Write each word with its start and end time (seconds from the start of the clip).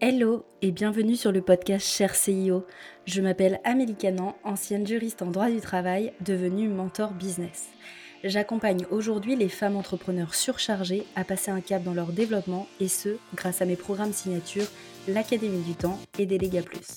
Hello 0.00 0.44
et 0.62 0.70
bienvenue 0.70 1.16
sur 1.16 1.32
le 1.32 1.42
podcast 1.42 1.84
Cher 1.84 2.14
CIO. 2.14 2.64
Je 3.04 3.20
m'appelle 3.20 3.58
Amélie 3.64 3.96
Canan, 3.96 4.36
ancienne 4.44 4.86
juriste 4.86 5.22
en 5.22 5.32
droit 5.32 5.50
du 5.50 5.60
travail, 5.60 6.12
devenue 6.20 6.68
mentor 6.68 7.10
business. 7.10 7.66
J'accompagne 8.22 8.86
aujourd'hui 8.92 9.34
les 9.34 9.48
femmes 9.48 9.74
entrepreneurs 9.74 10.36
surchargées 10.36 11.04
à 11.16 11.24
passer 11.24 11.50
un 11.50 11.60
cap 11.60 11.82
dans 11.82 11.94
leur 11.94 12.12
développement 12.12 12.68
et 12.78 12.86
ce, 12.86 13.16
grâce 13.34 13.60
à 13.60 13.64
mes 13.64 13.74
programmes 13.74 14.12
signature, 14.12 14.66
l'Académie 15.08 15.62
du 15.62 15.74
Temps 15.74 15.98
et 16.16 16.26
Déléga 16.26 16.62
Plus. 16.62 16.96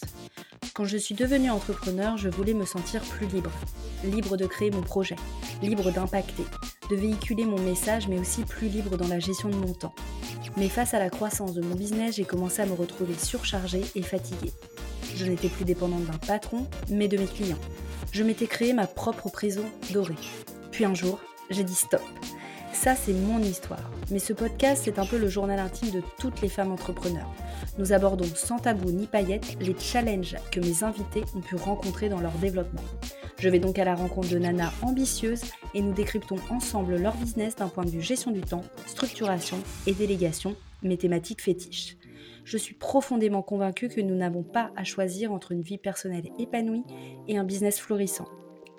Quand 0.74 0.86
je 0.86 0.98
suis 0.98 1.16
devenue 1.16 1.50
entrepreneur, 1.50 2.18
je 2.18 2.30
voulais 2.30 2.54
me 2.54 2.64
sentir 2.64 3.02
plus 3.02 3.28
libre. 3.28 3.52
Libre 4.06 4.38
de 4.38 4.46
créer 4.46 4.72
mon 4.72 4.82
projet, 4.82 5.18
libre 5.62 5.92
d'impacter, 5.92 6.46
de 6.90 6.96
véhiculer 6.96 7.44
mon 7.44 7.60
message, 7.60 8.08
mais 8.08 8.18
aussi 8.18 8.44
plus 8.44 8.70
libre 8.70 8.96
dans 8.96 9.10
la 9.10 9.20
gestion 9.20 9.50
de 9.50 9.56
mon 9.56 9.74
temps. 9.74 9.94
Mais 10.56 10.70
face 10.70 10.94
à 10.94 11.00
la 11.00 11.10
croissance 11.10 11.54
de 11.54 11.62
mon 11.62 11.76
business, 11.76 12.16
j'ai 12.16 12.24
commencé 12.24 12.62
à 12.62 12.66
me 12.66 12.74
retrouver 12.74 13.16
surchargée 13.16 13.84
et 13.96 14.02
fatiguée. 14.02 14.54
Je 15.14 15.26
n'étais 15.26 15.50
plus 15.50 15.66
dépendante 15.66 16.06
d'un 16.06 16.18
patron, 16.20 16.66
mais 16.90 17.10
de 17.10 17.18
mes 17.18 17.28
clients. 17.28 17.60
Je 18.14 18.24
m'étais 18.24 18.48
créé 18.48 18.72
ma 18.72 18.88
propre 18.88 19.30
prison 19.30 19.66
dorée. 19.92 20.16
Puis 20.72 20.86
un 20.86 20.94
jour, 20.94 21.20
j'ai 21.50 21.66
dit 21.66 21.76
stop. 21.76 22.02
Ça, 22.82 22.96
c'est 22.96 23.14
mon 23.14 23.38
histoire. 23.38 23.92
Mais 24.10 24.18
ce 24.18 24.34
podcast, 24.34 24.82
c'est 24.86 24.98
un 24.98 25.06
peu 25.06 25.20
le 25.20 25.30
journal 25.30 25.60
intime 25.60 25.92
de 25.92 26.02
toutes 26.20 26.42
les 26.42 26.50
femmes 26.50 26.72
entrepreneurs. 26.72 27.32
Nous 27.78 27.94
abordons 27.94 28.26
sans 28.34 28.58
tabou 28.58 28.90
ni 28.90 29.06
paillettes 29.06 29.56
les 29.62 29.76
challenges 29.78 30.36
que 30.52 30.60
mes 30.60 30.84
invités 30.84 31.24
ont 31.36 31.42
pu 31.42 31.58
rencontrer 31.58 32.10
dans 32.10 32.20
leur 32.20 32.32
développement. 32.40 32.82
Je 33.38 33.50
vais 33.50 33.60
donc 33.60 33.78
à 33.78 33.86
la 33.86 33.94
rencontre 33.94 34.30
de 34.30 34.40
Nana 34.40 34.74
ambitieuses 34.82 35.44
et 35.76 35.82
nous 35.84 35.94
décryptons 35.94 36.38
ensemble 36.50 36.96
leur 36.96 37.16
business 37.18 37.56
d'un 37.56 37.68
point 37.68 37.86
de 37.86 37.92
vue 37.92 38.02
gestion 38.02 38.32
du 38.32 38.42
temps, 38.42 38.64
structuration 38.88 39.58
et 39.86 39.94
délégation, 39.94 40.56
mes 40.82 40.98
thématiques 40.98 41.44
fétiches. 41.44 41.98
Je 42.46 42.58
suis 42.58 42.74
profondément 42.74 43.44
convaincue 43.44 43.90
que 43.90 44.02
nous 44.02 44.16
n'avons 44.16 44.42
pas 44.42 44.72
à 44.76 44.84
choisir 44.84 45.32
entre 45.32 45.52
une 45.52 45.62
vie 45.62 45.78
personnelle 45.78 46.30
épanouie 46.40 46.84
et 47.28 47.38
un 47.38 47.44
business 47.44 47.80
florissant. 47.80 48.26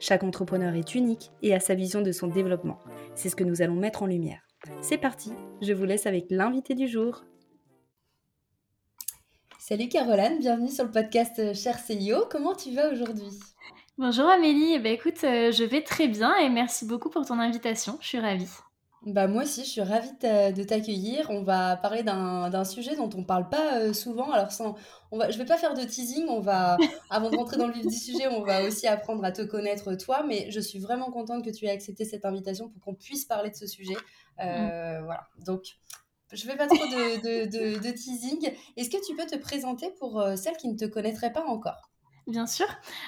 Chaque 0.03 0.25
entrepreneur 0.25 0.75
est 0.75 0.97
unique 0.97 1.31
et 1.43 1.55
a 1.55 1.61
sa 1.61 1.77
vision 1.77 2.03
de 2.03 2.11
son 2.11 2.27
développement. 2.27 2.81
C'est 3.15 3.29
ce 3.29 3.37
que 3.37 3.45
nous 3.45 3.63
allons 3.63 3.77
mettre 3.77 4.03
en 4.03 4.07
lumière. 4.07 4.43
C'est 4.81 4.99
parti, 4.99 5.31
je 5.61 5.73
vous 5.73 5.85
laisse 5.85 6.07
avec 6.07 6.27
l'invité 6.29 6.75
du 6.75 6.89
jour. 6.89 7.23
Salut 9.61 9.89
Caroline, 9.89 10.41
bienvenue 10.41 10.71
sur 10.71 10.87
le 10.87 10.91
podcast 10.91 11.55
Cher 11.55 11.79
CEO. 11.87 12.27
Comment 12.29 12.57
tu 12.57 12.75
vas 12.75 12.91
aujourd'hui? 12.91 13.31
Bonjour 13.97 14.27
Amélie, 14.27 14.73
eh 14.75 14.81
ben, 14.81 14.93
écoute, 14.93 15.23
euh, 15.23 15.53
je 15.53 15.63
vais 15.63 15.85
très 15.85 16.09
bien 16.09 16.35
et 16.35 16.49
merci 16.49 16.85
beaucoup 16.85 17.09
pour 17.09 17.25
ton 17.25 17.39
invitation, 17.39 17.97
je 18.01 18.09
suis 18.09 18.19
ravie. 18.19 18.51
Bah 19.05 19.27
moi 19.27 19.43
aussi, 19.43 19.65
je 19.65 19.69
suis 19.69 19.81
ravie 19.81 20.13
de 20.13 20.63
t'accueillir. 20.63 21.29
On 21.31 21.43
va 21.43 21.77
parler 21.77 22.05
d'un 22.05 22.65
sujet 22.65 22.95
dont 22.95 23.11
on 23.17 23.25
parle 23.25 23.49
pas 23.49 23.79
euh, 23.79 23.93
souvent. 23.93 24.31
Alors 24.31 24.53
sans, 24.53 24.77
on 25.11 25.19
va, 25.19 25.31
je 25.31 25.39
vais 25.39 25.45
pas 25.45 25.57
faire 25.57 25.75
de 25.75 25.83
teasing. 25.83 26.27
On 26.29 26.41
va, 26.41 26.77
avant 27.11 27.31
de 27.31 27.37
rentrer 27.37 27.57
dans 27.57 27.67
le 27.67 27.73
vif 27.73 27.87
du 27.87 27.97
sujet, 27.97 28.29
on 28.29 28.43
va 28.43 28.63
aussi 28.63 28.87
apprendre 28.87 29.25
à 29.25 29.33
te 29.33 29.43
connaître 29.43 29.95
toi. 29.97 30.23
Mais 30.23 30.51
je 30.51 30.61
suis 30.61 30.79
vraiment 30.79 31.11
contente 31.11 31.45
que 31.45 31.51
tu 31.51 31.67
aies 31.67 31.71
accepté 31.71 32.05
cette 32.05 32.25
invitation 32.25 32.69
pour 32.69 32.81
qu'on 32.81 32.95
puisse 32.95 33.25
parler 33.25 33.51
de 33.51 33.57
ce 33.57 33.67
sujet. 33.67 33.97
Euh, 34.41 35.01
mm. 35.01 35.05
Voilà. 35.05 35.27
Donc, 35.45 35.65
je 36.33 36.45
fais 36.45 36.57
pas 36.57 36.69
trop 36.69 36.77
de, 36.77 37.47
de, 37.47 37.79
de 37.79 37.91
teasing. 37.91 38.53
Est-ce 38.77 38.89
que 38.89 39.05
tu 39.05 39.17
peux 39.17 39.27
te 39.27 39.37
présenter 39.37 39.91
pour 39.99 40.25
celles 40.37 40.57
qui 40.57 40.69
ne 40.69 40.77
te 40.77 40.85
connaîtraient 40.85 41.33
pas 41.33 41.45
encore? 41.45 41.92
Bien 42.29 42.47
sûr. 42.47 42.67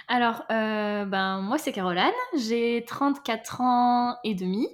Alors, 0.08 0.42
euh, 0.50 1.04
ben, 1.04 1.40
moi, 1.40 1.56
c'est 1.56 1.70
Caroline. 1.70 2.10
J'ai 2.36 2.84
34 2.84 3.60
ans 3.60 4.16
et 4.24 4.34
demi. 4.34 4.66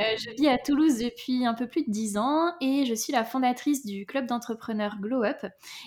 Euh, 0.00 0.02
je 0.18 0.30
vis 0.30 0.48
à 0.48 0.58
Toulouse 0.58 0.98
depuis 0.98 1.46
un 1.46 1.54
peu 1.54 1.68
plus 1.68 1.84
de 1.84 1.92
10 1.92 2.18
ans 2.18 2.52
et 2.60 2.86
je 2.86 2.94
suis 2.94 3.12
la 3.12 3.22
fondatrice 3.22 3.86
du 3.86 4.04
club 4.04 4.26
d'entrepreneurs 4.26 4.96
Glow 5.00 5.22
Up. 5.22 5.46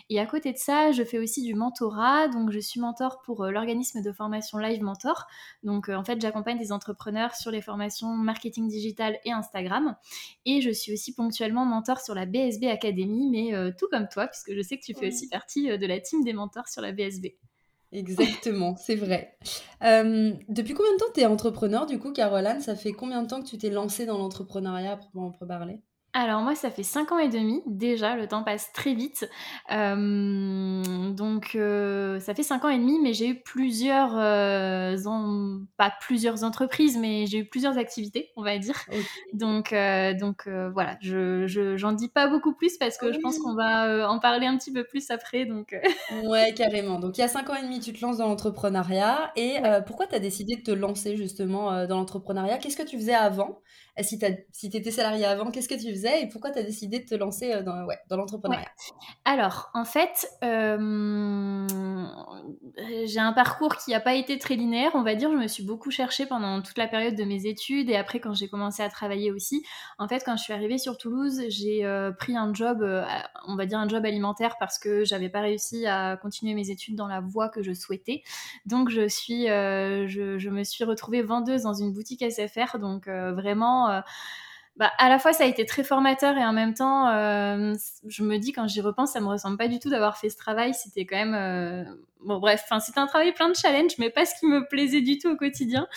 Et 0.10 0.22
à 0.22 0.26
côté 0.26 0.54
de 0.54 0.58
ça, 0.58 0.94
je 0.94 1.04
fais 1.04 1.20
aussi 1.20 1.44
du 1.44 1.54
mentorat. 1.54 2.30
Donc, 2.30 2.52
je 2.52 2.60
suis 2.60 2.80
mentor 2.80 3.22
pour 3.26 3.44
euh, 3.44 3.52
l'organisme 3.52 4.02
de 4.02 4.12
formation 4.14 4.58
Live 4.58 4.82
Mentor. 4.82 5.28
Donc, 5.64 5.90
en 5.90 6.06
fait, 6.06 6.22
j'accompagne 6.22 6.58
des 6.58 6.72
entrepreneurs 6.72 7.36
sur 7.36 7.52
les 7.52 7.62
formations 7.62 8.16
marketing 8.16 8.70
digital 8.70 9.20
et 9.26 9.34
Instagram. 9.34 9.98
Et 10.46 10.62
je 10.62 10.70
suis 10.70 10.94
aussi 10.94 11.14
ponctuellement 11.14 11.66
mentor 11.66 12.00
sur 12.00 12.16
la 12.16 12.26
BSB 12.26 12.68
Academy, 12.68 13.28
mais 13.30 13.74
tout 13.78 13.88
comme 13.92 14.08
toi, 14.08 14.28
puisque 14.28 14.54
je 14.54 14.62
sais 14.62 14.78
que 14.78 14.86
tu 14.86 14.94
fais 14.94 15.08
aussi 15.10 15.28
partie 15.28 15.78
de 15.78 15.86
la 15.86 16.00
team 16.00 16.24
des 16.24 16.34
mentors 16.34 16.70
sur 16.70 16.82
la 16.82 16.94
BSB. 16.94 17.28
Exactement, 17.92 18.76
c'est 18.78 18.96
vrai. 18.96 19.38
Euh, 19.84 20.34
depuis 20.50 20.74
combien 20.74 20.92
de 20.94 20.98
temps 20.98 21.06
tu 21.14 21.22
es 21.22 21.26
entrepreneur 21.26 21.86
du 21.86 22.00
coup, 22.00 22.12
Caroline? 22.12 22.60
Ça 22.62 22.76
fait 22.76 22.92
combien 22.94 23.24
de 23.24 23.28
temps 23.28 23.42
que 23.42 23.48
tu 23.48 23.58
t'es 23.58 23.70
lancée 23.70 24.06
dans 24.06 24.18
l'entrepreneuriat 24.18 24.94
à 24.94 24.98
proprement 24.98 25.32
parler? 25.32 25.82
Alors 26.14 26.42
moi, 26.42 26.56
ça 26.56 26.72
fait 26.72 26.84
5 26.84 27.12
ans 27.12 27.20
et 27.20 27.30
demi 27.30 27.62
déjà, 27.68 28.16
le 28.16 28.28
temps 28.28 28.44
passe 28.44 28.72
très 28.74 28.96
vite. 28.96 29.30
Euh, 29.72 31.12
donc 31.12 31.52
euh, 31.54 32.20
ça 32.20 32.34
fait 32.34 32.44
5 32.44 32.66
ans 32.66 32.70
et 32.70 32.80
demi, 32.80 32.98
mais 33.04 33.14
j'ai 33.14 33.28
eu 33.28 33.42
plusieurs, 33.42 34.18
euh, 34.18 34.98
pas 35.78 35.94
plusieurs 36.02 36.44
entreprises, 36.44 36.98
mais 36.98 37.28
j'ai 37.28 37.40
eu 37.40 37.46
plusieurs 37.46 37.78
activités, 37.78 38.32
on 38.36 38.42
va 38.42 38.58
dire. 38.58 38.76
Donc, 39.34 39.76
donc 40.20 40.48
voilà, 40.74 40.98
je, 41.02 41.76
j'en 41.78 41.92
dis 41.92 42.10
pas 42.10 42.28
beaucoup 42.28 42.56
plus 42.56 42.78
parce 42.78 42.98
que 42.98 43.12
je 43.14 43.20
pense 43.20 43.38
qu'on 43.38 43.54
va 43.54 44.10
en 44.10 44.20
parler 44.20 44.48
un 44.48 44.58
petit 44.58 44.72
peu 44.72 44.84
plus 44.84 45.12
après. 45.12 45.46
Donc, 45.46 45.76
ouais, 46.26 46.54
carrément. 46.56 47.00
Donc 47.00 47.18
il 47.18 47.22
y 47.22 47.24
a 47.26 47.28
5 47.28 47.50
ans 47.52 47.56
et 47.56 47.64
demi, 47.64 47.80
tu 47.80 47.94
te 47.94 48.04
lances 48.04 48.18
dans 48.18 48.28
l'entrepreneuriat. 48.28 49.32
Et 49.36 49.58
pourquoi 49.86 50.08
tu 50.08 50.16
as 50.16 50.20
décidé 50.20 50.56
de 50.56 50.64
te 50.64 50.72
lancer 50.72 51.16
justement 51.16 51.86
dans 51.86 51.98
l'entrepreneuriat? 51.98 52.58
Qu'est-ce 52.58 52.78
que 52.78 52.88
tu 52.88 52.98
faisais 52.98 53.14
avant? 53.14 53.62
Si 54.02 54.20
tu 54.20 54.26
si 54.52 54.68
étais 54.68 54.92
salarié 54.92 55.26
avant, 55.26 55.50
qu'est-ce 55.50 55.68
que 55.68 55.76
tu 55.76 55.90
faisais 55.90 56.22
et 56.22 56.28
pourquoi 56.28 56.52
tu 56.52 56.60
as 56.60 56.64
décidé 56.64 57.00
de 57.00 57.06
te 57.06 57.16
lancer 57.16 57.52
euh, 57.52 57.64
dans, 57.64 57.86
ouais, 57.86 57.98
dans 58.10 58.18
l'entrepreneuriat? 58.18 58.70
Alors, 59.26 59.72
en 59.74 59.86
fait, 59.86 60.30
euh, 60.44 61.68
j'ai 63.06 63.20
un 63.20 63.34
parcours 63.34 63.76
qui 63.78 63.92
n'a 63.92 64.00
pas 64.00 64.14
été 64.14 64.38
très 64.38 64.56
linéaire, 64.56 64.92
on 64.94 65.02
va 65.02 65.16
dire. 65.16 65.32
Je 65.32 65.38
me 65.38 65.48
suis 65.48 65.64
beaucoup 65.64 65.90
cherchée 65.90 66.28
pendant 66.28 66.62
toute 66.62 66.78
la 66.78 66.88
période 66.88 67.16
de 67.16 67.24
mes 67.24 67.48
études 67.48 67.90
et 67.90 67.96
après 67.96 68.20
quand 68.20 68.34
j'ai 68.34 68.48
commencé 68.48 68.84
à 68.84 68.90
travailler 68.90 69.32
aussi. 69.32 69.64
En 69.98 70.08
fait, 70.08 70.22
quand 70.24 70.38
je 70.38 70.44
suis 70.44 70.54
arrivée 70.54 70.78
sur 70.78 70.98
Toulouse, 70.98 71.42
j'ai 71.50 71.84
euh, 71.84 72.12
pris 72.12 72.38
un 72.38 72.54
job, 72.54 72.86
on 73.48 73.56
va 73.56 73.66
dire 73.66 73.80
un 73.80 73.88
job 73.88 74.06
alimentaire 74.06 74.58
parce 74.60 74.78
que 74.78 75.06
j'avais 75.06 75.30
pas 75.30 75.42
réussi 75.42 75.88
à 75.88 76.18
continuer 76.18 76.54
mes 76.54 76.70
études 76.70 76.96
dans 76.96 77.08
la 77.08 77.20
voie 77.20 77.50
que 77.50 77.64
je 77.64 77.74
souhaitais. 77.74 78.22
Donc, 78.68 78.90
je, 78.90 79.08
suis, 79.08 79.48
je, 79.48 80.36
je, 80.38 80.50
me 80.50 80.64
suis 80.64 80.84
retrouvée 80.84 81.24
vendeuse 81.24 81.64
dans 81.64 81.74
une 81.74 81.94
boutique 81.94 82.24
SFR. 82.24 82.78
Donc, 82.78 83.08
vraiment 83.08 83.87
vraiment 83.88 83.98
euh, 84.00 84.02
bah, 84.78 84.92
à 85.00 85.10
la 85.10 85.18
fois 85.18 85.34
ça 85.34 85.44
a 85.44 85.48
été 85.48 85.66
très 85.66 85.84
formateur 85.84 86.38
et 86.38 86.46
en 86.46 86.54
même 86.54 86.76
temps, 86.76 87.10
euh, 87.10 87.74
je 88.08 88.24
me 88.24 88.38
dis 88.38 88.52
quand 88.52 88.68
j'y 88.68 88.80
repense, 88.80 89.14
ça 89.14 89.20
me 89.20 89.28
ressemble 89.28 89.58
pas 89.58 89.68
du 89.68 89.80
tout 89.80 89.90
d'avoir 89.90 90.18
fait 90.18 90.30
ce 90.30 90.38
travail. 90.38 90.76
C'était 90.76 91.06
quand 91.08 91.16
même, 91.16 91.34
euh, 91.34 91.84
bon 92.24 92.38
bref, 92.38 92.62
enfin 92.64 92.80
c'était 92.80 93.00
un 93.00 93.08
travail 93.08 93.34
plein 93.34 93.50
de 93.50 93.56
challenges, 93.56 93.98
mais 93.98 94.12
pas 94.12 94.28
ce 94.28 94.40
qui 94.40 94.46
me 94.46 94.68
plaisait 94.68 95.02
du 95.02 95.18
tout 95.18 95.30
au 95.30 95.36
quotidien. 95.36 95.88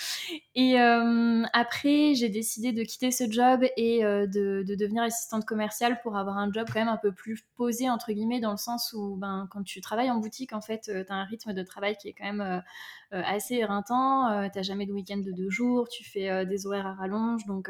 Et 0.55 0.81
euh, 0.81 1.43
après, 1.53 2.15
j'ai 2.15 2.31
décidé 2.31 2.73
de 2.73 2.83
quitter 2.83 3.11
ce 3.11 3.31
job 3.31 3.67
et 3.77 4.03
de, 4.03 4.63
de, 4.67 4.75
devenir 4.75 5.03
assistante 5.03 5.45
commerciale 5.45 6.01
pour 6.03 6.17
avoir 6.17 6.39
un 6.39 6.51
job 6.51 6.67
quand 6.73 6.81
même 6.81 6.89
un 6.89 6.97
peu 6.97 7.13
plus 7.13 7.45
posé 7.57 7.91
entre 7.91 8.13
guillemets 8.13 8.41
dans 8.41 8.53
le 8.53 8.57
sens 8.57 8.95
où, 8.95 9.17
ben, 9.17 9.47
quand 9.51 9.63
tu 9.63 9.83
travailles 9.83 10.11
en 10.11 10.21
boutique, 10.21 10.55
en 10.55 10.63
fait, 10.63 10.85
tu 10.85 11.13
as 11.13 11.15
un 11.15 11.25
rythme 11.25 11.53
de 11.53 11.63
travail 11.63 11.97
qui 11.99 12.09
est 12.09 12.15
quand 12.15 12.33
même 12.33 12.63
assez 13.11 13.57
éreintant. 13.57 14.49
t'as 14.51 14.63
jamais 14.63 14.87
de 14.87 14.93
week-end 14.93 15.19
de 15.19 15.33
deux 15.33 15.51
jours, 15.51 15.89
tu 15.91 16.03
fais 16.03 16.47
des 16.47 16.67
horaires 16.67 16.87
à 16.87 16.95
rallonge, 16.95 17.45
donc 17.45 17.69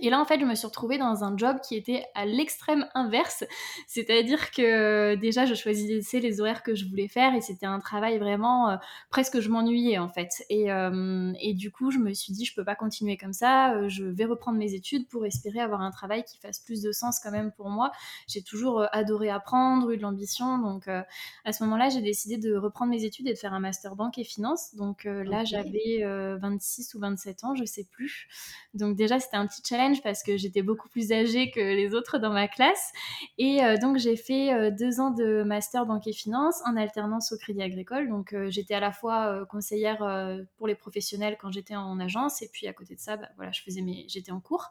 et 0.00 0.10
là, 0.10 0.20
en 0.20 0.24
fait, 0.24 0.38
je 0.38 0.44
me 0.44 0.54
suis 0.54 0.66
retrouvée 0.66 0.98
dans 0.98 1.24
un 1.24 1.36
job 1.36 1.58
qui 1.66 1.74
était 1.74 2.04
à 2.14 2.24
l'extrême 2.24 2.86
inverse. 2.94 3.44
C'est-à-dire 3.86 4.50
que 4.52 5.16
déjà, 5.16 5.44
je 5.44 5.54
choisissais 5.54 6.20
les 6.20 6.40
horaires 6.40 6.62
que 6.62 6.74
je 6.74 6.86
voulais 6.86 7.08
faire 7.08 7.34
et 7.34 7.40
c'était 7.40 7.66
un 7.66 7.80
travail 7.80 8.18
vraiment 8.18 8.70
euh, 8.70 8.76
presque 9.10 9.40
je 9.40 9.48
m'ennuyais 9.48 9.98
en 9.98 10.08
fait. 10.08 10.44
Et, 10.50 10.70
euh, 10.70 11.32
et, 11.40 11.54
du 11.54 11.70
coup, 11.70 11.90
je 11.90 11.98
me 11.98 12.12
suis 12.14 12.32
dit, 12.32 12.44
je 12.44 12.54
peux 12.54 12.64
pas 12.64 12.76
continuer 12.76 13.16
comme 13.16 13.32
ça. 13.32 13.74
Euh, 13.74 13.88
je 13.88 14.04
vais 14.04 14.24
reprendre 14.24 14.58
mes 14.58 14.74
études 14.74 15.08
pour 15.08 15.26
espérer 15.26 15.60
avoir 15.60 15.80
un 15.80 15.90
travail 15.90 16.22
qui 16.24 16.38
fasse 16.38 16.60
plus 16.60 16.82
de 16.82 16.92
sens 16.92 17.18
quand 17.18 17.30
même 17.30 17.50
pour 17.52 17.68
moi. 17.68 17.90
J'ai 18.28 18.42
toujours 18.42 18.86
adoré 18.92 19.30
apprendre, 19.30 19.90
eu 19.90 19.96
de 19.96 20.02
l'ambition. 20.02 20.58
Donc, 20.58 20.88
à 20.88 21.52
ce 21.52 21.64
moment-là, 21.64 21.88
j'ai 21.88 22.00
décidé 22.00 22.36
de 22.36 22.54
reprendre 22.56 22.90
mes 22.90 23.04
études 23.04 23.26
et 23.26 23.32
de 23.32 23.38
faire 23.38 23.52
un 23.52 23.60
master 23.60 23.96
banque 23.96 24.18
et 24.18 24.24
finance. 24.24 24.74
Donc 24.74 25.04
là, 25.04 25.44
j'avais 25.44 26.04
26 26.40 26.94
ou 26.94 27.00
27 27.00 27.44
ans, 27.44 27.54
je 27.54 27.64
sais 27.64 27.84
plus. 27.90 28.28
Donc 28.74 28.96
déjà, 28.96 29.18
c'était 29.18 29.36
un 29.36 29.46
petit 29.46 29.62
challenge 29.64 29.87
parce 30.02 30.22
que 30.22 30.36
j'étais 30.36 30.62
beaucoup 30.62 30.88
plus 30.88 31.12
âgée 31.12 31.50
que 31.50 31.60
les 31.60 31.94
autres 31.94 32.18
dans 32.18 32.32
ma 32.32 32.48
classe. 32.48 32.92
Et 33.38 33.64
euh, 33.64 33.76
donc, 33.76 33.98
j'ai 33.98 34.16
fait 34.16 34.52
euh, 34.52 34.70
deux 34.70 35.00
ans 35.00 35.10
de 35.10 35.42
master 35.42 35.86
banque 35.86 36.06
et 36.06 36.12
finance 36.12 36.60
en 36.66 36.76
alternance 36.76 37.32
au 37.32 37.38
Crédit 37.38 37.62
Agricole. 37.62 38.08
Donc, 38.08 38.32
euh, 38.32 38.50
j'étais 38.50 38.74
à 38.74 38.80
la 38.80 38.92
fois 38.92 39.44
conseillère 39.46 39.98
pour 40.56 40.66
les 40.66 40.74
professionnels 40.74 41.36
quand 41.40 41.50
j'étais 41.50 41.76
en 41.76 41.98
agence 42.00 42.42
et 42.42 42.48
puis 42.52 42.66
à 42.66 42.72
côté 42.72 42.94
de 42.94 43.00
ça, 43.00 43.16
bah, 43.16 43.28
voilà, 43.36 43.52
je 43.52 43.62
faisais 43.62 43.80
mes... 43.80 44.04
j'étais 44.08 44.32
en 44.32 44.40
cours. 44.40 44.70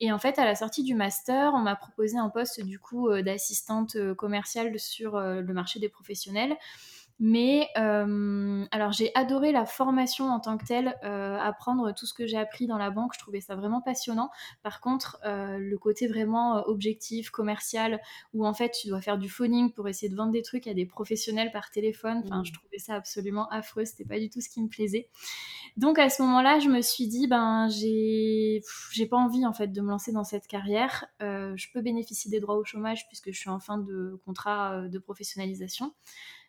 Et 0.00 0.12
en 0.12 0.18
fait, 0.18 0.38
à 0.38 0.44
la 0.44 0.54
sortie 0.54 0.82
du 0.82 0.94
master, 0.94 1.52
on 1.54 1.60
m'a 1.60 1.76
proposé 1.76 2.16
un 2.18 2.28
poste 2.28 2.62
du 2.62 2.78
coup 2.78 3.10
d'assistante 3.22 3.96
commerciale 4.14 4.78
sur 4.78 5.18
le 5.18 5.52
marché 5.52 5.80
des 5.80 5.88
professionnels. 5.88 6.56
Mais 7.20 7.68
euh, 7.78 8.66
alors 8.72 8.90
j'ai 8.90 9.12
adoré 9.14 9.52
la 9.52 9.66
formation 9.66 10.30
en 10.30 10.40
tant 10.40 10.58
que 10.58 10.64
telle, 10.64 10.96
euh, 11.04 11.38
apprendre 11.38 11.94
tout 11.94 12.06
ce 12.06 12.14
que 12.14 12.26
j'ai 12.26 12.36
appris 12.36 12.66
dans 12.66 12.76
la 12.76 12.90
banque, 12.90 13.12
je 13.14 13.20
trouvais 13.20 13.40
ça 13.40 13.54
vraiment 13.54 13.80
passionnant. 13.80 14.30
Par 14.64 14.80
contre, 14.80 15.18
euh, 15.24 15.58
le 15.58 15.78
côté 15.78 16.08
vraiment 16.08 16.66
objectif, 16.66 17.30
commercial, 17.30 18.00
où 18.32 18.44
en 18.44 18.52
fait 18.52 18.72
tu 18.72 18.88
dois 18.88 19.00
faire 19.00 19.16
du 19.16 19.28
phoning 19.28 19.72
pour 19.72 19.88
essayer 19.88 20.08
de 20.08 20.16
vendre 20.16 20.32
des 20.32 20.42
trucs 20.42 20.66
à 20.66 20.74
des 20.74 20.86
professionnels 20.86 21.52
par 21.52 21.70
téléphone, 21.70 22.22
enfin 22.24 22.42
je 22.42 22.50
mmh. 22.50 22.54
trouvais 22.54 22.78
ça 22.78 22.94
absolument 22.94 23.48
affreux, 23.50 23.84
c'était 23.84 24.04
pas 24.04 24.18
du 24.18 24.28
tout 24.28 24.40
ce 24.40 24.48
qui 24.48 24.60
me 24.60 24.68
plaisait. 24.68 25.08
Donc 25.76 26.00
à 26.00 26.08
ce 26.08 26.20
moment-là, 26.22 26.58
je 26.58 26.68
me 26.68 26.82
suis 26.82 27.06
dit 27.06 27.28
ben 27.28 27.68
j'ai 27.68 28.62
j'ai 28.90 29.06
pas 29.06 29.18
envie 29.18 29.46
en 29.46 29.52
fait 29.52 29.68
de 29.68 29.80
me 29.80 29.88
lancer 29.88 30.10
dans 30.10 30.24
cette 30.24 30.48
carrière. 30.48 31.06
je 31.20 31.66
peux 31.72 31.80
bénéficier 31.80 32.28
des 32.28 32.40
droits 32.40 32.56
au 32.56 32.64
chômage 32.64 33.06
puisque 33.06 33.30
je 33.30 33.38
suis 33.38 33.50
en 33.50 33.60
fin 33.60 33.78
de 33.78 34.20
contrat 34.24 34.88
de 34.88 34.98
professionnalisation. 34.98 35.94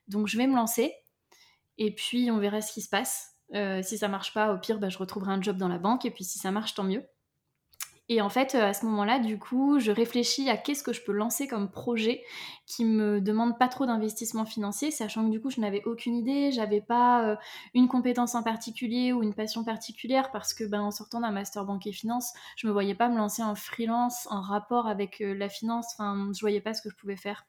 Donc 0.07 0.27
je 0.27 0.37
vais 0.37 0.47
me 0.47 0.55
lancer 0.55 0.93
et 1.77 1.93
puis 1.93 2.31
on 2.31 2.37
verra 2.37 2.61
ce 2.61 2.71
qui 2.71 2.81
se 2.81 2.89
passe. 2.89 3.35
Euh, 3.53 3.81
si 3.83 3.97
ça 3.97 4.07
marche 4.07 4.33
pas, 4.33 4.53
au 4.53 4.57
pire, 4.57 4.79
bah, 4.79 4.89
je 4.89 4.97
retrouverai 4.97 5.31
un 5.31 5.41
job 5.41 5.57
dans 5.57 5.67
la 5.67 5.77
banque 5.77 6.05
et 6.05 6.11
puis 6.11 6.23
si 6.23 6.39
ça 6.39 6.51
marche, 6.51 6.73
tant 6.73 6.83
mieux. 6.83 7.03
Et 8.07 8.21
en 8.21 8.29
fait, 8.29 8.53
à 8.53 8.73
ce 8.73 8.85
moment-là, 8.85 9.17
du 9.17 9.39
coup, 9.39 9.79
je 9.79 9.91
réfléchis 9.91 10.47
à 10.47 10.57
qu'est-ce 10.57 10.83
que 10.83 10.93
je 10.93 11.01
peux 11.01 11.11
lancer 11.11 11.47
comme 11.47 11.71
projet 11.71 12.23
qui 12.67 12.85
me 12.85 13.19
demande 13.19 13.57
pas 13.57 13.67
trop 13.67 13.87
d'investissement 13.87 14.45
financier, 14.45 14.91
sachant 14.91 15.25
que 15.25 15.31
du 15.31 15.41
coup, 15.41 15.49
je 15.49 15.59
n'avais 15.59 15.83
aucune 15.85 16.15
idée, 16.15 16.51
j'avais 16.51 16.81
pas 16.81 17.27
euh, 17.27 17.35
une 17.73 17.87
compétence 17.87 18.35
en 18.35 18.43
particulier 18.43 19.11
ou 19.11 19.23
une 19.23 19.33
passion 19.33 19.63
particulière 19.63 20.29
parce 20.31 20.53
que, 20.53 20.63
ben, 20.65 20.81
en 20.81 20.91
sortant 20.91 21.19
d'un 21.19 21.31
master 21.31 21.65
banque 21.65 21.87
et 21.87 21.93
finance, 21.93 22.31
je 22.57 22.67
me 22.67 22.71
voyais 22.71 22.93
pas 22.93 23.09
me 23.09 23.17
lancer 23.17 23.41
en 23.41 23.55
freelance 23.55 24.27
en 24.29 24.41
rapport 24.41 24.87
avec 24.87 25.21
euh, 25.21 25.33
la 25.33 25.49
finance. 25.49 25.87
Enfin, 25.97 26.29
je 26.31 26.41
voyais 26.41 26.61
pas 26.61 26.75
ce 26.75 26.83
que 26.83 26.91
je 26.91 26.95
pouvais 26.95 27.17
faire. 27.17 27.47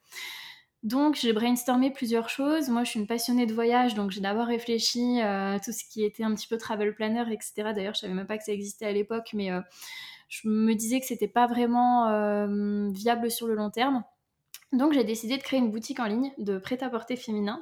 Donc 0.87 1.17
j'ai 1.17 1.33
brainstormé 1.33 1.91
plusieurs 1.91 2.29
choses. 2.29 2.69
Moi 2.69 2.85
je 2.85 2.91
suis 2.91 3.01
une 3.01 3.09
passionnée 3.09 3.45
de 3.45 3.53
voyage, 3.53 3.97
donc 3.97 4.13
j'ai 4.13 4.21
d'abord 4.21 4.47
réfléchi 4.47 5.21
euh, 5.21 5.57
à 5.57 5.59
tout 5.59 5.73
ce 5.73 5.83
qui 5.83 6.05
était 6.05 6.23
un 6.23 6.33
petit 6.33 6.47
peu 6.47 6.59
travel 6.59 6.95
planner, 6.95 7.25
etc. 7.33 7.73
D'ailleurs 7.75 7.95
je 7.95 7.99
savais 7.99 8.15
même 8.15 8.29
pas 8.29 8.39
que 8.39 8.45
ça 8.45 8.53
existait 8.53 8.87
à 8.87 8.93
l'époque, 8.93 9.31
mais 9.35 9.51
euh, 9.51 9.61
je 10.29 10.49
me 10.49 10.75
disais 10.75 11.01
que 11.01 11.07
c'était 11.07 11.27
pas 11.27 11.49
vraiment 11.49 12.07
euh, 12.07 12.89
viable 12.93 13.33
sur 13.33 13.49
le 13.49 13.57
long 13.57 13.69
terme. 13.69 14.05
Donc 14.73 14.93
j'ai 14.93 15.03
décidé 15.03 15.37
de 15.39 15.43
créer 15.43 15.59
une 15.59 15.73
boutique 15.73 15.99
en 15.99 16.07
ligne 16.07 16.33
de 16.39 16.57
prêt-à-porter 16.57 17.17
féminin. 17.17 17.59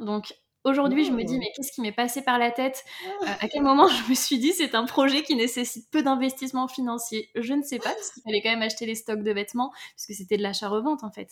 Aujourd'hui, 0.65 1.05
je 1.05 1.13
me 1.13 1.25
dis, 1.25 1.39
mais 1.39 1.53
qu'est-ce 1.55 1.71
qui 1.73 1.83
m'est 1.83 1.93
passé 1.93 2.23
par 2.23 2.39
la 2.39 2.51
tête? 2.51 2.85
Euh, 3.23 3.27
À 3.39 3.49
quel 3.49 3.63
moment 3.63 3.87
je 3.87 4.09
me 4.11 4.15
suis 4.15 4.39
dit, 4.39 4.53
c'est 4.55 4.75
un 4.75 4.87
projet 4.87 5.23
qui 5.23 5.37
nécessite 5.37 5.91
peu 5.91 6.03
d'investissement 6.03 6.69
financier? 6.69 7.29
Je 7.35 7.53
ne 7.53 7.63
sais 7.63 7.79
pas, 7.79 7.91
parce 7.91 8.11
qu'il 8.11 8.23
fallait 8.23 8.41
quand 8.41 8.49
même 8.49 8.63
acheter 8.63 8.87
les 8.87 8.95
stocks 8.95 9.23
de 9.23 9.31
vêtements, 9.31 9.73
puisque 9.95 10.15
c'était 10.19 10.39
de 10.39 10.43
l'achat-revente 10.43 11.05
en 11.05 11.11
fait. 11.11 11.29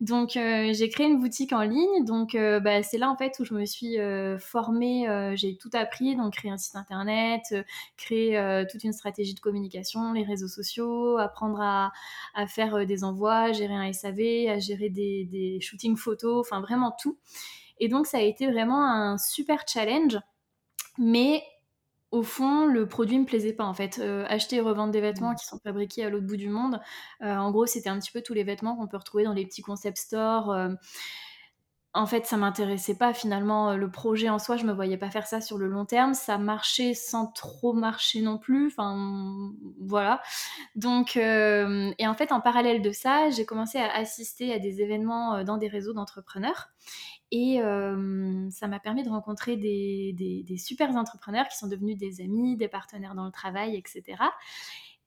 Donc, 0.00 0.34
euh, 0.38 0.72
j'ai 0.72 0.88
créé 0.88 1.06
une 1.06 1.20
boutique 1.20 1.52
en 1.52 1.60
ligne. 1.60 2.04
Donc, 2.06 2.34
euh, 2.34 2.58
bah, 2.58 2.82
c'est 2.82 2.96
là 2.96 3.10
en 3.10 3.16
fait 3.16 3.38
où 3.38 3.44
je 3.44 3.52
me 3.52 3.66
suis 3.66 3.98
formée. 4.38 5.06
j'ai 5.36 5.58
tout 5.58 5.70
appris, 5.74 6.16
donc 6.16 6.32
créer 6.34 6.50
un 6.50 6.56
site 6.56 6.76
internet, 6.76 7.42
créer 7.98 8.64
toute 8.70 8.82
une 8.84 8.94
stratégie 8.94 9.34
de 9.34 9.40
communication, 9.40 10.12
les 10.14 10.22
réseaux 10.24 10.48
sociaux, 10.48 11.18
apprendre 11.18 11.60
à, 11.60 11.92
à 12.34 12.46
faire 12.46 12.86
des 12.86 13.04
envois, 13.04 13.52
gérer 13.52 13.74
un 13.74 13.84
SAV, 13.92 14.48
à 14.48 14.58
gérer 14.58 14.88
des, 14.88 15.24
des 15.26 15.60
shootings 15.60 15.96
photos, 15.96 16.46
enfin 16.46 16.62
vraiment 16.62 16.94
tout. 16.98 17.18
Et 17.80 17.88
donc, 17.88 18.06
ça 18.06 18.18
a 18.18 18.22
été 18.22 18.46
vraiment 18.50 18.84
un 18.84 19.18
super 19.18 19.64
challenge. 19.66 20.18
Mais 20.98 21.42
au 22.10 22.22
fond, 22.22 22.66
le 22.66 22.86
produit 22.86 23.18
me 23.18 23.24
plaisait 23.24 23.52
pas 23.52 23.64
en 23.64 23.74
fait. 23.74 23.98
Euh, 24.00 24.24
acheter 24.28 24.56
et 24.56 24.60
revendre 24.60 24.92
des 24.92 25.00
vêtements 25.00 25.32
mmh. 25.32 25.36
qui 25.36 25.46
sont 25.46 25.58
fabriqués 25.58 26.04
à 26.04 26.10
l'autre 26.10 26.26
bout 26.26 26.36
du 26.36 26.48
monde, 26.48 26.80
euh, 27.22 27.36
en 27.36 27.50
gros, 27.50 27.66
c'était 27.66 27.88
un 27.88 27.98
petit 27.98 28.10
peu 28.12 28.20
tous 28.20 28.34
les 28.34 28.44
vêtements 28.44 28.76
qu'on 28.76 28.88
peut 28.88 28.96
retrouver 28.96 29.24
dans 29.24 29.32
les 29.32 29.46
petits 29.46 29.62
concept 29.62 29.96
stores. 29.96 30.50
Euh. 30.52 30.70
en 31.94 32.06
fait, 32.06 32.26
ça 32.26 32.36
m'intéressait 32.36 32.96
pas 32.96 33.14
finalement. 33.14 33.74
Le 33.76 33.90
projet 33.90 34.28
en 34.28 34.38
soi, 34.40 34.56
je 34.56 34.64
me 34.64 34.72
voyais 34.72 34.96
pas 34.96 35.10
faire 35.10 35.26
ça 35.26 35.40
sur 35.40 35.56
le 35.58 35.68
long 35.68 35.84
terme. 35.84 36.14
Ça 36.14 36.36
marchait 36.38 36.94
sans 36.94 37.26
trop 37.28 37.72
marcher 37.72 38.22
non 38.22 38.38
plus. 38.38 38.68
Enfin, 38.68 39.52
voilà. 39.80 40.20
Donc, 40.76 41.16
et 41.16 42.06
en 42.06 42.14
fait, 42.14 42.32
en 42.32 42.40
parallèle 42.40 42.82
de 42.82 42.92
ça, 42.92 43.30
j'ai 43.30 43.44
commencé 43.44 43.78
à 43.78 43.92
assister 43.94 44.52
à 44.52 44.58
des 44.58 44.82
événements 44.82 45.42
dans 45.44 45.56
des 45.58 45.68
réseaux 45.68 45.92
d'entrepreneurs. 45.92 46.68
Et 47.32 47.60
ça 48.50 48.66
m'a 48.66 48.80
permis 48.80 49.04
de 49.04 49.08
rencontrer 49.08 49.56
des, 49.56 50.12
des, 50.44 50.58
super 50.58 50.90
entrepreneurs 50.90 51.46
qui 51.48 51.56
sont 51.56 51.68
devenus 51.68 51.96
des 51.96 52.20
amis, 52.20 52.56
des 52.56 52.68
partenaires 52.68 53.14
dans 53.14 53.24
le 53.24 53.30
travail, 53.30 53.76
etc. 53.76 54.22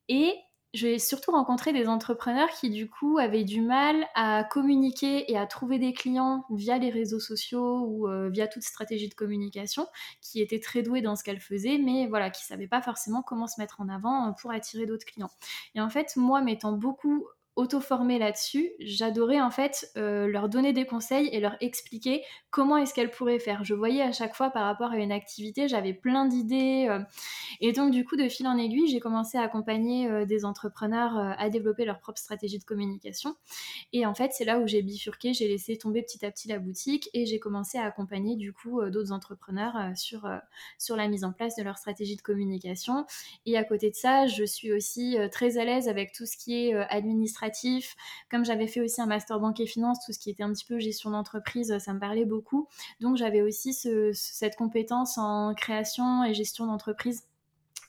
Et 0.08 0.34
j'ai 0.72 0.98
surtout 0.98 1.30
rencontré 1.30 1.72
des 1.72 1.86
entrepreneurs 1.86 2.48
qui 2.48 2.68
du 2.68 2.90
coup 2.90 3.18
avaient 3.18 3.44
du 3.44 3.60
mal 3.60 4.08
à 4.14 4.42
communiquer 4.42 5.30
et 5.30 5.38
à 5.38 5.46
trouver 5.46 5.78
des 5.78 5.92
clients 5.92 6.44
via 6.50 6.78
les 6.78 6.90
réseaux 6.90 7.20
sociaux 7.20 7.84
ou 7.86 8.08
via 8.30 8.48
toute 8.48 8.64
stratégie 8.64 9.08
de 9.08 9.14
communication, 9.14 9.86
qui 10.20 10.40
étaient 10.40 10.60
très 10.60 10.82
doués 10.82 11.02
dans 11.02 11.16
ce 11.16 11.24
qu'elles 11.24 11.40
faisaient, 11.40 11.78
mais 11.78 12.06
voilà, 12.06 12.30
qui 12.30 12.44
savaient 12.44 12.66
pas 12.66 12.82
forcément 12.82 13.22
comment 13.22 13.46
se 13.46 13.60
mettre 13.60 13.80
en 13.80 13.88
avant 13.88 14.32
pour 14.40 14.50
attirer 14.50 14.86
d'autres 14.86 15.06
clients. 15.06 15.30
Et 15.74 15.80
en 15.80 15.90
fait, 15.90 16.16
moi, 16.16 16.40
m'étant 16.40 16.72
beaucoup 16.72 17.24
auto-formée 17.56 18.18
là-dessus, 18.18 18.72
j'adorais 18.80 19.40
en 19.40 19.50
fait 19.50 19.90
euh, 19.96 20.26
leur 20.26 20.48
donner 20.48 20.72
des 20.72 20.86
conseils 20.86 21.28
et 21.28 21.38
leur 21.38 21.56
expliquer 21.60 22.22
comment 22.50 22.76
est-ce 22.76 22.92
qu'elles 22.92 23.12
pourraient 23.12 23.38
faire. 23.38 23.62
Je 23.64 23.74
voyais 23.74 24.02
à 24.02 24.10
chaque 24.10 24.34
fois 24.34 24.50
par 24.50 24.64
rapport 24.64 24.90
à 24.90 24.96
une 24.96 25.12
activité, 25.12 25.68
j'avais 25.68 25.92
plein 25.92 26.26
d'idées. 26.26 26.86
Euh, 26.88 26.98
et 27.60 27.72
donc 27.72 27.92
du 27.92 28.04
coup, 28.04 28.16
de 28.16 28.28
fil 28.28 28.48
en 28.48 28.58
aiguille, 28.58 28.88
j'ai 28.88 28.98
commencé 28.98 29.38
à 29.38 29.42
accompagner 29.42 30.10
euh, 30.10 30.24
des 30.24 30.44
entrepreneurs 30.44 31.16
à 31.16 31.48
développer 31.48 31.84
leur 31.84 32.00
propre 32.00 32.18
stratégie 32.18 32.58
de 32.58 32.64
communication. 32.64 33.36
Et 33.92 34.04
en 34.04 34.14
fait, 34.14 34.32
c'est 34.32 34.44
là 34.44 34.58
où 34.58 34.66
j'ai 34.66 34.82
bifurqué, 34.82 35.32
j'ai 35.32 35.46
laissé 35.46 35.76
tomber 35.76 36.02
petit 36.02 36.26
à 36.26 36.32
petit 36.32 36.48
la 36.48 36.58
boutique 36.58 37.08
et 37.14 37.24
j'ai 37.24 37.38
commencé 37.38 37.78
à 37.78 37.84
accompagner 37.84 38.36
du 38.36 38.52
coup 38.52 38.82
d'autres 38.90 39.12
entrepreneurs 39.12 39.96
sur, 39.96 40.28
sur 40.78 40.96
la 40.96 41.06
mise 41.08 41.24
en 41.24 41.32
place 41.32 41.54
de 41.54 41.62
leur 41.62 41.78
stratégie 41.78 42.16
de 42.16 42.22
communication. 42.22 43.06
Et 43.46 43.56
à 43.56 43.64
côté 43.64 43.90
de 43.90 43.94
ça, 43.94 44.26
je 44.26 44.44
suis 44.44 44.72
aussi 44.72 45.16
très 45.30 45.58
à 45.58 45.64
l'aise 45.64 45.88
avec 45.88 46.12
tout 46.12 46.26
ce 46.26 46.36
qui 46.36 46.66
est 46.66 46.74
administratif 46.74 47.43
comme 48.30 48.44
j'avais 48.44 48.66
fait 48.66 48.80
aussi 48.80 49.00
un 49.00 49.06
master 49.06 49.40
banque 49.40 49.60
et 49.60 49.66
finance, 49.66 50.04
tout 50.04 50.12
ce 50.12 50.18
qui 50.18 50.30
était 50.30 50.42
un 50.42 50.52
petit 50.52 50.64
peu 50.64 50.78
gestion 50.78 51.10
d'entreprise, 51.10 51.78
ça 51.78 51.92
me 51.92 52.00
parlait 52.00 52.24
beaucoup. 52.24 52.68
Donc 53.00 53.16
j'avais 53.16 53.42
aussi 53.42 53.72
cette 54.12 54.56
compétence 54.56 55.18
en 55.18 55.54
création 55.54 56.24
et 56.24 56.34
gestion 56.34 56.66
d'entreprise 56.66 57.24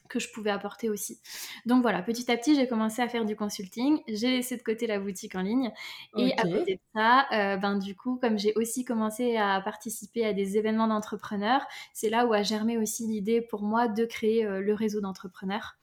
que 0.10 0.20
je 0.20 0.32
pouvais 0.32 0.50
apporter 0.50 0.90
aussi. 0.90 1.20
Donc 1.66 1.82
voilà, 1.82 2.02
petit 2.02 2.32
à 2.32 2.38
petit, 2.38 2.56
j'ai 2.56 2.68
commencé 2.68 3.02
à 3.02 3.08
faire 3.08 3.26
du 3.26 3.36
consulting. 3.36 4.00
J'ai 4.08 4.30
laissé 4.30 4.58
de 4.58 4.62
côté 4.62 4.88
la 4.88 5.00
boutique 5.00 5.36
en 5.36 5.42
ligne. 5.42 5.72
Et 6.18 6.34
à 6.38 6.44
côté 6.44 6.76
de 6.76 6.80
ça, 6.94 7.28
euh, 7.32 7.58
ben, 7.58 7.78
du 7.78 7.96
coup, 7.96 8.18
comme 8.22 8.38
j'ai 8.38 8.54
aussi 8.56 8.86
commencé 8.86 9.38
à 9.38 9.60
participer 9.62 10.26
à 10.26 10.34
des 10.34 10.58
événements 10.58 10.88
d'entrepreneurs, 10.88 11.66
c'est 11.94 12.10
là 12.10 12.26
où 12.26 12.34
a 12.34 12.44
germé 12.44 12.78
aussi 12.78 13.08
l'idée 13.08 13.42
pour 13.42 13.64
moi 13.64 13.88
de 13.88 14.06
créer 14.06 14.46
euh, 14.46 14.62
le 14.62 14.74
réseau 14.74 15.02
d'entrepreneurs 15.02 15.76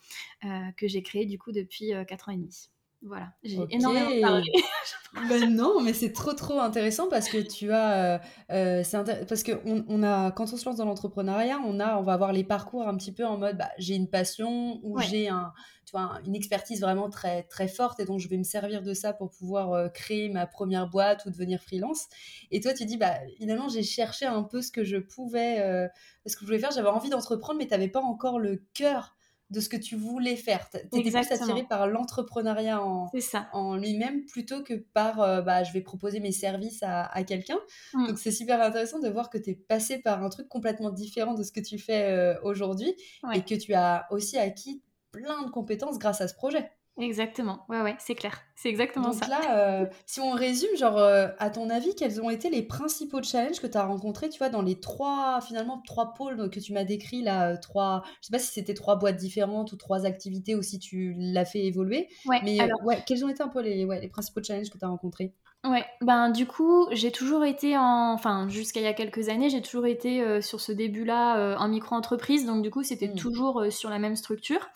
euh, 0.44 0.48
que 0.76 0.86
j'ai 0.88 1.02
créé 1.02 1.26
du 1.26 1.38
coup 1.38 1.52
depuis 1.52 1.92
4 2.06 2.28
ans 2.28 2.32
et 2.32 2.36
demi. 2.36 2.68
Voilà, 3.04 3.32
j'ai 3.42 3.58
énormément 3.70 4.20
parlé. 4.20 4.52
ben 5.28 5.52
non, 5.52 5.80
mais 5.82 5.92
c'est 5.92 6.12
trop 6.12 6.34
trop 6.34 6.60
intéressant 6.60 7.08
parce 7.08 7.28
que 7.28 7.38
tu 7.38 7.72
as, 7.72 8.14
euh, 8.14 8.18
euh 8.52 9.24
parce 9.28 9.42
que 9.42 9.60
on, 9.64 10.02
a, 10.04 10.30
quand 10.30 10.52
on 10.52 10.56
se 10.56 10.64
lance 10.64 10.76
dans 10.76 10.84
l'entrepreneuriat, 10.84 11.58
on 11.66 11.80
a, 11.80 11.96
on 11.96 12.02
va 12.02 12.12
avoir 12.12 12.32
les 12.32 12.44
parcours 12.44 12.86
un 12.86 12.96
petit 12.96 13.10
peu 13.10 13.26
en 13.26 13.38
mode, 13.38 13.58
bah, 13.58 13.70
j'ai 13.76 13.96
une 13.96 14.08
passion 14.08 14.78
ou 14.84 15.00
j'ai 15.00 15.28
un, 15.28 15.52
tu 15.84 15.90
vois, 15.92 16.20
une 16.24 16.36
expertise 16.36 16.80
vraiment 16.80 17.10
très 17.10 17.42
très 17.44 17.66
forte 17.66 17.98
et 17.98 18.04
donc 18.04 18.20
je 18.20 18.28
vais 18.28 18.38
me 18.38 18.44
servir 18.44 18.82
de 18.82 18.94
ça 18.94 19.12
pour 19.12 19.30
pouvoir 19.30 19.72
euh, 19.72 19.88
créer 19.88 20.28
ma 20.28 20.46
première 20.46 20.88
boîte 20.88 21.26
ou 21.26 21.30
devenir 21.30 21.60
freelance. 21.60 22.06
Et 22.52 22.60
toi, 22.60 22.72
tu 22.72 22.84
dis, 22.84 22.98
bah 22.98 23.14
finalement, 23.36 23.68
j'ai 23.68 23.82
cherché 23.82 24.26
un 24.26 24.44
peu 24.44 24.62
ce 24.62 24.70
que 24.70 24.84
je 24.84 24.98
pouvais, 24.98 25.60
euh, 25.60 25.88
ce 26.26 26.36
que 26.36 26.42
je 26.42 26.46
voulais 26.46 26.60
faire. 26.60 26.70
J'avais 26.70 26.88
envie 26.88 27.10
d'entreprendre, 27.10 27.58
mais 27.58 27.66
tu 27.66 27.72
n'avais 27.72 27.88
pas 27.88 28.00
encore 28.00 28.38
le 28.38 28.62
cœur 28.74 29.16
de 29.52 29.60
ce 29.60 29.68
que 29.68 29.76
tu 29.76 29.96
voulais 29.96 30.36
faire. 30.36 30.68
Tu 30.70 30.78
étais 30.78 31.10
plus 31.10 31.16
attiré 31.16 31.62
par 31.64 31.86
l'entrepreneuriat 31.86 32.82
en, 32.82 33.10
en 33.52 33.76
lui-même 33.76 34.24
plutôt 34.24 34.62
que 34.62 34.74
par 34.74 35.20
euh, 35.20 35.42
bah, 35.42 35.62
je 35.62 35.72
vais 35.72 35.82
proposer 35.82 36.20
mes 36.20 36.32
services 36.32 36.82
à, 36.82 37.22
quelqu'un. 37.24 37.58
Mm. 37.92 38.06
Donc 38.08 38.18
c'est 38.18 38.32
super 38.32 38.60
intéressant 38.62 38.98
de 38.98 39.08
voir 39.08 39.28
que 39.28 39.38
tu 39.38 39.50
es 39.50 39.54
passé 39.54 39.98
par 39.98 40.22
un 40.24 40.30
truc 40.30 40.48
complètement 40.48 40.90
différent 40.90 41.34
de 41.34 41.42
ce 41.42 41.52
que 41.52 41.60
tu 41.60 41.78
fais 41.78 42.10
euh, 42.10 42.40
aujourd'hui 42.42 42.94
et 43.34 43.42
que 43.42 43.54
tu 43.54 43.74
as 43.74 44.06
aussi 44.10 44.38
acquis 44.38 44.82
plein 45.12 45.42
de 45.44 45.50
compétences 45.50 45.98
grâce 45.98 46.22
à 46.22 46.28
ce 46.28 46.34
projet. 46.34 46.70
Exactement, 46.98 47.64
ouais, 47.70 47.80
ouais, 47.80 47.96
c'est 47.98 48.14
clair. 48.14 48.42
C'est 48.54 48.68
exactement 48.68 49.12
ça. 49.12 49.20
Donc 49.20 49.28
là, 49.28 49.56
euh, 49.56 49.86
si 50.06 50.20
on 50.20 50.32
résume, 50.32 50.76
genre, 50.76 50.98
euh, 50.98 51.28
à 51.38 51.48
ton 51.48 51.70
avis, 51.70 51.94
quels 51.94 52.20
ont 52.20 52.28
été 52.28 52.50
les 52.50 52.62
principaux 52.62 53.22
challenges 53.22 53.60
que 53.60 53.66
tu 53.66 53.78
as 53.78 53.84
rencontrés, 53.84 54.28
tu 54.28 54.36
vois, 54.36 54.50
dans 54.50 54.60
les 54.60 54.78
trois, 54.78 55.40
finalement, 55.40 55.80
trois 55.86 56.12
pôles 56.12 56.50
que 56.50 56.60
tu 56.60 56.74
m'as 56.74 56.84
décrits, 56.84 57.22
là, 57.22 57.52
euh, 57.52 57.56
trois, 57.56 58.02
je 58.20 58.26
sais 58.26 58.30
pas 58.30 58.38
si 58.38 58.52
c'était 58.52 58.74
trois 58.74 58.96
boîtes 58.96 59.16
différentes 59.16 59.72
ou 59.72 59.76
trois 59.76 60.04
activités 60.04 60.54
ou 60.54 60.62
si 60.62 60.78
tu 60.78 61.14
l'as 61.16 61.46
fait 61.46 61.64
évoluer, 61.64 62.08
ouais, 62.26 62.40
mais 62.44 62.60
alors... 62.60 62.82
ouais, 62.84 63.02
quels 63.06 63.24
ont 63.24 63.28
été 63.30 63.42
un 63.42 63.48
peu 63.48 63.62
les, 63.62 63.86
ouais, 63.86 64.00
les 64.00 64.08
principaux 64.08 64.42
challenges 64.42 64.68
que 64.68 64.78
tu 64.78 64.84
as 64.84 64.88
rencontrés? 64.88 65.34
Ouais, 65.64 65.84
ben 66.00 66.30
du 66.30 66.44
coup, 66.44 66.88
j'ai 66.90 67.12
toujours 67.12 67.44
été 67.44 67.78
en, 67.78 68.12
enfin 68.14 68.48
jusqu'à 68.48 68.80
il 68.80 68.82
y 68.82 68.86
a 68.88 68.94
quelques 68.94 69.28
années, 69.28 69.48
j'ai 69.48 69.62
toujours 69.62 69.86
été 69.86 70.20
euh, 70.20 70.40
sur 70.40 70.60
ce 70.60 70.72
début-là 70.72 71.38
euh, 71.38 71.56
en 71.56 71.68
micro-entreprise, 71.68 72.46
donc 72.46 72.64
du 72.64 72.70
coup 72.72 72.82
c'était 72.82 73.06
Mmh. 73.06 73.14
toujours 73.14 73.60
euh, 73.60 73.70
sur 73.70 73.88
la 73.88 74.00
même 74.00 74.16
structure. 74.16 74.66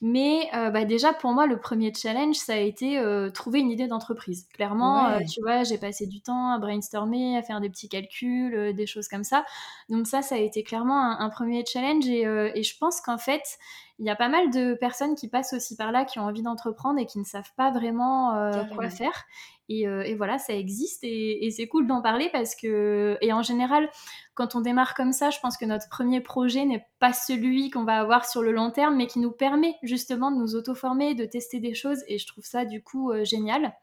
Mais 0.00 0.48
bah, 0.52 0.84
déjà 0.84 1.12
pour 1.12 1.32
moi, 1.32 1.46
le 1.46 1.58
premier 1.60 1.92
challenge, 1.94 2.34
ça 2.36 2.54
a 2.54 2.58
été 2.58 3.00
trouver 3.32 3.60
une 3.60 3.70
idée 3.70 3.86
d'entreprise. 3.86 4.48
Clairement, 4.54 5.08
Ouais, 5.08 5.24
tu 5.32 5.40
vois, 5.40 5.62
j'ai 5.64 5.78
passé 5.78 6.06
du 6.06 6.20
temps 6.20 6.50
à 6.52 6.58
brainstormer, 6.58 7.36
à 7.38 7.42
faire 7.42 7.60
des 7.60 7.70
petits 7.70 7.88
calculs, 7.88 8.74
des 8.74 8.86
choses 8.86 9.06
comme 9.08 9.24
ça. 9.24 9.44
Donc 9.88 10.06
ça, 10.08 10.20
ça 10.22 10.34
a 10.34 10.38
été 10.38 10.64
clairement 10.64 11.00
un, 11.00 11.20
un 11.20 11.30
premier 11.30 11.64
challenge 11.64 12.06
et, 12.08 12.22
et 12.22 12.62
je 12.64 12.76
pense 12.78 13.00
qu'en 13.00 13.18
fait, 13.18 13.42
il 13.98 14.06
y 14.06 14.10
a 14.10 14.16
pas 14.16 14.28
mal 14.28 14.50
de 14.50 14.74
personnes 14.74 15.14
qui 15.14 15.28
passent 15.28 15.52
aussi 15.52 15.76
par 15.76 15.92
là, 15.92 16.04
qui 16.04 16.18
ont 16.18 16.24
envie 16.24 16.42
d'entreprendre 16.42 16.98
et 16.98 17.06
qui 17.06 17.18
ne 17.18 17.24
savent 17.24 17.52
pas 17.56 17.70
vraiment 17.70 18.34
euh, 18.34 18.64
quoi 18.74 18.90
faire. 18.90 19.24
Et, 19.68 19.88
euh, 19.88 20.02
et, 20.02 20.14
voilà, 20.14 20.38
ça 20.38 20.52
existe 20.52 21.04
et, 21.04 21.46
et 21.46 21.50
c'est 21.50 21.66
cool 21.68 21.86
d'en 21.86 22.02
parler 22.02 22.28
parce 22.32 22.54
que, 22.54 23.16
et 23.22 23.32
en 23.32 23.42
général, 23.42 23.88
quand 24.34 24.56
on 24.56 24.60
démarre 24.60 24.94
comme 24.94 25.12
ça, 25.12 25.30
je 25.30 25.38
pense 25.40 25.56
que 25.56 25.64
notre 25.64 25.88
premier 25.88 26.20
projet 26.20 26.66
n'est 26.66 26.86
pas 26.98 27.14
celui 27.14 27.70
qu'on 27.70 27.84
va 27.84 27.98
avoir 27.98 28.26
sur 28.26 28.42
le 28.42 28.52
long 28.52 28.70
terme, 28.70 28.96
mais 28.96 29.06
qui 29.06 29.20
nous 29.20 29.30
permet 29.30 29.76
justement 29.82 30.30
de 30.30 30.36
nous 30.36 30.54
auto-former, 30.54 31.14
de 31.14 31.24
tester 31.24 31.60
des 31.60 31.72
choses 31.72 32.04
et 32.08 32.18
je 32.18 32.26
trouve 32.26 32.44
ça 32.44 32.66
du 32.66 32.82
coup 32.82 33.10
euh, 33.10 33.24
génial. 33.24 33.74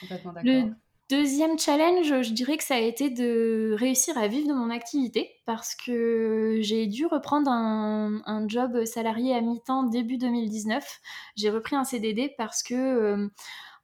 Complètement 0.00 0.32
d'accord. 0.32 0.50
Le 0.50 0.72
deuxième 1.10 1.58
challenge, 1.58 2.22
je 2.22 2.32
dirais 2.32 2.56
que 2.56 2.64
ça 2.64 2.74
a 2.76 2.80
été 2.80 3.10
de 3.10 3.74
réussir 3.78 4.16
à 4.18 4.28
vivre 4.28 4.48
de 4.48 4.54
mon 4.54 4.70
activité 4.70 5.30
parce 5.44 5.74
que 5.74 6.58
j'ai 6.60 6.86
dû 6.86 7.06
reprendre 7.06 7.50
un, 7.50 8.46
job 8.48 8.84
salarié 8.84 9.34
à 9.34 9.40
mi-temps 9.40 9.84
début 9.84 10.18
2019. 10.18 11.00
J'ai 11.36 11.50
repris 11.50 11.76
un 11.76 11.84
CDD 11.84 12.34
parce 12.36 12.62
que 12.62 12.74
euh, 12.74 13.28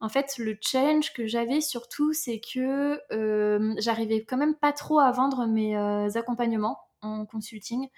en 0.00 0.08
fait, 0.08 0.34
le 0.38 0.56
challenge 0.60 1.12
que 1.12 1.26
j'avais 1.28 1.60
surtout, 1.60 2.12
c'est 2.12 2.40
que 2.40 3.00
euh, 3.12 3.74
j'arrivais 3.78 4.24
quand 4.24 4.36
même 4.36 4.56
pas 4.56 4.72
trop 4.72 4.98
à 4.98 5.12
vendre 5.12 5.46
mes 5.46 5.76
euh, 5.76 6.08
accompagnements 6.16 6.78
en 7.02 7.24
consulting. 7.24 7.88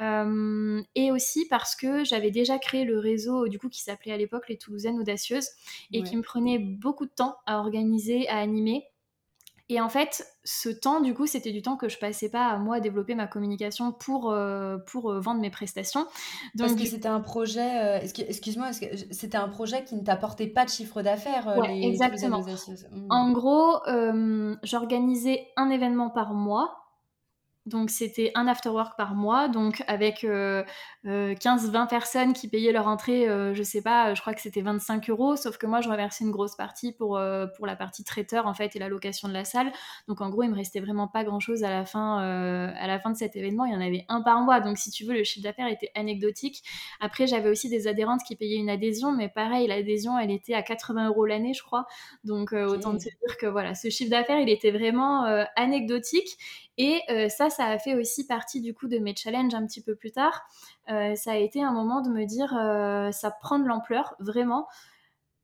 Euh, 0.00 0.82
et 0.94 1.12
aussi 1.12 1.46
parce 1.48 1.76
que 1.76 2.04
j'avais 2.04 2.30
déjà 2.30 2.58
créé 2.58 2.84
le 2.84 2.98
réseau 2.98 3.48
du 3.48 3.58
coup 3.58 3.68
qui 3.68 3.82
s'appelait 3.82 4.12
à 4.12 4.16
l'époque 4.16 4.48
les 4.48 4.56
Toulousaines 4.56 4.98
Audacieuses 4.98 5.48
et 5.92 6.02
qui 6.02 6.16
me 6.16 6.22
prenait 6.22 6.58
beaucoup 6.58 7.04
de 7.04 7.10
temps 7.10 7.36
à 7.46 7.58
organiser, 7.58 8.26
à 8.28 8.38
animer. 8.38 8.86
Et 9.68 9.80
en 9.80 9.88
fait, 9.88 10.26
ce 10.42 10.68
temps, 10.68 11.00
du 11.00 11.14
coup, 11.14 11.28
c'était 11.28 11.52
du 11.52 11.62
temps 11.62 11.76
que 11.76 11.88
je 11.88 11.96
passais 11.96 12.28
pas 12.28 12.48
à 12.48 12.58
moi 12.58 12.80
développer 12.80 13.14
ma 13.14 13.28
communication 13.28 13.92
pour, 13.92 14.32
euh, 14.32 14.78
pour 14.78 15.12
euh, 15.12 15.20
vendre 15.20 15.40
mes 15.40 15.50
prestations. 15.50 16.08
Parce 16.58 16.74
que 16.74 16.84
c'était 16.84 17.06
un 17.06 17.20
projet, 17.20 18.04
excuse-moi, 18.04 18.72
c'était 18.72 19.36
un 19.36 19.48
projet 19.48 19.84
qui 19.84 19.94
ne 19.94 20.02
t'apportait 20.02 20.48
pas 20.48 20.64
de 20.64 20.70
chiffre 20.70 21.02
d'affaires, 21.02 21.48
heu, 21.48 21.60
ouais, 21.60 21.68
les 21.68 21.82
Toulousaines 21.82 22.34
exactement. 22.34 22.40
Mmh. 22.40 23.06
En 23.10 23.30
gros, 23.30 23.76
euh, 23.86 24.56
j'organisais 24.64 25.46
un 25.56 25.70
événement 25.70 26.10
par 26.10 26.34
mois 26.34 26.80
donc 27.70 27.88
c'était 27.88 28.32
un 28.34 28.46
after 28.46 28.68
work 28.68 28.96
par 28.96 29.14
mois, 29.14 29.48
donc 29.48 29.82
avec 29.86 30.24
euh, 30.24 30.62
euh, 31.06 31.34
15-20 31.34 31.88
personnes 31.88 32.32
qui 32.32 32.48
payaient 32.48 32.72
leur 32.72 32.88
entrée, 32.88 33.28
euh, 33.28 33.54
je 33.54 33.62
sais 33.62 33.80
pas, 33.80 34.12
je 34.14 34.20
crois 34.20 34.34
que 34.34 34.40
c'était 34.40 34.60
25 34.60 35.08
euros, 35.08 35.36
sauf 35.36 35.56
que 35.56 35.66
moi 35.66 35.80
je 35.80 35.88
reversais 35.88 36.24
une 36.24 36.32
grosse 36.32 36.56
partie 36.56 36.92
pour, 36.92 37.16
euh, 37.16 37.46
pour 37.56 37.66
la 37.66 37.76
partie 37.76 38.04
traiteur 38.04 38.46
en 38.46 38.54
fait 38.54 38.76
et 38.76 38.78
la 38.78 38.88
location 38.88 39.28
de 39.28 39.32
la 39.32 39.44
salle. 39.44 39.72
Donc 40.08 40.20
en 40.20 40.28
gros 40.28 40.42
il 40.42 40.50
me 40.50 40.56
restait 40.56 40.80
vraiment 40.80 41.08
pas 41.08 41.24
grand 41.24 41.40
chose 41.40 41.64
à 41.64 41.70
la 41.70 41.86
fin, 41.86 42.22
euh, 42.22 42.72
à 42.76 42.86
la 42.86 42.98
fin 42.98 43.10
de 43.10 43.16
cet 43.16 43.36
événement, 43.36 43.64
il 43.64 43.72
y 43.72 43.76
en 43.76 43.80
avait 43.80 44.04
un 44.08 44.20
par 44.20 44.40
mois, 44.40 44.60
donc 44.60 44.76
si 44.76 44.90
tu 44.90 45.04
veux 45.04 45.14
le 45.14 45.24
chiffre 45.24 45.44
d'affaires 45.44 45.68
était 45.68 45.92
anecdotique. 45.94 46.62
Après 47.00 47.26
j'avais 47.26 47.48
aussi 47.48 47.68
des 47.70 47.86
adhérentes 47.86 48.22
qui 48.26 48.34
payaient 48.34 48.58
une 48.58 48.70
adhésion, 48.70 49.12
mais 49.12 49.28
pareil 49.28 49.68
l'adhésion 49.68 50.18
elle 50.18 50.32
était 50.32 50.54
à 50.54 50.62
80 50.62 51.08
euros 51.08 51.24
l'année 51.24 51.54
je 51.54 51.62
crois, 51.62 51.86
donc 52.24 52.52
euh, 52.52 52.66
autant 52.66 52.92
te 52.92 52.98
dire 53.04 53.36
que 53.40 53.46
voilà 53.46 53.74
ce 53.74 53.88
chiffre 53.90 54.10
d'affaires 54.10 54.40
il 54.40 54.50
était 54.50 54.72
vraiment 54.72 55.24
euh, 55.26 55.44
anecdotique. 55.56 56.36
Et 56.78 57.00
euh, 57.10 57.28
ça, 57.28 57.50
ça 57.50 57.66
a 57.66 57.78
fait 57.78 57.94
aussi 57.94 58.26
partie 58.26 58.60
du 58.60 58.74
coup 58.74 58.88
de 58.88 58.98
mes 58.98 59.14
challenges 59.14 59.54
un 59.54 59.66
petit 59.66 59.82
peu 59.82 59.94
plus 59.94 60.12
tard. 60.12 60.42
Euh, 60.90 61.14
ça 61.14 61.32
a 61.32 61.36
été 61.36 61.62
un 61.62 61.72
moment 61.72 62.00
de 62.00 62.08
me 62.08 62.24
dire, 62.24 62.56
euh, 62.56 63.12
ça 63.12 63.30
prend 63.30 63.58
de 63.58 63.66
l'ampleur, 63.66 64.14
vraiment. 64.18 64.66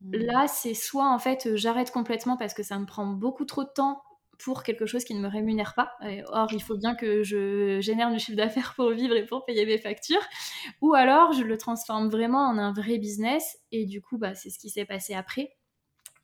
Mmh. 0.00 0.16
Là, 0.16 0.48
c'est 0.48 0.74
soit 0.74 1.10
en 1.10 1.18
fait, 1.18 1.56
j'arrête 1.56 1.90
complètement 1.90 2.36
parce 2.36 2.54
que 2.54 2.62
ça 2.62 2.78
me 2.78 2.86
prend 2.86 3.06
beaucoup 3.06 3.44
trop 3.44 3.64
de 3.64 3.70
temps 3.74 4.02
pour 4.38 4.62
quelque 4.62 4.84
chose 4.84 5.04
qui 5.04 5.14
ne 5.14 5.20
me 5.20 5.28
rémunère 5.28 5.74
pas. 5.74 5.92
Or, 6.28 6.52
il 6.52 6.62
faut 6.62 6.76
bien 6.76 6.94
que 6.94 7.22
je 7.22 7.80
génère 7.80 8.12
du 8.12 8.18
chiffre 8.18 8.36
d'affaires 8.36 8.74
pour 8.76 8.90
vivre 8.90 9.14
et 9.14 9.24
pour 9.24 9.46
payer 9.46 9.64
mes 9.64 9.78
factures. 9.78 10.20
Ou 10.82 10.92
alors, 10.92 11.32
je 11.32 11.42
le 11.42 11.56
transforme 11.56 12.10
vraiment 12.10 12.46
en 12.46 12.58
un 12.58 12.72
vrai 12.72 12.98
business. 12.98 13.58
Et 13.72 13.86
du 13.86 14.02
coup, 14.02 14.18
bah, 14.18 14.34
c'est 14.34 14.50
ce 14.50 14.58
qui 14.58 14.68
s'est 14.68 14.84
passé 14.84 15.14
après 15.14 15.56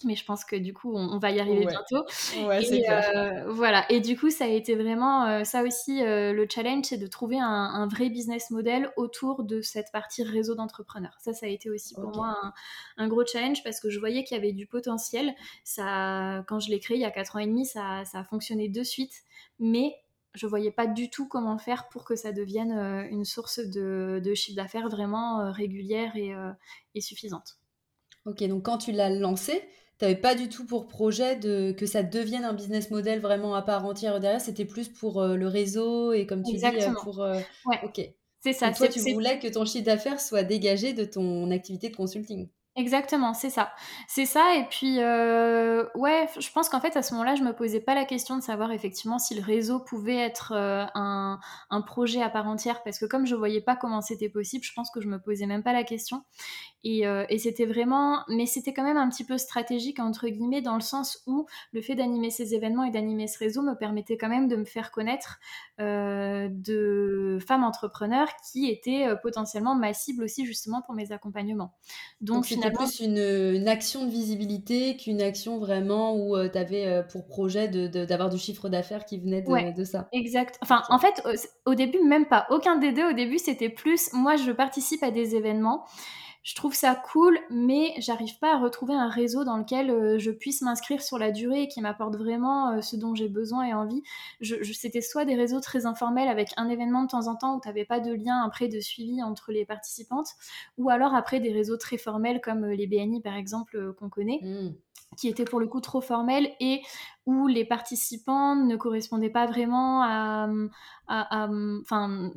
mais 0.05 0.15
je 0.17 0.25
pense 0.25 0.45
que 0.45 0.57
du 0.57 0.73
coup 0.75 0.93
on, 0.95 1.01
on 1.15 1.19
va 1.19 1.31
y 1.31 1.41
arriver 1.41 1.67
Ouais. 1.67 1.73
bientôt. 1.73 2.05
Ouais, 2.47 2.63
Et 2.63 2.83
clair. 2.83 3.11
euh, 3.15 3.53
voilà. 3.53 3.85
Et 3.91 4.01
du 4.01 4.17
coup, 4.19 4.31
ça 4.31 4.45
a 4.45 4.49
été 4.49 4.75
vraiment 4.75 5.27
euh, 5.27 5.45
ça 5.45 5.63
aussi 5.63 6.03
euh, 6.03 6.33
le 6.33 6.47
challenge, 6.49 6.85
c'est 6.87 6.97
de 6.99 7.07
trouver 7.07 7.39
un, 7.39 7.45
un, 7.47 7.87
vrai 7.87 8.09
business 8.09 8.51
model 8.51 8.91
autour 8.97 9.45
de 9.45 9.61
cette 9.61 9.93
partie 9.93 10.23
réseau 10.23 10.55
d'entrepreneurs. 10.55 11.17
Ça, 11.21 11.33
ça 11.33 11.47
a 11.47 11.49
été 11.49 11.71
aussi 11.71 11.95
pour 11.95 12.15
moi 12.17 12.37
un, 12.43 12.53
un, 12.97 13.09
gros 13.09 13.25
challenge 13.27 13.63
parce 13.63 13.81
que 13.81 13.91
je 13.91 13.99
voyais 13.99 14.25
qu'il 14.25 14.37
y 14.37 14.41
avait 14.41 14.53
du 14.53 14.67
potentiel. 14.67 15.35
Ça, 15.65 16.45
quand 16.49 16.61
je 16.61 16.71
l'ai 16.71 16.81
créé 16.81 16.97
il 16.97 17.01
y 17.01 17.05
a 17.05 17.11
4 17.11 17.37
ans 17.37 17.41
et 17.41 17.47
demi, 17.47 17.67
ça, 17.67 18.05
ça 18.05 18.21
a 18.21 18.25
fonctionné 18.25 18.69
de 18.69 18.83
suite, 18.83 19.23
mais 19.59 19.95
je 20.35 20.47
voyais 20.47 20.71
pas 20.71 20.87
du 20.87 21.11
tout 21.11 21.29
comment 21.29 21.59
faire 21.59 21.89
pour 21.91 22.05
que 22.05 22.17
ça 22.17 22.33
devienne 22.33 22.73
une 23.11 23.25
source 23.27 23.59
de, 23.61 24.21
de 24.25 24.35
chiffre 24.35 24.57
d'affaires 24.57 24.89
vraiment 24.89 25.53
régulière 25.53 26.17
et, 26.17 26.33
et 26.95 27.01
suffisante. 27.03 27.59
OK, 28.25 28.43
donc 28.45 28.65
quand 28.65 28.79
tu 28.79 28.93
l'as 28.93 29.11
lancé, 29.11 29.63
tu 30.03 30.07
avais 30.07 30.17
pas 30.21 30.35
du 30.35 30.49
tout 30.49 30.67
pour 30.67 30.89
projet 30.89 31.37
de 31.37 31.73
que 31.73 31.87
ça 31.87 32.03
devienne 32.03 32.45
un 32.45 32.55
business 32.55 32.91
model 32.91 33.21
vraiment 33.21 33.55
à 33.55 33.63
part 33.63 33.85
entière 33.87 34.21
derrière, 34.21 34.41
c'était 34.41 34.65
plus 34.67 34.89
pour, 34.89 35.23
heu, 35.23 35.37
le 35.37 35.49
réseau 35.49 36.13
et 36.13 36.27
comme 36.27 36.43
tu 36.45 36.57
dis, 36.57 36.81
heu, 36.81 36.91
Exactement. 36.91 37.03
pour, 37.03 37.23
heu 37.25 37.45
Ouais, 37.65 37.81
OK. 37.83 38.01
c'est 38.41 38.53
ça. 38.55 38.73
Donc 38.73 38.77
toi, 38.77 38.89
tu 38.89 39.01
voulais 39.03 39.39
que 39.41 39.49
ton 39.49 39.65
chiffre 39.65 39.85
d'affaires 39.85 40.21
soit 40.21 40.45
dégagé 40.45 40.93
de 40.95 41.05
ton 41.05 41.51
activité 41.51 41.89
de 41.91 41.97
consulting? 41.97 42.49
Exactement, 42.75 43.35
c'est 43.35 43.51
ça. 43.51 43.71
C'est 44.09 44.25
ça 44.25 44.55
et 44.57 44.65
puis, 44.67 44.97
ouais, 44.99 46.27
je 46.39 46.51
pense 46.53 46.71
qu'en 46.71 46.81
fait, 46.81 46.97
à 46.97 47.03
ce 47.03 47.13
moment-là, 47.13 47.35
je 47.35 47.43
me 47.43 47.53
posais 47.55 47.81
pas 47.81 47.95
la 47.95 48.07
question 48.07 48.35
de 48.39 48.43
savoir 48.43 48.73
effectivement 48.73 49.19
si 49.19 49.35
le 49.35 49.43
réseau 49.43 49.79
pouvait 49.79 50.17
être, 50.17 50.53
un 50.55 51.39
un 51.69 51.83
projet 51.83 52.23
à 52.23 52.31
part 52.31 52.47
entière 52.49 52.83
parce 52.83 52.99
que 52.99 53.05
comme 53.05 53.27
je 53.27 53.35
voyais 53.35 53.61
pas 53.61 53.77
comment 53.77 54.01
c'était 54.01 54.31
possible, 54.31 54.65
je 54.65 54.73
pense 54.73 54.91
que 54.91 55.03
je 55.03 55.09
me 55.09 55.21
posais 55.21 55.45
même 55.45 55.63
pas 55.63 55.75
la 55.75 55.85
question 55.85 56.25
et, 56.85 57.07
euh, 57.07 57.25
et 57.29 57.39
c'était 57.39 57.67
vraiment, 57.67 58.21
mais 58.29 58.47
c'était 58.47 58.73
quand 58.73 58.85
même 58.85 58.97
un 58.97 59.09
petit 59.09 59.25
peu 59.25 59.37
stratégique 59.37 60.01
entre 60.01 60.29
guillemets 60.29 60.63
dans 60.63 60.75
le 60.75 60.81
sens 60.81 61.23
où 61.27 61.47
le 61.73 61.83
fait 61.83 61.95
d'animer 61.95 62.31
ces 62.31 62.55
événements 62.55 62.85
et 62.85 62.91
d'animer 62.91 63.27
ce 63.27 63.39
réseau 63.39 63.63
me 63.63 63.75
permettait 63.75 64.17
quand 64.17 64.29
même 64.29 64.49
de 64.49 64.57
me 64.57 64.65
faire 64.65 64.91
connaître 64.91 65.39
euh, 65.81 66.49
de 66.51 67.39
femmes 67.47 67.65
entrepreneurs 67.65 68.29
qui 68.51 68.71
étaient 68.71 69.07
euh, 69.07 69.17
potentiellement 69.17 69.75
ma 69.75 69.93
cible 69.93 70.25
aussi 70.25 70.47
justement 70.47 70.83
pour 70.83 70.95
mes 70.95 71.13
accompagnements. 71.13 71.75
Donc 72.21 72.37
Donc 72.37 72.47
finalement, 72.47 72.79
plus 72.79 73.01
une, 73.01 73.19
une 73.19 73.69
action 73.69 74.07
de 74.07 74.11
visibilité 74.11 74.97
qu'une 74.97 75.21
action 75.21 75.59
vraiment 75.59 76.17
où, 76.17 76.37
tu 76.49 76.59
avais, 76.59 77.05
pour 77.11 77.27
projet 77.27 77.69
de 77.69 77.87
de 77.87 78.05
d'avoir 78.05 78.31
du 78.31 78.39
chiffre 78.39 78.69
d'affaires 78.69 79.05
qui 79.05 79.19
venait 79.19 79.47
ouais. 79.49 79.73
de 79.73 79.83
de 79.83 79.85
ça? 79.85 80.09
Exact. 80.13 80.59
Enfin, 80.63 80.83
en 80.89 80.99
fait, 80.99 81.23
au, 81.25 81.71
au 81.73 81.75
début, 81.75 82.03
même 82.03 82.27
pas. 82.27 82.47
Aucun 82.51 82.77
des 82.77 82.93
deux. 82.93 83.11
Au 83.11 83.13
début, 83.13 83.39
c'était 83.39 83.69
plus, 83.69 84.13
moi, 84.13 84.37
je 84.37 84.51
participe 84.53 85.03
à 85.03 85.11
des 85.11 85.35
événements 85.35 85.85
je 86.43 86.57
trouve 86.57 86.75
ça 86.75 86.97
cool, 86.97 87.39
mais 87.51 87.95
j'arrive 87.99 88.39
pas 88.41 88.55
à 88.55 88.59
retrouver 88.59 88.95
un 88.95 89.09
réseau 89.09 89.45
dans 89.45 89.57
lequel 89.57 89.91
euh, 89.91 90.19
je 90.19 90.33
puisse 90.33 90.61
m'inscrire 90.63 91.01
sur 91.01 91.17
la 91.19 91.31
durée 91.31 91.63
et 91.63 91.69
qui 91.69 91.81
m'apporte 91.81 92.17
vraiment 92.17 92.73
euh, 92.73 92.81
ce 92.81 92.97
dont 92.97 93.15
j'ai 93.15 93.29
besoin 93.29 93.65
et 93.65 93.75
envie. 93.75 94.03
C'était 94.41 95.03
soit 95.03 95.25
des 95.25 95.37
réseaux 95.37 95.61
très 95.61 95.87
informels 95.87 96.29
avec 96.29 96.51
un 96.57 96.69
événement 96.69 97.05
de 97.05 97.09
temps 97.09 97.29
en 97.29 97.37
temps 97.37 97.57
où 97.57 97.61
tu 97.61 97.69
n'avais 97.69 97.85
pas 97.85 98.01
de 98.01 98.13
lien 98.13 98.43
après 98.45 98.67
de 98.67 98.81
suivi 98.81 99.23
entre 99.23 99.53
les 99.53 99.65
participantes, 99.65 100.31
ou 100.79 100.91
alors 100.91 101.15
après 101.15 101.39
des 101.39 101.53
réseaux 101.53 101.77
très 101.77 101.97
formels 101.97 102.41
comme 102.41 102.65
euh, 102.65 102.75
les 102.75 102.89
BNI 102.89 103.21
par 103.21 103.37
exemple 103.37 103.95
qu'on 103.95 104.09
connaît. 104.09 104.41
Mmh 104.43 104.75
qui 105.17 105.29
était 105.29 105.45
pour 105.45 105.61
le 105.61 105.67
coup 105.67 105.81
trop 105.81 106.01
formel 106.01 106.51
et 106.61 106.83
où 107.27 107.47
les 107.47 107.65
participants 107.65 108.57
ne 108.57 108.77
correspondaient 108.77 109.31
pas 109.31 109.47
vraiment 109.47 110.03
à... 110.03 110.49
Enfin, 111.09 112.31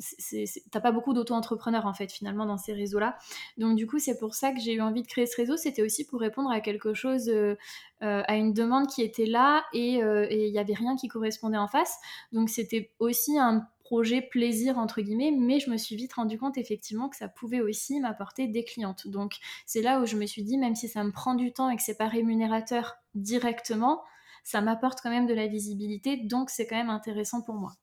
t'as 0.71 0.81
pas 0.81 0.91
beaucoup 0.91 1.13
d'auto-entrepreneurs 1.13 1.85
en 1.85 1.93
fait 1.93 2.11
finalement 2.11 2.45
dans 2.45 2.57
ces 2.57 2.73
réseaux-là. 2.73 3.17
Donc 3.57 3.77
du 3.77 3.87
coup, 3.87 3.99
c'est 3.99 4.19
pour 4.19 4.35
ça 4.35 4.51
que 4.51 4.59
j'ai 4.59 4.73
eu 4.73 4.81
envie 4.81 5.01
de 5.01 5.07
créer 5.07 5.25
ce 5.25 5.37
réseau. 5.37 5.55
C'était 5.55 5.81
aussi 5.81 6.05
pour 6.05 6.19
répondre 6.19 6.51
à 6.51 6.59
quelque 6.59 6.93
chose, 6.93 7.29
euh, 7.29 7.55
euh, 8.03 8.23
à 8.27 8.35
une 8.35 8.53
demande 8.53 8.87
qui 8.87 9.01
était 9.01 9.25
là 9.25 9.63
et 9.73 9.95
il 9.95 10.03
euh, 10.03 10.27
n'y 10.51 10.59
avait 10.59 10.73
rien 10.73 10.95
qui 10.95 11.07
correspondait 11.07 11.57
en 11.57 11.67
face. 11.67 11.97
Donc 12.33 12.49
c'était 12.49 12.91
aussi 12.99 13.39
un 13.39 13.67
projet 13.85 14.21
plaisir 14.23 14.79
entre 14.79 15.01
guillemets, 15.01 15.31
mais 15.31 15.59
je 15.59 15.69
me 15.69 15.77
suis 15.77 15.95
vite 15.95 16.13
rendu 16.13 16.39
compte 16.39 16.57
effectivement 16.57 17.07
que 17.07 17.15
ça 17.15 17.27
pouvait 17.27 17.61
aussi 17.61 17.99
m'apporter 17.99 18.47
des 18.47 18.63
clientes. 18.63 19.07
Donc 19.07 19.33
c'est 19.67 19.83
là 19.83 19.99
où 20.01 20.07
je 20.07 20.17
me 20.17 20.25
suis 20.25 20.43
dit, 20.43 20.57
même 20.57 20.75
si 20.75 20.87
ça 20.87 21.03
me 21.03 21.11
prend 21.11 21.35
du 21.35 21.53
temps 21.53 21.69
et 21.69 21.75
que 21.75 21.83
c'est 21.83 21.97
pas 21.97 22.07
rémunérateur 22.07 22.95
directement, 23.13 24.01
ça 24.43 24.61
m'apporte 24.61 25.01
quand 25.01 25.11
même 25.11 25.27
de 25.27 25.35
la 25.35 25.45
visibilité, 25.45 26.17
donc 26.17 26.49
c'est 26.49 26.65
quand 26.65 26.75
même 26.75 26.89
intéressant 26.89 27.41
pour 27.43 27.55
moi. 27.55 27.73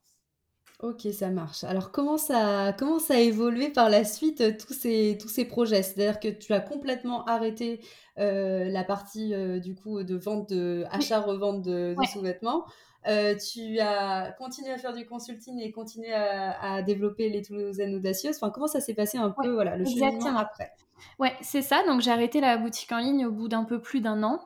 Ok, 0.81 1.07
ça 1.13 1.31
marche. 1.31 1.63
Alors, 1.63 1.93
comment 1.93 2.19
ça, 2.19 2.75
comment 2.77 2.99
ça 2.99 3.15
a 3.15 3.19
évolué 3.19 3.69
par 3.69 3.89
la 3.89 4.03
suite 4.03 4.41
euh, 4.41 4.51
tous 4.59 4.73
ces, 4.73 5.17
tous 5.21 5.29
ces 5.29 5.45
projets? 5.45 5.85
C'est-à-dire 5.85 6.19
que 6.19 6.27
tu 6.27 6.53
as 6.53 6.59
complètement 6.61 7.25
arrêté 7.27 7.81
euh, 8.19 8.65
la 8.65 8.83
partie 8.83 9.33
euh, 9.33 9.61
du 9.61 9.77
coup 9.77 10.03
de 10.03 10.17
vente, 10.17 10.49
de 10.49 10.85
achat-revente 10.91 11.63
de, 11.63 11.95
de 11.95 11.95
ouais, 11.97 12.07
sous-vêtements. 12.07 12.65
Euh, 13.09 13.35
tu 13.37 13.81
as 13.81 14.33
continué 14.39 14.71
à 14.71 14.79
faire 14.79 14.93
du 14.93 15.07
consulting 15.07 15.59
et 15.61 15.73
continué 15.73 16.13
à, 16.13 16.75
à 16.75 16.83
développer 16.83 17.29
les 17.29 17.43
Toulousaines 17.43 17.97
audacieuses. 17.97 18.37
Enfin, 18.37 18.51
comment 18.51 18.69
ça 18.69 18.81
s'est 18.81 18.95
passé 18.95 19.19
un 19.19 19.29
ouais, 19.29 19.35
peu, 19.43 19.51
voilà, 19.51 19.77
le 19.77 19.85
cheminement 19.85 20.07
exactement. 20.07 20.39
après? 20.39 20.73
Ouais, 21.19 21.33
c'est 21.41 21.63
ça. 21.63 21.83
Donc 21.87 22.01
j'ai 22.01 22.13
arrêté 22.13 22.41
la 22.41 22.57
boutique 22.57 22.93
en 22.93 22.99
ligne 22.99 23.27
au 23.27 23.33
bout 23.33 23.49
d'un 23.49 23.65
peu 23.65 23.81
plus 23.81 24.01
d'un 24.01 24.23
an. 24.23 24.41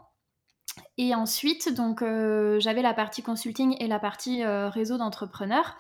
Et 0.99 1.15
ensuite, 1.15 1.75
donc, 1.75 2.01
heu, 2.03 2.59
j'avais 2.59 2.81
la 2.81 2.95
partie 2.95 3.23
consulting 3.23 3.77
et 3.81 3.87
la 3.87 3.99
partie, 3.99 4.43
heu, 4.43 4.69
réseau 4.69 4.97
d'entrepreneurs 4.97 5.77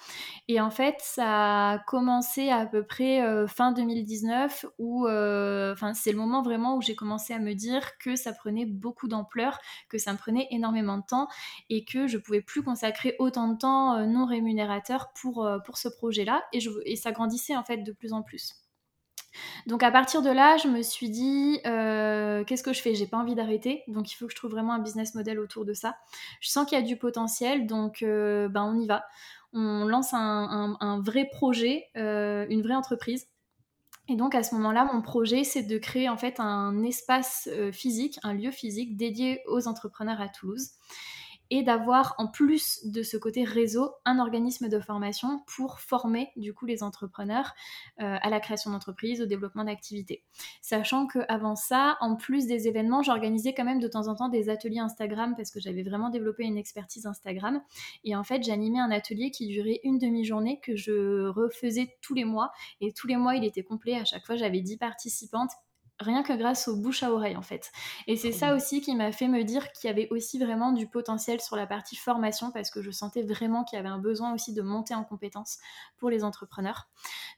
et 0.48 0.60
en 0.60 0.70
fait, 0.70 0.96
ça 1.00 1.70
a 1.72 1.78
commencé 1.78 2.50
à 2.50 2.66
peu 2.66 2.84
près, 2.84 3.22
heu, 3.26 3.46
fin 3.46 3.72
2019 3.72 4.66
où, 4.78 5.06
enfin, 5.08 5.94
c'est 5.94 6.12
le 6.12 6.18
moment 6.18 6.42
vraiment 6.42 6.76
où 6.76 6.82
j'ai 6.82 6.94
commencé 6.94 7.32
à 7.32 7.38
me 7.38 7.54
dire 7.54 7.96
que 7.98 8.14
ça 8.14 8.32
prenait 8.34 8.66
beaucoup 8.66 9.08
d'ampleur, 9.08 9.58
que 9.88 9.96
ça 9.96 10.12
me 10.12 10.18
prenait 10.18 10.48
énormément 10.50 10.98
de 10.98 11.04
temps 11.08 11.28
et 11.70 11.84
que 11.86 12.06
je 12.08 12.18
pouvais 12.18 12.42
plus 12.42 12.62
consacrer 12.62 13.16
autant 13.18 13.48
de 13.48 13.56
temps, 13.56 14.06
non 14.06 14.26
rémunérateur 14.26 15.12
pour, 15.14 15.48
pour 15.64 15.78
ce 15.78 15.88
projet-là 15.88 16.44
et 16.52 16.58
et 16.84 16.96
ça 16.96 17.12
grandissait, 17.12 17.56
en 17.56 17.64
fait, 17.64 17.78
de 17.78 17.92
plus 17.92 18.12
en 18.12 18.22
plus. 18.22 18.65
Donc 19.66 19.82
à 19.82 19.90
partir 19.90 20.22
de 20.22 20.30
là, 20.30 20.56
je 20.56 20.68
me 20.68 20.82
suis 20.82 21.10
dit, 21.10 21.60
euh, 21.66 22.44
qu'est-ce 22.44 22.62
que 22.62 22.72
je 22.72 22.80
fais? 22.80 22.94
J'ai 22.94 23.06
pas 23.06 23.18
envie 23.18 23.34
d'arrêter, 23.34 23.82
donc 23.88 24.12
il 24.12 24.14
faut 24.14 24.26
que 24.26 24.32
je 24.32 24.36
trouve 24.36 24.50
vraiment 24.50 24.72
un 24.72 24.78
business 24.78 25.14
model 25.14 25.38
autour 25.38 25.64
de 25.64 25.72
ça. 25.72 25.96
Je 26.40 26.48
sens 26.48 26.66
qu'il 26.66 26.78
y 26.78 26.80
a 26.80 26.84
du 26.84 26.96
potentiel, 26.96 27.66
donc 27.66 28.02
euh, 28.02 28.48
ben 28.48 28.64
on 28.64 28.78
y 28.78 28.86
va. 28.86 29.04
On 29.52 29.86
lance 29.86 30.12
un, 30.12 31.00
vrai 31.04 31.28
projet, 31.30 31.86
euh, 31.96 32.46
une 32.50 32.62
vraie 32.62 32.74
entreprise. 32.74 33.28
Et 34.08 34.14
donc 34.14 34.34
à 34.34 34.42
ce 34.42 34.54
moment-là, 34.54 34.88
mon 34.92 35.02
projet, 35.02 35.42
c'est 35.44 35.62
de 35.62 35.78
créer 35.78 36.08
en 36.08 36.16
fait 36.16 36.38
un 36.38 36.82
espace 36.84 37.48
physique, 37.72 38.20
un 38.22 38.34
lieu 38.34 38.50
physique 38.50 38.96
dédié 38.96 39.40
aux 39.46 39.66
entrepreneurs 39.66 40.20
à 40.20 40.28
Toulouse 40.28 40.70
et 41.50 41.62
d'avoir 41.62 42.14
en 42.18 42.26
plus 42.26 42.80
de 42.84 43.02
ce 43.02 43.16
côté 43.16 43.44
réseau 43.44 43.92
un 44.04 44.18
organisme 44.18 44.68
de 44.68 44.80
formation 44.80 45.42
pour 45.46 45.80
former 45.80 46.30
du 46.36 46.54
coup 46.54 46.66
les 46.66 46.82
entrepreneurs 46.82 47.54
euh, 48.00 48.16
à 48.20 48.30
la 48.30 48.40
création 48.40 48.70
d'entreprises, 48.70 49.20
au 49.22 49.26
développement 49.26 49.64
d'activités. 49.64 50.24
Sachant 50.60 51.06
qu'avant 51.06 51.56
ça, 51.56 51.96
en 52.00 52.16
plus 52.16 52.46
des 52.46 52.68
événements, 52.68 53.02
j'organisais 53.02 53.54
quand 53.54 53.64
même 53.64 53.80
de 53.80 53.88
temps 53.88 54.08
en 54.08 54.14
temps 54.14 54.28
des 54.28 54.48
ateliers 54.48 54.80
Instagram 54.80 55.34
parce 55.36 55.50
que 55.50 55.60
j'avais 55.60 55.82
vraiment 55.82 56.10
développé 56.10 56.44
une 56.44 56.58
expertise 56.58 57.06
Instagram. 57.06 57.60
Et 58.04 58.16
en 58.16 58.24
fait, 58.24 58.42
j'animais 58.42 58.80
un 58.80 58.90
atelier 58.90 59.30
qui 59.30 59.46
durait 59.46 59.80
une 59.84 59.98
demi-journée 59.98 60.60
que 60.62 60.76
je 60.76 61.28
refaisais 61.28 61.96
tous 62.02 62.14
les 62.14 62.24
mois. 62.24 62.52
Et 62.80 62.92
tous 62.92 63.06
les 63.06 63.16
mois, 63.16 63.36
il 63.36 63.44
était 63.44 63.62
complet. 63.62 63.94
À 63.94 64.04
chaque 64.04 64.24
fois, 64.24 64.36
j'avais 64.36 64.60
10 64.60 64.76
participantes 64.78 65.52
rien 65.98 66.22
que 66.22 66.32
grâce 66.32 66.68
au 66.68 66.76
bouche 66.76 67.02
à 67.02 67.10
oreille 67.10 67.36
en 67.36 67.42
fait. 67.42 67.72
Et 68.06 68.16
c'est 68.16 68.32
ça 68.32 68.54
aussi 68.54 68.80
qui 68.80 68.94
m'a 68.94 69.12
fait 69.12 69.28
me 69.28 69.42
dire 69.44 69.72
qu'il 69.72 69.88
y 69.88 69.90
avait 69.90 70.08
aussi 70.10 70.38
vraiment 70.38 70.72
du 70.72 70.86
potentiel 70.86 71.40
sur 71.40 71.56
la 71.56 71.66
partie 71.66 71.96
formation 71.96 72.50
parce 72.50 72.70
que 72.70 72.82
je 72.82 72.90
sentais 72.90 73.22
vraiment 73.22 73.64
qu'il 73.64 73.76
y 73.76 73.80
avait 73.80 73.88
un 73.88 73.98
besoin 73.98 74.34
aussi 74.34 74.52
de 74.52 74.62
monter 74.62 74.94
en 74.94 75.04
compétences 75.04 75.58
pour 75.98 76.10
les 76.10 76.24
entrepreneurs. 76.24 76.88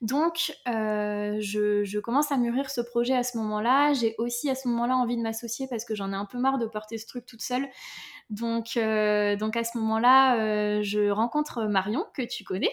Donc 0.01 0.53
euh, 0.69 1.37
je, 1.41 1.85
je 1.85 1.99
commence 1.99 2.33
à 2.33 2.37
mûrir 2.37 2.71
ce 2.71 2.81
projet 2.81 3.15
à 3.15 3.23
ce 3.23 3.39
moment-là. 3.39 3.93
J'ai 3.93 4.15
aussi 4.19 4.51
à 4.51 4.55
ce 4.55 4.69
moment-là 4.69 4.97
envie 4.97 5.17
de 5.17 5.23
m'associer 5.23 5.69
parce 5.69 5.85
que 5.85 5.95
j'en 5.95 6.13
ai 6.13 6.17
un 6.17 6.27
peu 6.27 6.39
marre 6.39 6.59
de 6.59 6.67
porter 6.67 6.99
ce 6.99 7.07
truc 7.07 7.27
toute 7.27 7.43
seule. 7.43 7.69
Donc, 8.31 8.77
euh, 8.77 9.37
donc 9.37 9.57
à 9.57 9.65
ce 9.65 9.79
moment-là, 9.79 10.37
euh, 10.39 10.83
je 10.83 11.09
rencontre 11.09 11.65
Marion, 11.65 12.05
que 12.13 12.21
tu 12.23 12.45
connais, 12.45 12.71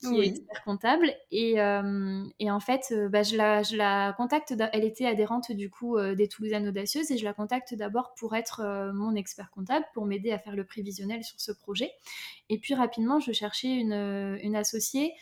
qui 0.00 0.06
est 0.06 0.18
Oui. 0.18 0.26
expert 0.30 0.64
comptable. 0.64 1.14
Et, 1.30 1.60
euh, 1.60 2.24
et 2.40 2.50
en 2.50 2.58
fait, 2.58 2.92
bah, 3.10 3.22
je, 3.22 3.36
la, 3.36 3.62
je 3.62 3.76
la 3.76 4.14
contacte. 4.16 4.54
Elle 4.72 4.84
était 4.84 5.06
adhérente 5.06 5.52
du 5.52 5.70
coup 5.70 5.96
des 6.00 6.28
Toulousaines 6.28 6.66
Audacieuses 6.68 7.10
et 7.12 7.18
je 7.18 7.24
la 7.24 7.34
contacte 7.34 7.74
d'abord 7.74 8.14
pour 8.18 8.34
être 8.34 8.90
mon 8.94 9.14
expert 9.14 9.50
comptable, 9.50 9.84
pour 9.94 10.06
m'aider 10.06 10.32
à 10.32 10.38
faire 10.38 10.56
le 10.56 10.64
prévisionnel 10.64 11.22
sur 11.22 11.40
ce 11.40 11.52
projet. 11.52 11.92
Et 12.48 12.58
puis 12.58 12.74
rapidement, 12.74 13.20
je 13.20 13.32
cherchais 13.32 13.68
une, 13.68 14.38
une 14.42 14.56
associée 14.56 15.12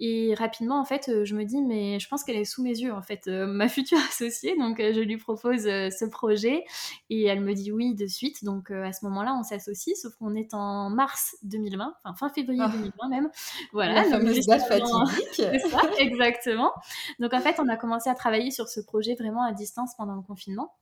et 0.00 0.32
rapidement, 0.34 0.78
en 0.80 0.84
fait, 0.84 1.08
euh, 1.08 1.24
je 1.24 1.34
me 1.34 1.44
dis, 1.44 1.60
mais 1.60 1.98
je 1.98 2.08
pense 2.08 2.22
qu'elle 2.22 2.36
est 2.36 2.44
sous 2.44 2.62
mes 2.62 2.78
yeux, 2.78 2.92
en 2.92 3.02
fait, 3.02 3.26
euh, 3.26 3.46
ma 3.46 3.68
future 3.68 3.98
associée. 4.08 4.56
Donc, 4.56 4.78
euh, 4.78 4.92
je 4.94 5.00
lui 5.00 5.16
propose 5.16 5.66
euh, 5.66 5.90
ce 5.90 6.04
projet 6.04 6.64
et 7.10 7.24
elle 7.24 7.40
me 7.40 7.52
dit 7.52 7.72
oui 7.72 7.94
de 7.94 8.06
suite. 8.06 8.44
Donc, 8.44 8.70
à 8.70 8.92
ce 8.92 9.04
moment-là, 9.06 9.34
on 9.38 9.42
s'associe, 9.42 9.96
sauf 10.00 10.14
qu'on 10.14 10.36
est 10.36 10.54
en 10.54 10.88
mars 10.90 11.36
2020, 11.42 11.94
enfin 12.04 12.14
fin 12.14 12.32
février 12.32 12.62
Ah, 12.64 12.70
2020 12.72 13.08
même. 13.08 13.24
la 13.24 13.30
Voilà, 13.72 14.02
donc 14.04 14.12
fameuse 14.12 14.46
date 14.46 14.68
fatidique. 14.68 15.34
Ça, 15.70 15.80
exactement. 15.98 16.72
Donc, 17.18 17.34
en 17.34 17.40
fait, 17.40 17.56
on 17.58 17.68
a 17.68 17.76
commencé 17.76 18.08
à 18.08 18.14
travailler 18.14 18.52
sur 18.52 18.68
ce 18.68 18.80
projet 18.80 19.16
vraiment 19.16 19.42
à 19.42 19.52
distance 19.52 19.94
pendant 19.96 20.14
le 20.14 20.22
confinement. 20.22 20.74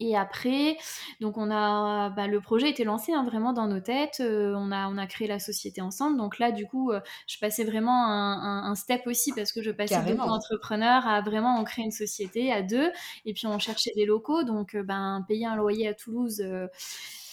Et 0.00 0.16
après, 0.16 0.76
donc 1.20 1.36
on 1.38 1.50
a, 1.50 2.10
bah, 2.10 2.28
le 2.28 2.40
projet 2.40 2.70
était 2.70 2.84
lancé 2.84 3.12
hein, 3.12 3.24
vraiment 3.24 3.52
dans 3.52 3.66
nos 3.66 3.80
têtes. 3.80 4.18
euh, 4.20 4.54
on 4.56 4.70
a, 4.70 4.88
on 4.88 4.96
a 4.96 5.06
créé 5.08 5.26
la 5.26 5.40
société 5.40 5.80
ensemble. 5.80 6.16
Donc 6.18 6.38
là, 6.38 6.52
du 6.52 6.66
coup, 6.66 6.92
euh, 6.92 7.00
je 7.26 7.36
passais 7.38 7.64
vraiment 7.64 8.04
un, 8.06 8.62
un- 8.64 8.70
un 8.70 8.74
step 8.76 9.06
aussi 9.06 9.32
parce 9.32 9.50
que 9.52 9.60
je 9.62 9.72
passais 9.72 9.94
Carrément. 9.94 10.04
d'auto-entrepreneur 10.04 11.04
à 11.06 11.20
vraiment 11.20 11.56
en 11.56 11.64
créer 11.64 11.84
une 11.84 11.90
société 11.90 12.52
à 12.52 12.62
deux. 12.62 12.92
Et 13.24 13.34
puis 13.34 13.46
on 13.48 13.58
cherchait 13.58 13.92
des 13.96 14.06
locaux, 14.06 14.44
donc 14.44 14.74
euh, 14.76 14.82
ben 14.84 15.24
payer 15.26 15.46
un 15.46 15.56
loyer 15.56 15.88
à 15.88 15.94
Toulouse. 15.94 16.42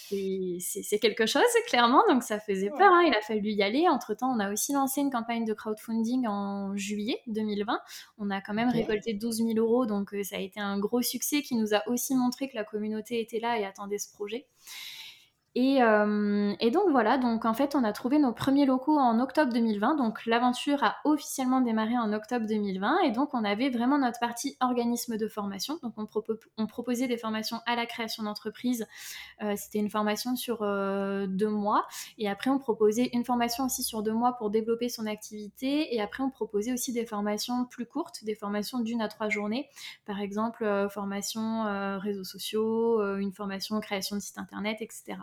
C'est 0.09 0.99
quelque 0.99 1.25
chose, 1.25 1.43
clairement, 1.67 2.03
donc 2.09 2.23
ça 2.23 2.39
faisait 2.39 2.69
peur, 2.69 2.91
hein, 2.91 3.03
il 3.07 3.13
a 3.13 3.21
fallu 3.21 3.51
y 3.51 3.63
aller. 3.63 3.87
Entre-temps, 3.89 4.31
on 4.35 4.39
a 4.39 4.51
aussi 4.51 4.73
lancé 4.73 5.01
une 5.01 5.11
campagne 5.11 5.45
de 5.45 5.53
crowdfunding 5.53 6.27
en 6.27 6.75
juillet 6.75 7.21
2020. 7.27 7.79
On 8.17 8.29
a 8.29 8.41
quand 8.41 8.53
même 8.53 8.69
récolté 8.69 9.13
12 9.13 9.37
000 9.37 9.49
euros, 9.57 9.85
donc 9.85 10.13
euh, 10.13 10.23
ça 10.23 10.37
a 10.37 10.39
été 10.39 10.59
un 10.59 10.79
gros 10.79 11.01
succès 11.01 11.41
qui 11.41 11.55
nous 11.55 11.73
a 11.73 11.87
aussi 11.87 12.15
montré 12.15 12.49
que 12.49 12.55
la 12.55 12.63
communauté 12.63 13.19
était 13.21 13.39
là 13.39 13.59
et 13.59 13.65
attendait 13.65 13.97
ce 13.97 14.11
projet. 14.13 14.47
Et, 15.57 15.81
euh, 15.81 16.53
et 16.59 16.69
donc 16.69 16.89
voilà, 16.89 17.17
donc 17.17 17.45
en 17.45 17.53
fait 17.53 17.75
on 17.75 17.85
a 17.85 17.93
trouvé 17.93 18.19
nos 18.19 18.33
premiers 18.33 18.65
locaux 18.65 18.97
en 18.97 19.21
octobre 19.21 19.53
2020, 19.53 19.95
donc 19.95 20.25
l'aventure 20.25 20.83
a 20.83 20.97
officiellement 21.05 21.61
démarré 21.61 21.97
en 21.97 22.11
octobre 22.11 22.45
2020 22.45 22.99
et 23.05 23.11
donc 23.11 23.33
on 23.33 23.45
avait 23.45 23.69
vraiment 23.69 23.97
notre 23.97 24.19
partie 24.19 24.57
organisme 24.59 25.15
de 25.17 25.29
formation, 25.29 25.79
donc 25.81 25.93
on, 25.95 26.03
propo- 26.03 26.37
on 26.57 26.67
proposait 26.67 27.07
des 27.07 27.15
formations 27.17 27.61
à 27.67 27.77
la 27.77 27.85
création 27.85 28.23
d'entreprise, 28.23 28.85
Euh, 29.43 29.53
c'était 29.57 29.79
une 29.79 29.89
formation 29.89 30.35
sur 30.35 30.61
euh, 30.63 31.27
deux 31.27 31.49
mois 31.49 31.87
et 32.17 32.29
après 32.29 32.49
on 32.49 32.59
proposait 32.59 33.09
une 33.13 33.25
formation 33.25 33.65
aussi 33.65 33.83
sur 33.83 34.03
deux 34.03 34.13
mois 34.13 34.33
pour 34.33 34.49
développer 34.49 34.89
son 34.89 35.05
activité 35.07 35.95
et 35.95 36.01
après 36.01 36.23
on 36.23 36.31
proposait 36.31 36.73
aussi 36.73 36.93
des 36.93 37.05
formations 37.05 37.65
plus 37.65 37.85
courtes, 37.85 38.23
des 38.25 38.35
formations 38.35 38.79
d'une 38.79 39.01
à 39.01 39.07
trois 39.09 39.29
journées, 39.29 39.69
par 40.05 40.19
exemple 40.21 40.65
formation 40.89 41.99
réseaux 41.99 42.23
sociaux, 42.25 43.01
une 43.17 43.31
formation 43.33 43.79
création 43.79 44.15
de 44.17 44.21
site 44.21 44.37
internet, 44.37 44.77
etc. 44.81 45.19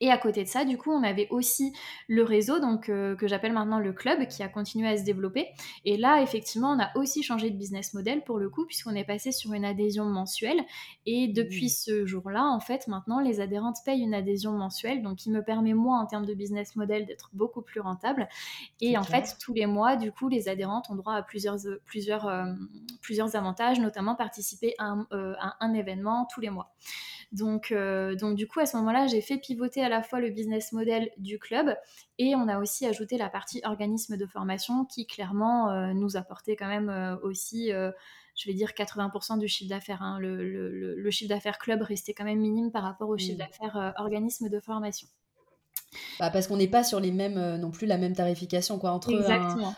Et 0.00 0.10
à 0.10 0.18
côté 0.18 0.44
de 0.44 0.48
ça, 0.48 0.64
du 0.64 0.78
coup, 0.78 0.90
on 0.90 1.02
avait 1.02 1.28
aussi 1.30 1.72
le 2.08 2.22
réseau, 2.22 2.60
donc 2.60 2.88
euh, 2.88 3.16
que 3.16 3.28
j'appelle 3.28 3.52
maintenant 3.52 3.78
le 3.78 3.92
club, 3.92 4.26
qui 4.26 4.42
a 4.42 4.48
continué 4.48 4.88
à 4.88 4.96
se 4.96 5.04
développer. 5.04 5.48
Et 5.84 5.96
là, 5.96 6.22
effectivement, 6.22 6.72
on 6.72 6.80
a 6.80 6.90
aussi 6.96 7.22
changé 7.22 7.50
de 7.50 7.56
business 7.56 7.94
model 7.94 8.22
pour 8.24 8.38
le 8.38 8.48
coup, 8.48 8.66
puisqu'on 8.66 8.94
est 8.94 9.04
passé 9.04 9.32
sur 9.32 9.52
une 9.52 9.64
adhésion 9.64 10.04
mensuelle. 10.04 10.60
Et 11.06 11.28
depuis 11.28 11.68
ce 11.68 12.06
jour-là, 12.06 12.44
en 12.44 12.60
fait, 12.60 12.88
maintenant, 12.88 13.20
les 13.20 13.40
adhérentes 13.40 13.78
payent 13.84 14.02
une 14.02 14.14
adhésion 14.14 14.52
mensuelle, 14.52 15.02
donc 15.02 15.18
qui 15.18 15.30
me 15.30 15.42
permet 15.42 15.74
moi, 15.74 15.98
en 15.98 16.06
termes 16.06 16.26
de 16.26 16.34
business 16.34 16.76
model, 16.76 17.06
d'être 17.06 17.30
beaucoup 17.32 17.62
plus 17.62 17.80
rentable. 17.80 18.28
Et 18.80 18.96
en 18.96 19.02
clair. 19.02 19.26
fait, 19.26 19.36
tous 19.40 19.52
les 19.54 19.66
mois, 19.66 19.96
du 19.96 20.12
coup, 20.12 20.28
les 20.28 20.48
adhérentes 20.48 20.90
ont 20.90 20.94
droit 20.94 21.14
à 21.14 21.22
plusieurs, 21.22 21.56
euh, 21.66 21.80
plusieurs, 21.84 22.26
euh, 22.26 22.44
plusieurs 23.00 23.36
avantages, 23.36 23.80
notamment 23.80 24.14
participer 24.14 24.74
à 24.78 24.86
un, 24.86 25.06
euh, 25.12 25.34
à 25.38 25.56
un 25.64 25.74
événement 25.74 26.26
tous 26.32 26.40
les 26.40 26.50
mois. 26.50 26.72
Donc, 27.32 27.72
donc 28.18 28.34
du 28.34 28.48
coup, 28.48 28.58
à 28.58 28.66
ce 28.66 28.76
moment-là, 28.78 29.06
j'ai 29.06 29.20
fait 29.20 29.38
pivoter 29.38 29.59
à 29.82 29.88
la 29.88 30.02
fois 30.02 30.20
le 30.20 30.30
business 30.30 30.72
model 30.72 31.10
du 31.18 31.38
club 31.38 31.76
et 32.18 32.34
on 32.34 32.48
a 32.48 32.58
aussi 32.58 32.86
ajouté 32.86 33.16
la 33.18 33.28
partie 33.28 33.60
organisme 33.64 34.16
de 34.16 34.26
formation 34.26 34.84
qui 34.84 35.06
clairement 35.06 35.70
euh, 35.70 35.92
nous 35.94 36.16
apportait 36.16 36.56
quand 36.56 36.68
même 36.68 36.88
euh, 36.90 37.16
aussi, 37.22 37.72
euh, 37.72 37.90
je 38.36 38.48
vais 38.48 38.54
dire 38.54 38.74
80% 38.74 39.36
du 39.38 39.48
chiffre 39.48 39.68
d'affaires. 39.70 40.02
hein. 40.02 40.18
Le, 40.20 40.36
le- 40.48 40.94
le- 40.96 41.10
chiffre 41.10 41.28
d'affaires 41.28 41.58
club 41.58 41.82
restait 41.82 42.14
quand 42.14 42.24
même 42.24 42.40
minime 42.40 42.70
par 42.70 42.82
rapport 42.82 43.08
au 43.08 43.18
chiffre 43.18 43.38
Mmh. 43.38 43.38
d'affaires 43.38 43.76
euh, 43.76 43.90
organisme 43.96 44.48
de 44.48 44.60
formation. 44.60 45.08
Bah, 46.18 46.30
parce 46.30 46.46
qu'on 46.46 46.56
n'est 46.56 46.68
pas 46.68 46.84
sur 46.84 47.00
les 47.00 47.10
mêmes, 47.12 47.38
heu, 47.38 47.56
non 47.56 47.70
plus 47.70 47.86
la 47.86 47.98
même 47.98 48.14
tarification 48.14 48.78
quoi. 48.78 48.90
Entre 48.92 49.10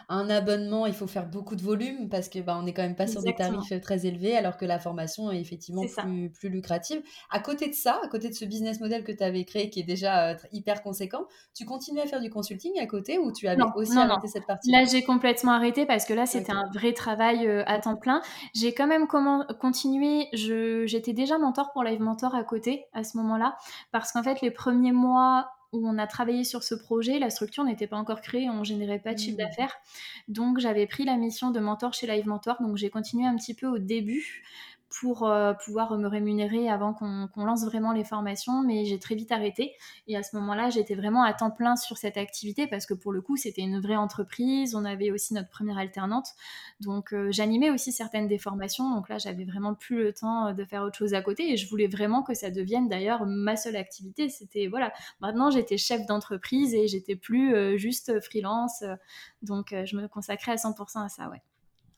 un 0.09 0.31
abonnement, 0.31 0.87
il 0.87 0.93
faut 0.95 1.07
faire 1.07 1.27
beaucoup 1.27 1.57
de 1.57 1.63
volume 1.63 2.09
parce 2.09 2.29
que, 2.29 2.39
bah, 2.41 2.57
on 2.59 2.63
n'est 2.63 2.73
quand 2.75 2.83
même 2.83 2.97
pas 2.97 3.07
sur 3.07 3.23
des 3.23 3.35
tarifs, 3.35 3.73
heu, 3.73 3.81
très 3.81 4.07
élevés 4.07 4.37
alors 4.37 4.57
que 4.57 4.65
la 4.65 4.79
formation 4.79 5.31
est 5.31 5.41
effectivement 5.41 5.87
plus 5.87 6.31
plus 6.31 6.49
lucrative. 6.49 7.03
À 7.31 7.41
côté 7.41 7.69
de 7.69 7.75
ça, 7.75 8.01
à 8.05 8.09
côté 8.09 8.29
de 8.29 8.35
ce 8.35 8.45
business 8.45 8.81
model 8.81 9.05
que 9.05 9.13
tu 9.13 9.23
avais 9.23 9.45
créé 9.45 9.71
qui 9.71 9.81
est 9.81 9.85
déjà, 9.85 10.35
tr 10.35 10.47
hyper 10.53 10.83
conséquent, 10.83 11.27
tu 11.55 11.65
continuais 11.65 12.03
à 12.03 12.07
faire 12.07 12.21
du 12.21 12.31
consulting 12.31 12.79
à 12.81 12.87
côté 12.87 13.19
ou 13.19 13.33
tu 13.33 13.49
avais 13.49 13.61
Non, 13.61 13.73
aussi 13.75 13.95
non, 13.95 14.07
non. 14.07 14.15
arrêté 14.15 14.29
cette 14.29 14.47
Là, 14.65 14.85
partie-là? 14.85 14.85
j'ai 14.85 15.03
complètement 15.03 15.53
arrêté 15.53 15.87
parce 15.87 16.05
que 16.05 16.15
là, 16.15 16.25
c'était 16.27 16.53
un 16.53 16.69
vrai 16.73 16.93
travail 16.93 17.47
euh, 17.49 17.65
à 17.67 17.79
temps 17.81 17.97
plein. 17.97 18.23
J'ai 18.55 18.73
quand 18.75 18.87
même 18.87 19.07
continué. 19.09 20.29
J'étais 20.33 21.13
déjà 21.13 21.39
mentor 21.39 21.73
pour 21.73 21.83
Live 21.85 22.01
Mentor 22.01 22.35
à 22.35 22.45
côté 22.45 22.87
à 22.93 23.03
ce 23.05 23.17
moment-là 23.19 23.57
parce 23.91 24.13
qu'en 24.13 24.23
fait, 24.23 24.41
les 24.41 24.51
premiers 24.51 24.93
mois 24.93 25.49
où 25.73 25.89
on 25.89 25.99
a 25.99 26.07
travaillé 26.07 26.45
sur 26.45 26.63
ce 26.63 26.75
projet, 26.75 27.19
la 27.19 27.31
structure 27.31 27.65
n'était 27.65 27.87
pas 27.87 27.97
encore 27.97 28.21
créée, 28.21 28.51
on 28.51 28.65
générait 28.65 28.99
pas 28.99 29.15
de 29.15 29.19
chiffre 29.19 29.37
Mmh. 29.37 29.37
d'affaires. 29.39 29.77
Donc 30.29 30.59
j'avais 30.59 30.87
pris 30.87 31.05
la 31.05 31.17
mission 31.17 31.51
de 31.51 31.61
mentor 31.61 31.95
chez 31.95 32.07
Live 32.07 32.27
Mentor, 32.27 32.57
donc 32.61 32.77
j'ai 32.77 32.91
continué 32.91 33.27
un 33.27 33.37
petit 33.37 33.55
peu 33.55 33.67
au 33.67 33.79
début 33.79 34.45
pour 35.01 35.27
euh, 35.27 35.55
pouvoir 35.55 35.97
me 35.97 36.07
rémunérer 36.07 36.69
avant 36.69 36.93
qu'on 36.93 37.45
lance 37.45 37.65
vraiment 37.65 37.93
les 37.93 38.05
formations, 38.05 38.63
mais 38.63 38.85
j'ai 38.85 38.99
très 38.99 39.15
vite 39.15 39.33
arrêté. 39.33 39.73
Et 40.07 40.17
à 40.17 40.23
ce 40.23 40.37
moment-là, 40.37 40.71
j'étais 40.71 40.95
vraiment 40.95 41.23
à 41.23 41.33
temps 41.33 41.51
plein 41.51 41.77
sur 41.77 41.97
cette 41.97 42.17
activité 42.17 42.67
parce 42.67 42.85
que 42.85 42.95
pour 42.95 43.13
le 43.13 43.23
coup, 43.23 43.37
c'était 43.37 43.63
une 43.63 43.81
vraie 43.81 43.97
entreprise. 43.97 44.75
On 44.75 44.85
avait 44.85 45.11
aussi 45.11 45.35
notre 45.35 45.49
première 45.49 45.79
alternante. 45.79 46.29
Donc 46.81 47.13
euh, 47.13 47.31
j'animais 47.33 47.71
aussi 47.71 47.93
certaines 47.93 48.29
des 48.29 48.39
formations. 48.39 48.95
Donc 48.95 49.09
là, 49.09 49.19
j'avais 49.19 49.45
vraiment 49.45 49.75
plus 49.75 50.03
le 50.03 50.13
temps 50.13 50.49
euh, 50.49 50.53
de 50.53 50.65
faire 50.65 50.83
autre 50.83 50.97
chose 50.97 51.15
à 51.15 51.23
côté 51.23 51.53
et 51.53 51.57
je 51.57 51.69
voulais 51.69 51.89
vraiment 51.89 52.23
que 52.23 52.35
ça 52.35 52.51
devienne 52.51 52.89
d'ailleurs 52.89 53.25
ma 53.27 53.57
seule 53.57 53.77
activité. 53.77 54.29
C'était 54.29 54.67
voilà, 54.67 54.93
maintenant 55.21 55.51
j'étais 55.51 55.79
chef 55.79 56.07
d'entreprise 56.07 56.75
et 56.75 56.87
j'étais 56.89 57.17
plus 57.17 57.79
juste 57.79 58.21
freelance. 58.21 58.85
donc 59.43 59.75
je 59.85 59.97
me 59.97 60.07
consacrais 60.09 60.53
à 60.53 60.57
100% 60.57 61.05
à 61.05 61.09
ça, 61.09 61.29
ouais. 61.31 61.43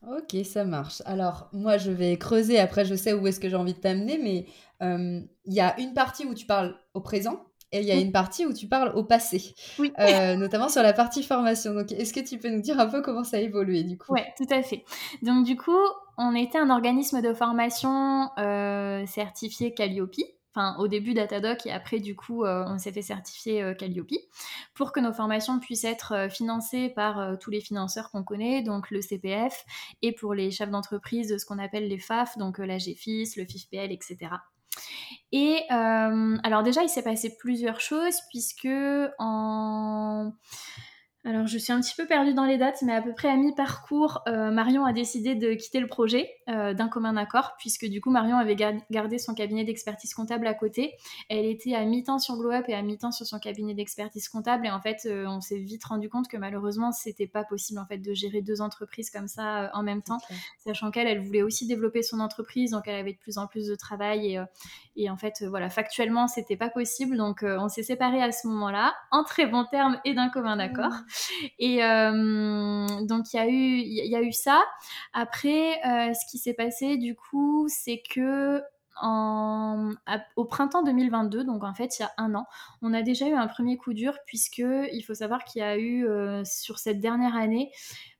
Ok, 0.07 0.35
ça 0.45 0.63
marche. 0.65 1.01
Alors, 1.05 1.49
moi, 1.53 1.77
je 1.77 1.91
vais 1.91 2.17
creuser. 2.17 2.59
Après, 2.59 2.85
je 2.85 2.95
sais 2.95 3.13
où 3.13 3.25
est-ce 3.27 3.39
que 3.39 3.49
j'ai 3.49 3.55
envie 3.55 3.73
de 3.73 3.79
t'amener, 3.79 4.17
mais 4.17 4.45
euh, 4.81 5.21
il 5.45 5.53
y 5.53 5.61
a 5.61 5.79
une 5.79 5.93
partie 5.93 6.25
où 6.25 6.33
tu 6.33 6.45
parles 6.45 6.75
au 6.93 7.01
présent 7.01 7.45
et 7.71 7.79
il 7.79 7.85
y 7.85 7.91
a 7.91 7.95
une 7.95 8.11
partie 8.11 8.45
où 8.45 8.53
tu 8.53 8.67
parles 8.67 8.93
au 8.95 9.03
passé, 9.03 9.53
oui. 9.79 9.91
Euh, 9.99 10.35
notamment 10.35 10.69
sur 10.69 10.81
la 10.81 10.93
partie 10.93 11.23
formation. 11.23 11.73
Donc, 11.73 11.91
est-ce 11.91 12.13
que 12.13 12.21
tu 12.21 12.37
peux 12.37 12.49
nous 12.49 12.61
dire 12.61 12.79
un 12.79 12.85
peu 12.85 13.01
comment 13.01 13.23
ça 13.23 13.37
a 13.37 13.39
évolué 13.41 13.83
du 13.83 13.97
coup? 13.97 14.13
Oui, 14.13 14.21
tout 14.37 14.47
à 14.49 14.61
fait. 14.61 14.85
Donc, 15.23 15.45
du 15.45 15.57
coup, 15.57 15.75
on 16.17 16.35
était 16.35 16.59
un 16.59 16.69
organisme 16.69 17.21
de 17.21 17.33
formation 17.33 18.29
euh, 18.37 19.05
certifié 19.07 19.73
Calliope 19.73 20.15
enfin 20.55 20.77
au 20.79 20.87
début 20.87 21.13
Datadoc 21.13 21.65
et 21.65 21.71
après 21.71 21.99
du 21.99 22.15
coup 22.15 22.45
euh, 22.45 22.63
on 22.67 22.77
s'est 22.77 22.91
fait 22.91 23.01
certifier 23.01 23.61
euh, 23.61 23.73
Calliope 23.73 24.11
pour 24.73 24.91
que 24.91 24.99
nos 24.99 25.11
formations 25.11 25.59
puissent 25.59 25.83
être 25.83 26.13
euh, 26.13 26.29
financées 26.29 26.89
par 26.89 27.37
tous 27.39 27.49
les 27.51 27.61
financeurs 27.61 28.09
qu'on 28.11 28.23
connaît, 28.23 28.61
donc 28.61 28.89
le 28.91 29.01
CPF 29.01 29.65
et 30.01 30.13
pour 30.13 30.33
les 30.33 30.51
chefs 30.51 30.69
d'entreprise 30.69 31.29
de 31.29 31.37
ce 31.37 31.45
qu'on 31.45 31.59
appelle 31.59 31.87
les 31.87 31.99
FAF, 31.99 32.37
donc 32.37 32.59
la 32.59 32.77
GFIS, 32.77 33.33
le 33.37 33.45
FIFPL, 33.45 33.91
etc. 33.91 34.17
Et 35.31 35.61
alors 35.69 36.63
déjà 36.63 36.83
il 36.83 36.89
s'est 36.89 37.03
passé 37.03 37.35
plusieurs 37.37 37.79
choses 37.79 38.19
puisque 38.29 38.67
en 39.19 40.31
alors, 41.27 41.47
je 41.47 41.57
suis 41.57 41.73
un 41.73 41.81
petit 41.81 41.95
peu 41.95 42.05
perdue 42.05 42.35
dans 42.35 42.45
les 42.45 42.59
dates, 42.59 42.83
mais 42.83 42.93
à 42.93 43.01
peu 43.01 43.11
près 43.11 43.29
à 43.29 43.35
mi-parcours, 43.35 44.21
euh, 44.27 44.51
Marion 44.51 44.85
a 44.85 44.93
décidé 44.93 45.33
de 45.33 45.55
quitter 45.55 45.79
le 45.79 45.87
projet 45.87 46.29
euh, 46.49 46.75
d'un 46.75 46.87
commun 46.87 47.17
accord, 47.17 47.53
puisque 47.57 47.87
du 47.87 47.99
coup, 47.99 48.11
Marion 48.11 48.37
avait 48.37 48.55
gardé 48.91 49.17
son 49.17 49.33
cabinet 49.33 49.63
d'expertise 49.63 50.13
comptable 50.13 50.45
à 50.45 50.53
côté. 50.53 50.93
Elle 51.27 51.47
était 51.47 51.73
à 51.73 51.83
mi-temps 51.83 52.19
sur 52.19 52.37
Glow 52.37 52.51
Up 52.51 52.65
et 52.67 52.75
à 52.75 52.83
mi-temps 52.83 53.11
sur 53.11 53.25
son 53.25 53.39
cabinet 53.39 53.73
d'expertise 53.73 54.29
comptable. 54.29 54.67
Et 54.67 54.69
en 54.69 54.79
fait, 54.79 55.07
euh, 55.07 55.25
on 55.25 55.41
s'est 55.41 55.57
vite 55.57 55.83
rendu 55.85 56.09
compte 56.09 56.27
que 56.27 56.37
malheureusement, 56.37 56.91
c'était 56.91 57.25
pas 57.25 57.43
possible 57.43 57.79
en 57.79 57.87
fait 57.87 57.97
de 57.97 58.13
gérer 58.13 58.43
deux 58.43 58.61
entreprises 58.61 59.09
comme 59.09 59.27
ça 59.27 59.71
en 59.73 59.81
même 59.81 60.03
temps, 60.03 60.19
sachant 60.63 60.91
qu'elle, 60.91 61.07
elle 61.07 61.21
voulait 61.21 61.41
aussi 61.41 61.65
développer 61.65 62.03
son 62.03 62.19
entreprise, 62.19 62.69
donc 62.69 62.83
elle 62.85 62.99
avait 62.99 63.13
de 63.13 63.17
plus 63.17 63.39
en 63.39 63.47
plus 63.47 63.65
de 63.65 63.73
travail. 63.73 64.35
Et, 64.35 64.43
et 64.95 65.09
en 65.09 65.17
fait, 65.17 65.43
voilà, 65.43 65.71
factuellement, 65.71 66.27
c'était 66.27 66.55
pas 66.55 66.69
possible. 66.69 67.17
Donc, 67.17 67.43
on 67.43 67.67
s'est 67.67 67.83
séparés 67.83 68.21
à 68.21 68.31
ce 68.31 68.47
moment-là, 68.47 68.93
en 69.09 69.23
très 69.23 69.47
bons 69.47 69.65
termes 69.65 69.99
et 70.05 70.13
d'un 70.13 70.29
commun 70.29 70.59
accord. 70.59 70.91
Mmh. 70.91 71.14
Et 71.59 71.83
euh, 71.83 72.87
donc, 73.05 73.33
il 73.33 73.37
y, 73.37 74.15
a 74.15 74.21
eu, 74.21 74.31
ça. 74.31 74.63
Après, 75.13 75.79
euh, 75.85 76.13
ce 76.13 76.31
qui 76.31 76.37
s'est 76.37 76.53
passé, 76.53 76.97
du 76.97 77.15
coup, 77.15 77.67
c'est 77.69 78.01
que 78.09 78.61
au 79.01 80.45
printemps 80.45 80.81
2022, 80.81 81.43
donc 81.43 81.65
en 81.65 81.73
fait 81.73 81.99
il 81.99 82.03
y 82.03 82.05
a 82.05 82.11
un 82.17 82.33
an, 82.33 82.45
on 82.81 82.93
a 82.93 83.01
déjà 83.01 83.27
eu 83.27 83.33
un 83.33 83.47
premier 83.47 83.75
coup 83.75 83.93
dur 83.93 84.17
puisque 84.25 84.59
il 84.63 85.01
faut 85.05 85.13
savoir 85.13 85.43
qu'il 85.43 85.59
y 85.59 85.65
a 85.65 85.77
eu 85.77 86.07
euh, 86.07 86.45
sur 86.45 86.79
cette 86.79 87.01
dernière 87.01 87.35
année 87.35 87.73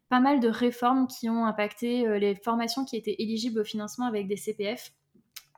pas 0.09 0.19
mal 0.19 0.41
de 0.41 0.49
réformes 0.49 1.07
qui 1.07 1.29
ont 1.29 1.45
impacté 1.45 2.19
les 2.19 2.35
formations 2.35 2.83
qui 2.83 2.97
étaient 2.97 3.15
éligibles 3.19 3.61
au 3.61 3.63
financement 3.63 4.05
avec 4.05 4.27
des 4.27 4.35
CPF 4.35 4.91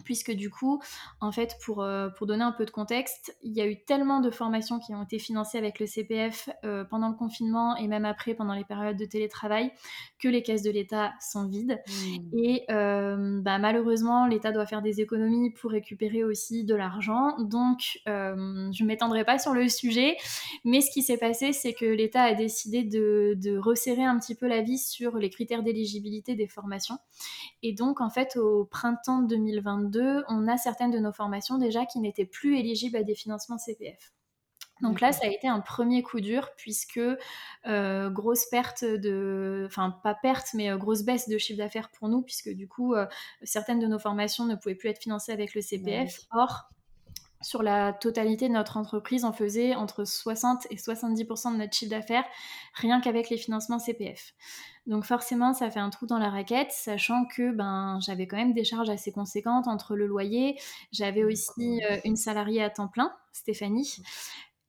puisque 0.04 0.32
du 0.32 0.50
coup, 0.50 0.82
en 1.22 1.32
fait, 1.32 1.56
pour, 1.64 1.82
euh, 1.82 2.10
pour 2.10 2.28
donner 2.28 2.44
un 2.44 2.52
peu 2.52 2.66
de 2.66 2.72
contexte, 2.72 3.38
il 3.44 3.54
y 3.54 3.62
a 3.62 3.68
eu 3.68 3.84
tellement 3.84 4.20
de 4.20 4.30
formations 4.30 4.80
qui 4.80 4.94
ont 4.94 5.04
été 5.04 5.20
financées 5.20 5.58
avec 5.58 5.80
le 5.80 5.86
CPF 5.86 6.50
euh, 6.64 6.84
pendant 6.84 7.10
le 7.10 7.16
confinement 7.16 7.76
et 7.76 7.88
même 7.88 8.06
après, 8.06 8.34
pendant 8.34 8.54
les 8.54 8.64
périodes 8.64 8.98
de 8.98 9.06
télétravail, 9.06 9.72
que 10.20 10.28
les 10.28 10.44
caisses 10.44 10.64
de 10.64 10.72
l'État 10.72 11.14
sont 11.20 11.48
vides. 11.48 11.82
Mmh. 11.88 12.38
Et 12.38 12.64
euh, 12.70 13.42
bah, 13.42 13.60
malheureusement, 13.60 14.28
l'État 14.28 14.52
doit 14.52 14.66
faire 14.66 14.82
des 14.82 15.02
économies 15.02 15.52
pour 15.52 15.72
récupérer 15.72 16.24
aussi 16.24 16.64
de 16.64 16.76
l'argent. 16.76 17.38
Donc, 17.40 18.00
je 18.06 18.84
ne 18.84 18.88
m'étendrai 18.88 19.24
pas 19.24 19.38
sur 19.38 19.54
le 19.54 19.68
sujet, 19.70 20.18
mais 20.64 20.82
ce 20.82 20.92
qui 20.92 21.02
s'est 21.02 21.18
passé, 21.18 21.54
c'est 21.54 21.74
que 21.74 21.86
l'État 21.86 22.24
a 22.24 22.34
décidé 22.34 22.84
de, 22.84 23.34
de 23.36 23.58
resserrer 23.58 24.04
un 24.04 24.18
petit 24.20 24.36
peu 24.36 24.48
la 24.48 24.62
vis 24.62 24.88
sur 24.88 25.18
les 25.18 25.30
critères 25.30 25.64
d'éligibilité 25.64 26.36
des 26.36 26.48
formations. 26.48 26.98
Et 27.64 27.74
donc, 27.74 28.02
en 28.02 28.10
fait, 28.10 28.38
au 28.38 28.66
printemps 28.66 29.22
2022, 29.22 29.87
on 30.28 30.48
a 30.48 30.58
certaines 30.58 30.92
de 30.92 31.00
nos 31.00 31.12
formations 31.12 31.58
déjà 31.58 31.86
qui 31.86 32.00
n'étaient 32.00 32.26
plus 32.26 32.58
éligibles 32.58 32.98
à 32.98 33.04
des 33.04 33.16
financements 33.16 33.58
CPF. 33.58 34.14
Donc 34.82 35.02
là, 35.02 35.12
ça 35.12 35.26
a 35.26 35.30
été 35.30 35.48
un 35.48 35.60
premier 35.60 36.04
coup 36.04 36.20
dur 36.20 36.50
puisque 36.56 37.00
euh, 37.68 38.10
grosse 38.10 38.46
perte 38.46 38.84
de, 38.84 39.66
enfin 39.66 39.98
pas 40.04 40.14
perte, 40.14 40.50
mais 40.54 40.70
euh, 40.70 40.78
grosse 40.78 41.04
baisse 41.04 41.28
de 41.28 41.38
chiffre 41.38 41.58
d'affaires 41.58 41.90
pour 41.90 42.10
nous 42.10 42.22
puisque 42.22 42.50
du 42.50 42.68
coup, 42.68 42.94
euh, 42.94 43.08
certaines 43.44 43.80
de 43.80 43.88
nos 43.88 44.00
formations 44.00 44.46
ne 44.46 44.56
pouvaient 44.56 44.76
plus 44.76 44.90
être 44.90 45.02
financées 45.02 45.32
avec 45.32 45.56
le 45.56 45.62
CPF. 45.62 46.22
Or, 46.32 46.70
sur 47.42 47.64
la 47.64 47.94
totalité 47.94 48.48
de 48.48 48.54
notre 48.54 48.78
entreprise, 48.78 49.24
on 49.24 49.34
faisait 49.34 49.76
entre 49.76 50.06
60 50.06 50.68
et 50.70 50.76
70% 50.76 51.54
de 51.54 51.58
notre 51.58 51.74
chiffre 51.76 51.92
d'affaires 51.92 52.26
rien 52.74 53.00
qu'avec 53.00 53.30
les 53.30 53.38
financements 53.38 53.80
CPF. 53.80 54.34
Donc 54.88 55.04
forcément, 55.04 55.54
ça 55.54 55.70
fait 55.70 55.82
un 55.82 55.90
trou 55.90 56.06
dans 56.08 56.18
la 56.18 56.30
raquette, 56.30 56.72
sachant 56.72 57.26
que 57.26 57.52
ben, 57.52 58.00
j'avais 58.02 58.26
quand 58.26 58.38
même 58.38 58.54
des 58.54 58.64
charges 58.64 58.90
assez 58.90 59.12
conséquentes 59.12 59.68
entre 59.68 59.96
le 59.96 60.08
loyer, 60.08 60.58
j'avais 60.94 61.26
aussi 61.26 61.82
euh, 61.92 61.98
une 62.06 62.16
salariée 62.16 62.64
à 62.64 62.70
temps 62.70 62.88
plein, 62.88 63.14
Stéphanie, 63.34 63.98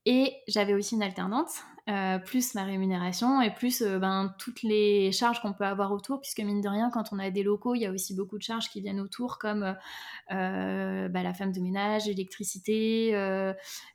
et 0.07 0.35
j'avais 0.49 0.75
aussi 0.75 0.97
une 0.97 1.05
alternante, 1.05 1.51
euh, 1.89 2.19
plus 2.19 2.55
ma 2.55 2.65
rémunération 2.65 3.41
et 3.41 3.51
plus 3.51 3.81
euh, 3.81 3.99
ben, 3.99 4.35
toutes 4.39 4.63
les 4.63 5.11
charges 5.11 5.41
qu'on 5.41 5.55
peut 5.55 5.65
avoir 5.65 5.91
autour, 5.91 6.21
puisque 6.21 6.41
mine 6.41 6.61
de 6.61 6.69
rien, 6.69 6.91
quand 6.91 7.13
on 7.13 7.19
a 7.19 7.31
des 7.31 7.43
locaux, 7.43 7.75
il 7.75 7.81
y 7.81 7.87
a 7.87 7.91
aussi 7.91 8.15
beaucoup 8.15 8.37
de 8.37 8.43
charges 8.43 8.69
qui 8.69 8.83
viennent 8.83 9.01
autour, 9.01 9.39
comme 9.39 9.75
euh, 10.31 11.09
bah, 11.09 11.23
la 11.23 11.33
femme 11.33 11.51
de 11.51 11.61
ménage, 11.61 12.05
l'électricité, 12.05 13.13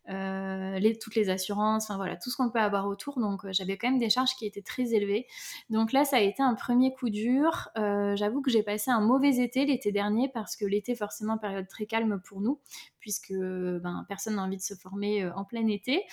les, 0.07 0.97
toutes 0.99 1.13
les 1.13 1.29
assurances, 1.29 1.83
enfin 1.83 1.97
voilà, 1.97 2.15
tout 2.15 2.31
ce 2.31 2.37
qu'on 2.37 2.49
peut 2.49 2.59
avoir 2.59 2.87
autour. 2.87 3.19
Donc 3.19 3.41
j'avais 3.51 3.77
quand 3.77 3.89
même 3.89 3.99
des 3.99 4.09
charges 4.09 4.33
qui 4.39 4.47
étaient 4.47 4.63
très 4.63 4.95
élevées. 4.95 5.27
Donc 5.69 5.93
là, 5.93 6.03
ça 6.03 6.17
a 6.17 6.21
été 6.21 6.41
un 6.41 6.55
premier 6.55 6.95
coup 6.95 7.11
dur. 7.11 7.69
J'avoue 7.75 8.41
que 8.41 8.49
j'ai 8.49 8.63
passé 8.63 8.89
un 8.89 9.01
mauvais 9.01 9.37
été 9.37 9.65
l'été 9.65 9.91
dernier, 9.91 10.29
parce 10.33 10.55
que 10.55 10.65
l'été, 10.65 10.95
forcément, 10.95 11.37
période 11.37 11.67
très 11.67 11.85
calme 11.85 12.19
pour 12.25 12.41
nous, 12.41 12.59
puisque 12.99 13.33
ben, 13.33 14.03
personne 14.07 14.37
n'a 14.37 14.43
envie 14.43 14.57
de 14.57 14.61
se 14.63 14.73
former 14.73 15.29
en 15.35 15.43
plein 15.43 15.67
été. 15.67 16.03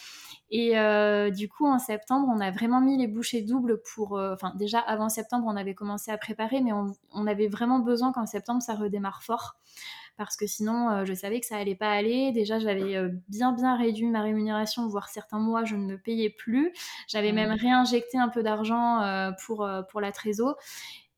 Et 0.50 0.74
du 1.30 1.48
coup, 1.48 1.69
en 1.70 1.78
septembre, 1.78 2.28
on 2.34 2.40
a 2.40 2.50
vraiment 2.50 2.80
mis 2.80 2.96
les 2.96 3.06
bouchées 3.06 3.42
doubles 3.42 3.80
pour. 3.94 4.16
Euh, 4.16 4.34
enfin, 4.34 4.52
déjà 4.56 4.78
avant 4.78 5.08
septembre, 5.08 5.46
on 5.48 5.56
avait 5.56 5.74
commencé 5.74 6.10
à 6.10 6.18
préparer, 6.18 6.60
mais 6.60 6.72
on, 6.72 7.26
avait 7.26 7.48
vraiment 7.48 7.78
besoin 7.78 8.12
qu'en 8.12 8.26
septembre, 8.26 8.62
ça 8.62 8.74
redémarre 8.74 9.22
fort. 9.22 9.56
Parce 10.16 10.36
que 10.36 10.46
sinon, 10.46 10.90
euh, 10.90 11.04
je 11.04 11.14
savais 11.14 11.40
que 11.40 11.46
ça 11.46 11.56
allait 11.56 11.74
pas 11.74 11.90
aller. 11.90 12.32
Déjà, 12.32 12.58
j'avais 12.58 12.96
euh, 12.96 13.08
bien, 13.28 13.52
bien 13.52 13.76
réduit 13.76 14.06
ma 14.06 14.22
rémunération, 14.22 14.86
voire 14.88 15.08
certains 15.08 15.38
mois, 15.38 15.64
je 15.64 15.76
ne 15.76 15.84
me 15.84 15.96
payais 15.96 16.30
plus. 16.30 16.72
J'avais 17.08 17.32
même 17.32 17.52
réinjecté 17.52 18.18
un 18.18 18.28
peu 18.28 18.42
d'argent 18.42 19.32
pour, 19.46 19.68
pour 19.90 20.00
la 20.00 20.12
trésor. 20.12 20.56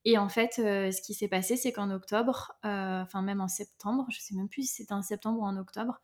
Et 0.05 0.19
en 0.19 0.29
fait, 0.29 0.59
euh, 0.59 0.91
ce 0.91 1.01
qui 1.01 1.15
s'est 1.15 1.29
passé, 1.29 1.57
c'est 1.57 1.73
qu'en 1.73 1.91
octobre, 1.91 2.53
euh, 2.65 3.03
enfin 3.03 3.23
même 3.23 3.41
en 3.41 3.49
septembre, 3.49 4.05
je 4.11 4.17
ne 4.19 4.21
sais 4.21 4.35
même 4.35 4.49
plus 4.49 4.63
si 4.63 4.75
c'était 4.77 4.95
en 4.95 5.03
septembre 5.03 5.41
ou 5.41 5.45
en 5.45 5.57
octobre, 5.57 6.01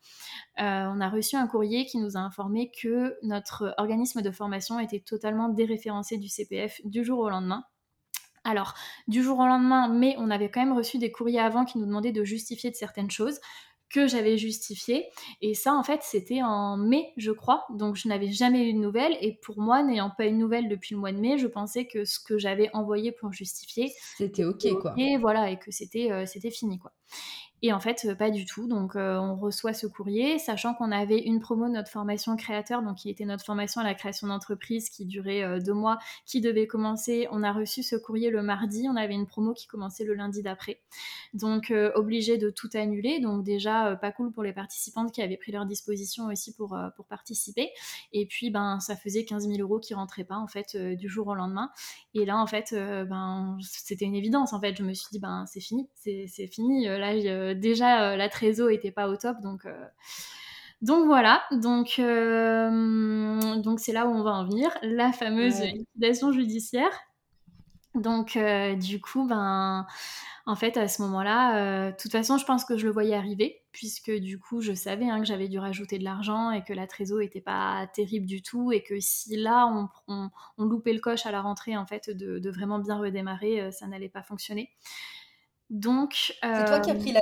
euh, 0.61 0.87
on 0.87 1.00
a 1.00 1.08
reçu 1.08 1.37
un 1.37 1.48
courrier 1.48 1.84
qui 1.84 1.98
nous 1.98 2.16
a 2.16 2.20
informé 2.20 2.70
que 2.70 3.16
notre 3.22 3.74
organisme 3.76 4.22
de 4.22 4.30
formation 4.30 4.78
était 4.78 5.00
totalement 5.00 5.48
déréférencé 5.48 6.16
du 6.16 6.28
CPF 6.28 6.80
du 6.84 7.04
jour 7.04 7.18
au 7.18 7.28
lendemain. 7.28 7.64
Alors, 8.44 8.74
du 9.08 9.22
jour 9.22 9.40
au 9.40 9.46
lendemain, 9.46 9.88
mais 9.88 10.14
on 10.18 10.30
avait 10.30 10.50
quand 10.50 10.61
même 10.61 10.76
reçu 10.76 10.98
des 10.98 11.11
courriers 11.11 11.40
avant 11.40 11.64
qui 11.64 11.76
nous 11.76 11.87
demandaient 11.87 12.12
de 12.12 12.24
justifier 12.24 12.70
de 12.70 12.76
certaines 12.76 13.11
choses 13.11 13.40
que 13.90 14.07
j'avais 14.07 14.37
justifié. 14.37 15.09
Et 15.40 15.55
ça, 15.55 15.74
en 15.74 15.83
fait, 15.83 16.03
c'était 16.03 16.42
en 16.42 16.77
mai, 16.77 17.12
je 17.16 17.31
crois. 17.31 17.64
Donc, 17.70 17.96
je 17.96 18.09
n'avais 18.09 18.31
jamais 18.31 18.68
eu 18.68 18.72
de 18.72 18.79
nouvelles. 18.79 19.16
Et 19.20 19.38
pour 19.42 19.61
moi, 19.61 19.83
n'ayant 19.83 20.11
pas 20.11 20.27
eu 20.27 20.31
de 20.31 20.37
nouvelles 20.37 20.68
depuis 20.68 20.94
le 20.94 21.01
mois 21.01 21.12
de 21.12 21.18
mai, 21.18 21.38
je 21.38 21.46
pensais 21.46 21.87
que 21.87 22.05
ce 22.05 22.18
que 22.20 22.38
j'avais 22.38 22.70
envoyé 22.74 23.12
pour 23.12 23.33
justifier, 23.33 23.92
c'était 24.16 24.44
OK, 24.44 24.66
quoi. 24.81 24.94
Et 24.96 25.16
voilà, 25.16 25.51
et 25.51 25.59
que 25.59 25.70
c'était 25.70 26.11
euh, 26.12 26.27
c'était 26.27 26.51
fini, 26.51 26.79
quoi. 26.79 26.92
Et 27.62 27.72
en 27.72 27.80
fait, 27.80 28.14
pas 28.18 28.30
du 28.30 28.44
tout. 28.44 28.68
Donc, 28.68 28.94
on 28.94 29.34
reçoit 29.34 29.74
ce 29.74 29.86
courrier, 29.86 30.38
sachant 30.38 30.74
qu'on 30.74 30.92
avait 30.92 31.18
une 31.18 31.40
promo 31.40 31.66
de 31.66 31.72
notre 31.72 31.90
formation 31.90 32.36
créateur, 32.36 32.82
donc 32.82 32.96
qui 32.96 33.10
était 33.10 33.24
notre 33.24 33.44
formation 33.44 33.80
à 33.80 33.84
la 33.84 33.94
création 33.94 34.28
d'entreprise, 34.28 34.90
qui 34.90 35.06
durait 35.06 35.60
deux 35.60 35.72
mois, 35.72 35.98
qui 36.24 36.40
devait 36.40 36.66
commencer. 36.66 37.26
On 37.32 37.42
a 37.42 37.52
reçu 37.52 37.82
ce 37.82 37.96
courrier 37.96 38.30
le 38.30 38.42
mardi. 38.42 38.86
On 38.88 38.96
avait 38.96 39.14
une 39.14 39.26
promo 39.26 39.54
qui 39.54 39.66
commençait 39.66 40.04
le 40.04 40.14
lundi 40.14 40.42
d'après. 40.42 40.80
Donc, 41.34 41.72
obligé 41.94 42.38
de 42.38 42.50
tout 42.50 42.70
annuler. 42.74 43.20
Donc, 43.20 43.44
déjà, 43.44 43.96
pas 43.96 44.12
cool 44.12 44.32
pour 44.32 44.42
les 44.42 44.52
participantes 44.52 45.12
qui 45.12 45.22
avaient 45.22 45.36
pris 45.36 45.52
leur 45.52 45.66
disposition 45.66 46.26
aussi 46.26 46.54
pour, 46.54 46.78
pour 46.96 47.06
participer. 47.06 47.70
Et 48.12 48.26
puis, 48.26 48.50
ben, 48.50 48.78
ça 48.80 48.96
faisait 48.96 49.24
15 49.24 49.48
000 49.48 49.60
euros 49.60 49.80
qui 49.80 49.94
rentraient 49.94 50.24
pas, 50.24 50.36
en 50.36 50.46
fait, 50.46 50.76
du 50.76 51.08
jour 51.08 51.26
au 51.26 51.34
lendemain. 51.34 51.70
Et 52.14 52.24
là, 52.24 52.38
en 52.38 52.46
fait, 52.46 52.72
ben, 52.72 53.58
c'était 53.62 54.04
une 54.04 54.14
évidence. 54.14 54.52
En 54.52 54.60
fait, 54.60 54.76
je 54.76 54.84
me 54.84 54.94
suis 54.94 55.08
dit, 55.10 55.18
ben, 55.18 55.44
c'est 55.46 55.60
fini, 55.60 55.88
c'est 55.96 56.46
fini. 56.46 56.86
Là, 56.86 57.47
déjà, 57.54 58.11
euh, 58.11 58.16
la 58.16 58.28
trésor 58.28 58.70
était 58.70 58.90
pas 58.90 59.08
au 59.08 59.16
top, 59.16 59.40
donc. 59.42 59.66
Euh, 59.66 59.87
donc 60.80 61.06
voilà, 61.06 61.42
donc 61.50 61.96
euh, 61.98 63.56
donc 63.56 63.80
c'est 63.80 63.92
là 63.92 64.06
où 64.06 64.11
on 64.11 64.22
va 64.22 64.30
en 64.30 64.44
venir, 64.44 64.70
la 64.82 65.12
fameuse 65.12 65.61
liquidation 65.61 66.30
judiciaire. 66.30 66.92
Donc 67.96 68.38
du 68.78 69.00
coup, 69.00 69.26
ben 69.26 69.87
en 70.46 70.54
fait 70.54 70.76
à 70.76 70.87
ce 70.87 71.02
moment-là, 71.02 71.90
de 71.90 71.96
toute 71.96 72.12
façon, 72.12 72.38
je 72.38 72.44
pense 72.44 72.64
que 72.64 72.76
je 72.76 72.87
le 72.87 72.92
voyais 72.92 73.16
arriver 73.16 73.61
puisque 73.72 74.12
du 74.12 74.38
coup, 74.38 74.61
je 74.61 74.72
savais 74.72 75.11
hein, 75.11 75.18
que 75.18 75.26
j'avais 75.26 75.48
dû 75.48 75.58
rajouter 75.58 75.98
de 75.98 76.04
l'argent 76.04 76.52
et 76.52 76.62
que 76.62 76.72
la 76.72 76.87
trésor 76.87 77.22
était 77.22 77.40
pas 77.40 77.88
terrible 77.92 78.26
du 78.26 78.40
tout 78.40 78.70
et 78.70 78.84
que 78.84 79.00
si 79.00 79.37
là 79.37 79.66
on, 80.06 80.30
loupait 80.58 80.92
le 80.92 81.00
coche 81.00 81.26
à 81.26 81.32
la 81.32 81.40
rentrée 81.40 81.76
en 81.76 81.87
fait 81.87 82.08
de, 82.08 82.38
de 82.38 82.50
vraiment 82.50 82.78
bien 82.78 82.98
redémarrer, 82.98 83.72
ça 83.72 83.88
n'allait 83.88 84.08
pas 84.08 84.22
fonctionner. 84.22 84.70
Donc 85.70 86.34
c'est 86.42 86.64
toi 86.66 86.80
qui 86.80 86.90
as 86.90 86.94
pris 86.94 87.12
la 87.12 87.20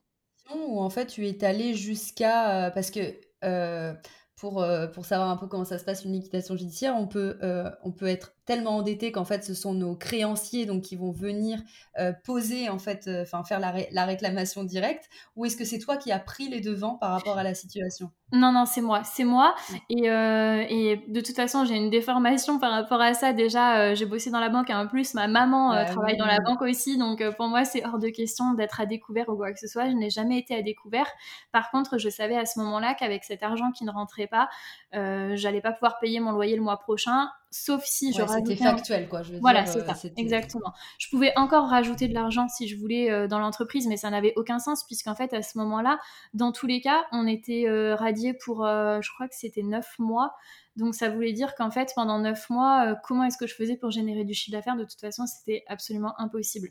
où 0.54 0.80
en 0.80 0.90
fait 0.90 1.06
tu 1.06 1.26
es 1.26 1.44
allé 1.44 1.74
jusqu'à. 1.74 2.66
Euh, 2.66 2.70
parce 2.70 2.90
que 2.90 3.00
euh, 3.44 3.94
pour, 4.36 4.62
euh, 4.62 4.86
pour 4.86 5.06
savoir 5.06 5.30
un 5.30 5.36
peu 5.36 5.46
comment 5.46 5.64
ça 5.64 5.78
se 5.78 5.84
passe 5.84 6.04
une 6.04 6.12
liquidation 6.12 6.56
judiciaire, 6.56 6.94
on 6.96 7.06
peut, 7.06 7.38
on 7.82 7.92
peut 7.92 8.06
être 8.06 8.35
tellement 8.46 8.76
endetté 8.76 9.12
qu'en 9.12 9.24
fait 9.24 9.44
ce 9.44 9.54
sont 9.54 9.74
nos 9.74 9.94
créanciers 9.96 10.66
donc 10.66 10.82
qui 10.82 10.96
vont 10.96 11.10
venir 11.10 11.58
poser 12.24 12.68
en 12.68 12.78
fait, 12.78 13.08
enfin 13.22 13.42
faire 13.44 13.60
la, 13.60 13.74
la 13.90 14.04
réclamation 14.04 14.64
directe, 14.64 15.08
ou 15.34 15.44
est-ce 15.44 15.56
que 15.56 15.64
c'est 15.64 15.78
toi 15.78 15.96
qui 15.96 16.12
as 16.12 16.18
pris 16.18 16.48
les 16.48 16.60
devants 16.60 16.96
par 16.96 17.10
rapport 17.10 17.38
à 17.38 17.42
la 17.42 17.54
situation? 17.54 18.10
Non, 18.32 18.50
non, 18.50 18.66
c'est 18.66 18.80
moi, 18.80 19.04
c'est 19.04 19.24
moi. 19.24 19.54
Et, 19.88 20.10
euh, 20.10 20.64
et, 20.68 20.96
de 21.06 21.20
toute 21.20 21.36
façon, 21.36 21.64
j'ai 21.64 21.76
une 21.76 21.90
déformation 21.90 22.58
par 22.58 22.72
rapport 22.72 23.00
à 23.00 23.14
ça. 23.14 23.32
Déjà, 23.32 23.78
euh, 23.78 23.94
j'ai 23.94 24.04
bossé 24.04 24.30
dans 24.32 24.40
la 24.40 24.48
banque 24.48 24.68
et 24.68 24.74
en 24.74 24.88
plus, 24.88 25.14
ma 25.14 25.28
maman 25.28 25.72
euh, 25.72 25.84
travaille 25.84 26.16
dans 26.16 26.26
la 26.26 26.40
banque 26.40 26.60
aussi. 26.62 26.98
Donc, 26.98 27.22
pour 27.36 27.46
moi, 27.46 27.64
c'est 27.64 27.86
hors 27.86 28.00
de 28.00 28.08
question 28.08 28.54
d'être 28.54 28.80
à 28.80 28.86
découvert 28.86 29.28
ou 29.28 29.36
quoi 29.36 29.52
que 29.52 29.60
ce 29.60 29.68
soit. 29.68 29.88
Je 29.88 29.94
n'ai 29.94 30.10
jamais 30.10 30.38
été 30.38 30.56
à 30.56 30.62
découvert. 30.62 31.06
Par 31.52 31.70
contre, 31.70 31.98
je 31.98 32.08
savais 32.08 32.36
à 32.36 32.46
ce 32.46 32.58
moment-là 32.58 32.94
qu'avec 32.94 33.22
cet 33.22 33.44
argent 33.44 33.70
qui 33.70 33.84
ne 33.84 33.92
rentrait 33.92 34.26
pas, 34.26 34.48
j'allais 34.92 35.60
pas 35.60 35.72
pouvoir 35.72 36.00
payer 36.00 36.18
mon 36.18 36.32
loyer 36.32 36.56
le 36.56 36.62
mois 36.62 36.78
prochain 36.78 37.28
sauf 37.56 37.84
si 37.84 38.12
je 38.12 38.22
C'était 38.26 38.56
factuel, 38.56 39.08
quoi. 39.08 39.22
Je 39.22 39.32
veux 39.32 39.40
voilà, 39.40 39.66
c'est 39.66 39.84
ça, 39.84 39.94
exactement. 40.16 40.72
Je 40.98 41.08
pouvais 41.08 41.32
encore 41.36 41.68
rajouter 41.68 42.08
de 42.08 42.14
l'argent 42.14 42.48
si 42.48 42.68
je 42.68 42.76
voulais 42.76 43.10
euh, 43.10 43.26
dans 43.26 43.38
l'entreprise, 43.38 43.86
mais 43.86 43.96
ça 43.96 44.10
n'avait 44.10 44.34
aucun 44.36 44.58
sens, 44.58 44.84
puisqu'en 44.84 45.14
fait, 45.14 45.32
à 45.32 45.42
ce 45.42 45.56
moment-là, 45.58 45.98
dans 46.34 46.52
tous 46.52 46.66
les 46.66 46.80
cas, 46.80 47.06
on 47.12 47.26
était 47.26 47.64
euh, 47.66 47.94
radié 47.94 48.34
pour, 48.34 48.66
euh, 48.66 49.00
je 49.00 49.10
crois 49.12 49.28
que 49.28 49.34
c'était 49.34 49.62
neuf 49.62 49.94
mois. 49.98 50.34
Donc 50.76 50.94
ça 50.94 51.08
voulait 51.08 51.32
dire 51.32 51.54
qu'en 51.54 51.70
fait, 51.70 51.92
pendant 51.96 52.18
neuf 52.18 52.50
mois, 52.50 52.94
comment 53.02 53.24
est-ce 53.24 53.38
que 53.38 53.46
je 53.46 53.54
faisais 53.54 53.76
pour 53.76 53.90
générer 53.90 54.24
du 54.24 54.34
chiffre 54.34 54.54
d'affaires? 54.54 54.76
De 54.76 54.84
toute 54.84 55.00
façon, 55.00 55.24
c'était 55.26 55.64
absolument 55.68 56.12
impossible. 56.20 56.68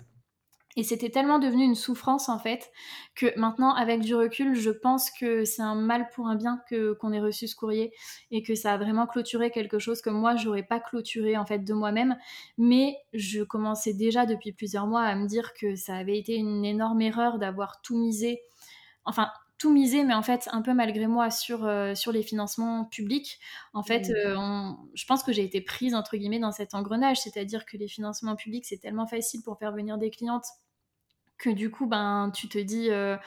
Et 0.78 0.84
c'était 0.84 1.10
tellement 1.10 1.40
devenu 1.40 1.64
une 1.64 1.76
souffrance 1.76 2.28
en 2.28 2.38
fait 2.38 2.70
que 3.16 3.38
maintenant, 3.40 3.74
avec 3.74 4.02
du 4.02 4.14
recul, 4.14 4.56
je 4.56 4.72
pense 4.72 5.10
que 5.10 5.46
c'est 5.46 5.62
un 5.62 5.76
mal 5.76 6.10
pour 6.14 6.28
un 6.28 6.36
bien 6.36 6.62
que 6.70 6.94
qu'on 6.94 7.14
ait 7.14 7.22
reçu 7.22 7.48
ce 7.48 7.56
courrier 7.56 7.94
et 8.32 8.44
que 8.44 8.56
ça 8.56 8.74
a 8.74 8.78
vraiment 8.78 9.08
clôturé 9.08 9.52
quelque 9.52 9.80
chose 9.80 10.02
que 10.02 10.10
moi 10.10 10.36
j'aurais 10.36 10.64
pas 10.64 10.82
clôturé 10.82 11.38
en 11.38 11.46
fait 11.46 11.60
de 11.60 11.74
moi-même. 11.74 12.18
Mais 12.58 12.98
je 13.14 13.44
commençais 13.44 13.94
déjà 13.94 14.26
depuis 14.26 14.52
plusieurs 14.52 14.88
mois 14.88 15.04
à 15.04 15.16
me 15.16 15.28
dire 15.28 15.54
que 15.54 15.76
ça 15.76 15.96
avait 15.96 16.20
été 16.20 16.36
une 16.36 16.66
énorme 16.66 17.02
erreur 17.02 17.40
d'avoir 17.40 17.82
tout 17.82 17.98
misé. 17.98 18.42
Enfin, 19.06 19.30
tout 19.58 19.72
misé, 19.72 20.04
mais 20.04 20.14
en 20.14 20.22
fait 20.22 20.50
un 20.52 20.62
peu 20.62 20.74
malgré 20.74 21.08
moi 21.08 21.30
sur, 21.30 21.66
euh, 21.66 21.96
sur 21.96 22.12
les 22.12 22.24
financements 22.24 22.84
publics. 22.84 23.40
En 23.74 23.84
fait, 23.84 24.10
mmh. 24.10 24.14
euh, 24.14 24.72
je 24.94 25.06
pense 25.06 25.24
que 25.24 25.32
j'ai 25.32 25.44
été 25.44 25.62
prise 25.62 25.96
entre 25.96 26.18
guillemets 26.18 26.40
dans 26.40 26.52
cet 26.52 26.74
engrenage, 26.74 27.22
c'est-à-dire 27.22 27.66
que 27.66 27.78
les 27.78 27.88
financements 27.88 28.36
publics 28.36 28.66
c'est 28.66 28.80
tellement 28.80 29.08
facile 29.08 29.42
pour 29.44 29.58
faire 29.58 29.72
venir 29.72 29.98
des 29.98 30.10
clientes 30.10 30.46
que 31.38 31.50
du 31.50 31.72
coup, 31.72 31.88
ben, 31.88 32.32
tu 32.34 32.48
te 32.48 32.58
dis, 32.58 32.90
euh, 32.90 33.18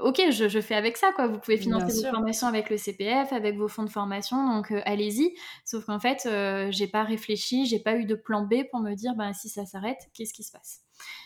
ok, 0.00 0.30
je, 0.30 0.60
fais 0.60 0.74
avec 0.74 0.96
ça, 0.96 1.12
quoi. 1.12 1.26
Vous 1.26 1.38
pouvez 1.38 1.56
financer 1.56 1.92
vos 2.02 2.10
formations 2.10 2.46
avec 2.46 2.70
le 2.70 2.76
CPF, 2.76 3.32
avec 3.32 3.56
vos 3.56 3.68
fonds 3.68 3.84
de 3.84 3.90
formation, 3.90 4.54
donc 4.54 4.70
euh, 4.70 4.80
allez-y. 4.84 5.34
Sauf 5.64 5.86
qu'en 5.86 6.00
fait, 6.00 6.26
euh, 6.26 6.68
j'ai 6.70 6.86
pas 6.86 7.04
réfléchi, 7.04 7.66
j'ai 7.66 7.80
pas 7.80 7.96
eu 7.96 8.04
de 8.04 8.14
plan 8.14 8.42
B 8.42 8.64
pour 8.70 8.80
me 8.80 8.94
dire, 8.94 9.14
ben, 9.16 9.32
si 9.32 9.48
ça 9.48 9.66
s'arrête, 9.66 10.08
qu'est-ce 10.14 10.32
qui 10.32 10.42
se 10.42 10.52
passe? 10.52 10.82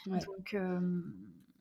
Donc, 0.06 0.56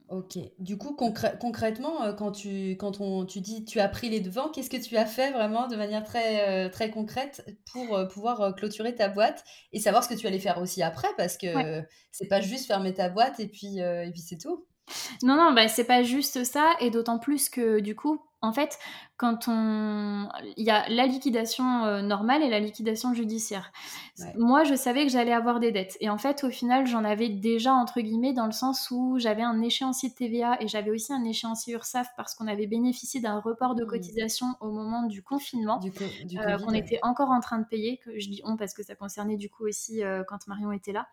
Ok. 0.09 0.37
Du 0.59 0.77
coup, 0.77 0.95
concrètement, 0.95 2.03
euh, 2.03 2.13
quand 2.13 2.31
tu, 2.31 2.71
quand 2.71 3.01
on, 3.01 3.25
tu 3.25 3.41
dis 3.41 3.65
tu 3.65 3.81
as 3.81 3.89
pris 3.89 4.09
les 4.09 4.21
devants, 4.21 4.49
qu'est-ce 4.49 4.69
que 4.69 4.77
tu 4.77 4.95
as 4.95 5.05
fait 5.05 5.31
vraiment 5.31 5.67
de 5.67 5.75
manière 5.75 6.05
très, 6.05 6.47
euh, 6.47 6.69
très 6.69 6.89
concrète 6.89 7.45
pour 7.71 7.93
euh, 7.93 8.05
pouvoir 8.05 8.55
clôturer 8.55 8.95
ta 8.95 9.09
boîte 9.09 9.43
et 9.73 9.79
savoir 9.79 10.05
ce 10.05 10.09
que 10.09 10.13
tu 10.13 10.25
allais 10.25 10.39
faire 10.39 10.59
aussi 10.61 10.81
après 10.81 11.09
parce 11.17 11.37
que 11.37 11.47
c'est 12.11 12.27
pas 12.27 12.39
juste 12.39 12.67
fermer 12.67 12.93
ta 12.93 13.09
boîte 13.09 13.41
et 13.41 13.47
puis, 13.47 13.79
et 13.79 14.09
puis 14.13 14.21
c'est 14.21 14.37
tout? 14.37 14.65
Non, 15.23 15.35
non, 15.35 15.51
bah, 15.51 15.67
c'est 15.67 15.83
pas 15.83 16.03
juste 16.03 16.45
ça 16.45 16.73
et 16.79 16.89
d'autant 16.89 17.19
plus 17.19 17.49
que 17.49 17.81
du 17.81 17.93
coup, 17.93 18.21
en 18.41 18.53
fait, 18.53 18.77
quand 19.17 19.47
on. 19.47 20.29
Il 20.57 20.63
y 20.63 20.69
a 20.69 20.87
la 20.89 21.07
liquidation 21.07 21.85
euh, 21.85 22.01
normale 22.03 22.43
et 22.43 22.49
la 22.49 22.59
liquidation 22.59 23.13
judiciaire. 23.15 23.71
Moi, 24.35 24.63
je 24.63 24.75
savais 24.75 25.05
que 25.05 25.11
j'allais 25.11 25.33
avoir 25.33 25.59
des 25.59 25.71
dettes. 25.71 25.97
Et 26.01 26.09
en 26.09 26.19
fait, 26.19 26.43
au 26.43 26.51
final, 26.51 26.85
j'en 26.85 27.03
avais 27.03 27.29
déjà, 27.29 27.73
entre 27.73 27.99
guillemets, 27.99 28.33
dans 28.33 28.45
le 28.45 28.51
sens 28.51 28.91
où 28.91 29.17
j'avais 29.17 29.41
un 29.41 29.59
échéancier 29.61 30.09
de 30.09 30.13
TVA 30.13 30.57
et 30.61 30.67
j'avais 30.67 30.91
aussi 30.91 31.13
un 31.13 31.23
échéancier 31.23 31.73
URSAF 31.73 32.09
parce 32.15 32.35
qu'on 32.35 32.47
avait 32.47 32.67
bénéficié 32.67 33.19
d'un 33.21 33.39
report 33.39 33.73
de 33.73 33.83
mmh. 33.83 33.87
cotisation 33.87 34.47
au 34.59 34.69
moment 34.69 35.03
du 35.03 35.23
confinement, 35.23 35.79
du, 35.79 35.91
euh, 36.37 36.57
qu'on 36.59 36.73
était 36.73 36.99
encore 37.01 37.31
en 37.31 37.39
train 37.39 37.57
de 37.57 37.65
payer. 37.65 37.97
Que 37.97 38.19
je 38.19 38.29
dis 38.29 38.41
on 38.45 38.55
parce 38.55 38.75
que 38.75 38.83
ça 38.83 38.93
concernait 38.93 39.37
du 39.37 39.49
coup 39.49 39.65
aussi 39.65 40.03
euh, 40.03 40.23
quand 40.27 40.45
Marion 40.47 40.71
était 40.71 40.93
là. 40.93 41.07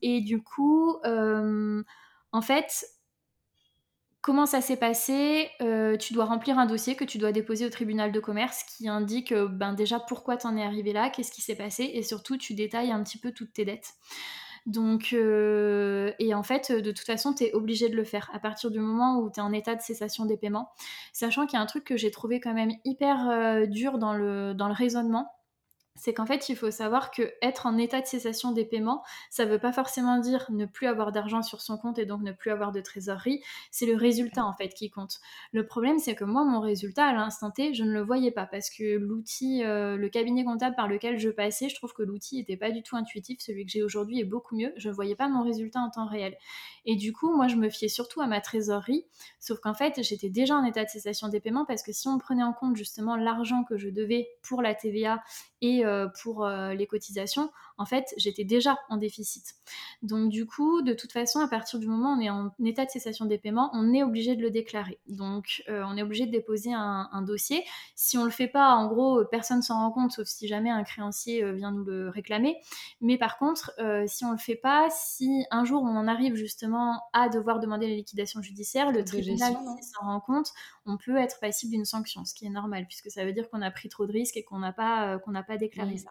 et 0.00 0.20
du 0.20 0.42
coup, 0.42 0.96
en 1.02 2.40
fait, 2.40 2.86
Comment 4.24 4.46
ça 4.46 4.62
s'est 4.62 4.78
passé 4.78 5.50
euh, 5.60 5.98
Tu 5.98 6.14
dois 6.14 6.24
remplir 6.24 6.58
un 6.58 6.64
dossier 6.64 6.96
que 6.96 7.04
tu 7.04 7.18
dois 7.18 7.30
déposer 7.30 7.66
au 7.66 7.68
tribunal 7.68 8.10
de 8.10 8.20
commerce 8.20 8.64
qui 8.64 8.88
indique 8.88 9.32
euh, 9.32 9.48
ben 9.48 9.74
déjà 9.74 10.00
pourquoi 10.00 10.38
tu 10.38 10.46
en 10.46 10.56
es 10.56 10.62
arrivé 10.62 10.94
là, 10.94 11.10
qu'est-ce 11.10 11.30
qui 11.30 11.42
s'est 11.42 11.54
passé 11.54 11.90
et 11.92 12.02
surtout 12.02 12.38
tu 12.38 12.54
détailles 12.54 12.90
un 12.90 13.02
petit 13.02 13.18
peu 13.18 13.32
toutes 13.32 13.52
tes 13.52 13.66
dettes. 13.66 13.92
Donc, 14.64 15.10
euh, 15.12 16.10
et 16.18 16.32
en 16.32 16.42
fait, 16.42 16.72
de 16.72 16.90
toute 16.90 17.04
façon, 17.04 17.34
tu 17.34 17.44
es 17.44 17.52
obligé 17.52 17.90
de 17.90 17.96
le 17.96 18.04
faire 18.04 18.30
à 18.32 18.38
partir 18.38 18.70
du 18.70 18.80
moment 18.80 19.18
où 19.18 19.30
tu 19.30 19.40
es 19.40 19.42
en 19.42 19.52
état 19.52 19.74
de 19.74 19.82
cessation 19.82 20.24
des 20.24 20.38
paiements. 20.38 20.70
Sachant 21.12 21.44
qu'il 21.44 21.58
y 21.58 21.60
a 21.60 21.62
un 21.62 21.66
truc 21.66 21.84
que 21.84 21.98
j'ai 21.98 22.10
trouvé 22.10 22.40
quand 22.40 22.54
même 22.54 22.72
hyper 22.86 23.68
dur 23.68 23.98
dans 23.98 24.14
le, 24.14 24.54
dans 24.54 24.68
le 24.68 24.74
raisonnement 24.74 25.30
c'est 25.96 26.12
qu'en 26.12 26.26
fait, 26.26 26.48
il 26.48 26.56
faut 26.56 26.72
savoir 26.72 27.12
que 27.12 27.32
être 27.40 27.66
en 27.66 27.78
état 27.78 28.00
de 28.00 28.06
cessation 28.06 28.50
des 28.50 28.64
paiements, 28.64 29.04
ça 29.30 29.44
ne 29.44 29.50
veut 29.50 29.60
pas 29.60 29.72
forcément 29.72 30.18
dire 30.18 30.46
ne 30.50 30.66
plus 30.66 30.88
avoir 30.88 31.12
d'argent 31.12 31.42
sur 31.42 31.60
son 31.60 31.78
compte 31.78 31.98
et 32.00 32.04
donc 32.04 32.22
ne 32.22 32.32
plus 32.32 32.50
avoir 32.50 32.72
de 32.72 32.80
trésorerie. 32.80 33.42
C'est 33.70 33.86
le 33.86 33.94
résultat 33.94 34.44
en 34.44 34.52
fait 34.54 34.70
qui 34.70 34.90
compte. 34.90 35.20
Le 35.52 35.64
problème, 35.64 36.00
c'est 36.00 36.16
que 36.16 36.24
moi, 36.24 36.44
mon 36.44 36.60
résultat 36.60 37.06
à 37.06 37.12
l'instant 37.12 37.52
T, 37.52 37.74
je 37.74 37.84
ne 37.84 37.92
le 37.92 38.02
voyais 38.02 38.32
pas 38.32 38.44
parce 38.44 38.70
que 38.70 38.96
l'outil, 38.96 39.62
euh, 39.62 39.96
le 39.96 40.08
cabinet 40.08 40.44
comptable 40.44 40.74
par 40.74 40.88
lequel 40.88 41.18
je 41.18 41.30
passais, 41.30 41.68
je 41.68 41.76
trouve 41.76 41.92
que 41.92 42.02
l'outil 42.02 42.38
n'était 42.38 42.56
pas 42.56 42.72
du 42.72 42.82
tout 42.82 42.96
intuitif. 42.96 43.38
Celui 43.40 43.64
que 43.64 43.70
j'ai 43.70 43.84
aujourd'hui 43.84 44.18
est 44.18 44.24
beaucoup 44.24 44.56
mieux. 44.56 44.72
Je 44.76 44.88
ne 44.88 44.94
voyais 44.94 45.14
pas 45.14 45.28
mon 45.28 45.44
résultat 45.44 45.78
en 45.78 45.90
temps 45.90 46.06
réel. 46.06 46.36
Et 46.86 46.96
du 46.96 47.12
coup, 47.12 47.34
moi, 47.34 47.46
je 47.46 47.56
me 47.56 47.70
fiais 47.70 47.88
surtout 47.88 48.20
à 48.20 48.26
ma 48.26 48.40
trésorerie. 48.40 49.06
Sauf 49.38 49.60
qu'en 49.60 49.74
fait, 49.74 50.02
j'étais 50.02 50.28
déjà 50.28 50.56
en 50.56 50.64
état 50.64 50.84
de 50.84 50.90
cessation 50.90 51.28
des 51.28 51.38
paiements 51.38 51.64
parce 51.64 51.82
que 51.82 51.92
si 51.92 52.08
on 52.08 52.18
prenait 52.18 52.42
en 52.42 52.52
compte 52.52 52.76
justement 52.76 53.16
l'argent 53.16 53.62
que 53.62 53.76
je 53.78 53.88
devais 53.88 54.28
pour 54.42 54.60
la 54.60 54.74
TVA 54.74 55.22
et 55.64 55.82
euh, 55.86 56.08
pour 56.22 56.44
euh, 56.44 56.74
les 56.74 56.86
cotisations, 56.86 57.50
en 57.76 57.86
fait, 57.86 58.14
j'étais 58.16 58.44
déjà 58.44 58.78
en 58.88 58.96
déficit. 58.96 59.54
Donc 60.02 60.28
du 60.30 60.46
coup, 60.46 60.82
de 60.82 60.92
toute 60.92 61.12
façon, 61.12 61.40
à 61.40 61.48
partir 61.48 61.78
du 61.78 61.86
moment 61.86 62.12
où 62.12 62.16
on 62.16 62.20
est 62.20 62.30
en 62.30 62.52
état 62.64 62.84
de 62.84 62.90
cessation 62.90 63.24
des 63.24 63.38
paiements, 63.38 63.70
on 63.72 63.92
est 63.92 64.02
obligé 64.02 64.36
de 64.36 64.42
le 64.42 64.50
déclarer. 64.50 65.00
Donc 65.08 65.64
euh, 65.68 65.82
on 65.86 65.96
est 65.96 66.02
obligé 66.02 66.26
de 66.26 66.30
déposer 66.30 66.72
un, 66.72 67.22
dossier. 67.22 67.64
Si 67.94 68.18
on 68.18 68.24
le 68.24 68.30
fait 68.30 68.48
pas, 68.48 68.74
en 68.74 68.86
gros, 68.86 69.24
personne 69.24 69.62
s'en 69.62 69.76
rend 69.76 69.90
compte, 69.90 70.12
sauf 70.12 70.26
si 70.26 70.46
jamais 70.46 70.70
un 70.70 70.84
créancier 70.84 71.52
vient 71.52 71.72
nous 71.72 71.84
le 71.84 72.10
réclamer. 72.10 72.58
Mais 73.00 73.16
par 73.16 73.38
contre, 73.38 73.72
si 74.06 74.24
on 74.24 74.32
le 74.32 74.38
fait 74.38 74.56
pas, 74.56 74.88
si 74.90 75.44
un 75.50 75.64
jour 75.64 75.82
on 75.82 75.96
en 75.96 76.06
arrive 76.06 76.34
justement 76.34 77.02
à 77.12 77.28
devoir 77.28 77.60
demander 77.60 77.88
la 77.88 77.94
liquidation 77.94 78.42
judiciaire, 78.42 78.92
le 78.92 79.04
tribunal 79.04 79.54
s'en 79.80 80.06
rend 80.06 80.20
compte, 80.20 80.52
on 80.86 80.96
peut 80.96 81.16
être 81.16 81.40
passible 81.40 81.72
d'une 81.72 81.84
sanction, 81.84 82.24
ce 82.24 82.34
qui 82.34 82.46
est 82.46 82.50
normal, 82.50 82.86
puisque 82.86 83.10
ça 83.10 83.24
veut 83.24 83.32
dire 83.32 83.48
qu'on 83.48 83.62
a 83.62 83.70
pris 83.70 83.88
trop 83.88 84.06
de 84.06 84.12
risques 84.12 84.36
et 84.36 84.44
qu'on 84.44 84.58
n'a 84.58 84.72
pas, 84.72 85.18
qu'on 85.20 85.30
n'a 85.30 85.42
pas 85.42 85.56
déclarer 85.56 85.96
ça. 85.96 86.10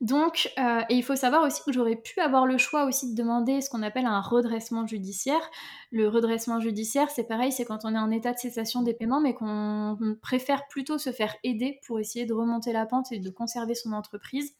Donc, 0.00 0.50
euh, 0.58 0.80
et 0.88 0.94
il 0.94 1.02
faut 1.02 1.16
savoir 1.16 1.42
aussi 1.42 1.62
que 1.64 1.72
j'aurais 1.72 1.96
pu 1.96 2.20
avoir 2.20 2.46
le 2.46 2.56
choix 2.56 2.86
aussi 2.86 3.10
de 3.12 3.14
demander 3.14 3.60
ce 3.60 3.68
qu'on 3.68 3.82
appelle 3.82 4.06
un 4.06 4.20
redressement 4.20 4.86
judiciaire. 4.86 5.42
Le 5.90 6.08
redressement 6.08 6.58
judiciaire, 6.58 7.10
c'est 7.10 7.24
pareil, 7.24 7.52
c'est 7.52 7.66
quand 7.66 7.84
on 7.84 7.94
est 7.94 7.98
en 7.98 8.10
état 8.10 8.32
de 8.32 8.38
cessation 8.38 8.82
des 8.82 8.94
paiements, 8.94 9.20
mais 9.20 9.34
qu'on 9.34 9.98
préfère 10.22 10.66
plutôt 10.68 10.96
se 10.96 11.12
faire 11.12 11.36
aider 11.44 11.80
pour 11.86 12.00
essayer 12.00 12.24
de 12.24 12.32
remonter 12.32 12.72
la 12.72 12.86
pente 12.86 13.12
et 13.12 13.18
de 13.18 13.30
conserver 13.30 13.74
son 13.74 13.92
entreprise 13.92 14.54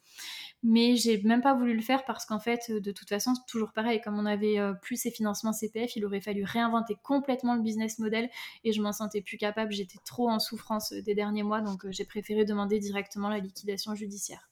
mais 0.62 0.96
j'ai 0.96 1.22
même 1.22 1.40
pas 1.40 1.54
voulu 1.54 1.74
le 1.74 1.82
faire 1.82 2.04
parce 2.04 2.26
qu'en 2.26 2.38
fait, 2.38 2.70
de 2.70 2.92
toute 2.92 3.08
façon, 3.08 3.34
c'est 3.34 3.46
toujours 3.46 3.72
pareil, 3.72 4.00
comme 4.00 4.18
on 4.18 4.26
avait 4.26 4.58
euh, 4.58 4.74
plus 4.74 4.96
ces 4.96 5.10
financements 5.10 5.52
CPF, 5.52 5.96
il 5.96 6.04
aurait 6.04 6.20
fallu 6.20 6.44
réinventer 6.44 6.96
complètement 7.02 7.54
le 7.54 7.62
business 7.62 7.98
model 7.98 8.28
et 8.64 8.72
je 8.72 8.82
m'en 8.82 8.92
sentais 8.92 9.22
plus 9.22 9.38
capable, 9.38 9.72
j'étais 9.72 9.98
trop 10.04 10.28
en 10.28 10.38
souffrance 10.38 10.92
euh, 10.92 11.02
des 11.02 11.14
derniers 11.14 11.42
mois, 11.42 11.60
donc 11.62 11.86
euh, 11.86 11.92
j'ai 11.92 12.04
préféré 12.04 12.44
demander 12.44 12.78
directement 12.78 13.28
la 13.28 13.38
liquidation 13.38 13.94
judiciaire. 13.94 14.49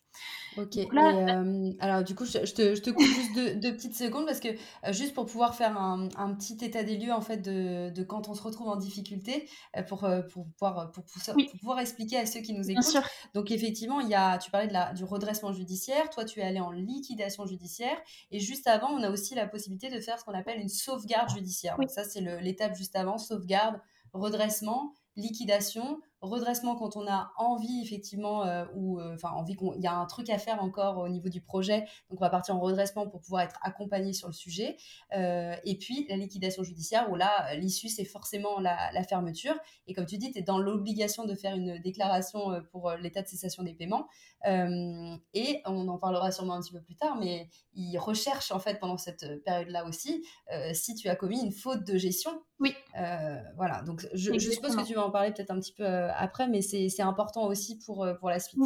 Ok. 0.57 0.77
Euh, 0.77 1.73
alors, 1.79 2.03
du 2.03 2.15
coup, 2.15 2.25
je, 2.25 2.39
te, 2.39 2.91
coupe 2.91 3.03
juste 3.03 3.61
deux, 3.61 3.73
petites 3.73 3.97
secondes 3.97 4.27
parce 4.27 4.41
que 4.41 4.49
euh, 4.49 4.93
juste 4.93 5.15
pour 5.15 5.27
pouvoir 5.27 5.55
faire 5.55 5.79
un, 5.79 6.09
petit 6.35 6.65
état 6.65 6.83
des 6.83 6.97
lieux 6.97 7.13
en 7.13 7.21
fait 7.21 7.37
de, 7.39 8.03
quand 8.03 8.29
on 8.29 8.35
se 8.35 8.43
retrouve 8.43 8.69
en 8.69 8.77
difficulté 8.77 9.49
euh, 9.77 9.83
pour, 9.83 10.01
pour, 10.33 10.47
pouvoir, 10.47 10.91
pour, 10.91 11.05
pouvoir 11.61 11.79
expliquer 11.81 12.19
à 12.19 12.27
ceux 12.27 12.41
qui 12.41 12.55
nous 12.55 12.71
écoutent. 12.71 13.03
Donc, 13.35 13.51
effectivement, 13.51 14.01
il 14.01 14.09
y 14.09 14.15
a, 14.15 14.39
tu 14.39 14.51
parlais 14.51 14.69
de 14.69 14.73
la, 14.73 14.93
du 14.93 15.05
redressement 15.05 15.53
judiciaire. 15.53 16.11
Toi, 16.11 16.25
tu 16.25 16.41
es 16.41 16.43
allé 16.43 16.61
en 16.61 16.71
liquidation 16.71 17.47
judiciaire. 17.47 17.97
Et 18.31 18.41
juste 18.41 18.67
avant, 18.67 18.89
on 18.89 19.03
a 19.03 19.11
aussi 19.11 19.35
la 19.35 19.47
possibilité 19.47 19.91
de 19.91 20.01
faire 20.01 20.19
ce 20.19 20.25
qu'on 20.25 20.35
appelle 20.35 20.61
une 20.61 20.69
sauvegarde 20.69 21.31
judiciaire. 21.31 21.77
Donc, 21.79 21.91
ça, 21.91 22.05
c'est 22.05 22.21
l'étape 22.43 22.75
juste 22.75 22.97
avant 22.97 23.19
sauvegarde, 23.19 23.81
redressement, 24.13 24.95
liquidation 25.17 26.01
redressement 26.21 26.75
quand 26.75 26.97
on 26.97 27.07
a 27.07 27.33
envie 27.37 27.81
effectivement 27.83 28.45
euh, 28.45 28.65
ou 28.75 28.99
euh, 28.99 29.15
enfin 29.15 29.31
envie 29.31 29.57
qu'il 29.57 29.81
y 29.81 29.87
a 29.87 29.95
un 29.95 30.07
truc 30.07 30.31
à 30.31 30.39
faire 30.39 30.63
encore 30.63 30.99
au 30.99 31.09
niveau 31.09 31.29
du 31.29 31.41
projet 31.41 31.81
donc 32.11 32.21
on 32.21 32.25
va 32.25 32.31
partir 32.31 32.57
en 32.57 32.61
redressement 32.61 33.07
pour 33.09 33.21
pouvoir 33.21 33.43
être 33.43 33.59
accompagné 33.63 34.13
sur 34.13 34.29
le 34.29 34.35
sujet. 34.35 34.77
Euh, 35.17 35.55
et 35.65 35.79
puis 35.79 36.07
la 36.09 36.17
liquidation 36.17 36.63
judiciaire 36.63 37.11
où 37.11 37.15
là 37.15 37.55
l'issue 37.55 37.89
c'est 37.89 38.05
forcément 38.05 38.59
la, 38.61 38.91
la, 38.93 39.03
fermeture. 39.05 39.55
Et 39.87 39.95
comme 39.95 40.07
tu 40.07 40.19
dis 40.19 40.33
tu 40.33 40.39
es 40.39 40.43
dans 40.43 40.59
l'obligation 40.59 41.25
de 41.25 41.35
faire 41.35 41.55
une 41.55 41.79
déclaration 41.81 42.63
pour 42.73 42.91
l'état 42.93 43.23
de 43.23 43.29
cessation 43.29 43.63
des 43.63 43.75
paiements. 43.75 44.09
Et 44.45 45.63
on 45.67 45.89
en 45.89 45.99
parlera 45.99 46.31
sûrement 46.31 46.55
un 46.55 46.61
petit 46.61 46.73
peu 46.73 46.83
plus 46.83 46.97
tard 46.97 47.17
mais 47.17 47.49
ils 47.75 47.99
recherchent 47.99 48.53
en 48.53 48.59
fait 48.59 48.79
pendant 48.79 48.97
cette 48.97 49.43
période 49.45 49.69
là 49.69 49.85
aussi 49.87 50.25
si 50.73 50.95
tu 50.95 51.09
as 51.09 51.17
commis 51.17 51.41
une 51.41 51.53
faute 51.53 51.85
de 51.85 51.97
gestion. 51.97 52.43
Oui. 52.61 52.75
Voilà. 53.57 53.83
Donc 53.83 54.07
je, 54.13 54.33
je, 54.39 54.51
suppose 54.51 54.77
que 54.77 54.85
tu 54.85 54.95
vas 54.95 55.07
en 55.07 55.11
parler 55.11 55.33
peut-être 55.33 55.51
un 55.51 55.61
petit 55.61 55.73
peu 55.73 56.08
après, 56.17 56.49
mais 56.49 56.63
c'est 56.63 57.03
important 57.03 57.47
aussi 57.47 57.79
pour, 57.79 58.05
euh, 58.05 58.15
pour 58.15 58.31
la 58.31 58.41
suite. 58.41 58.61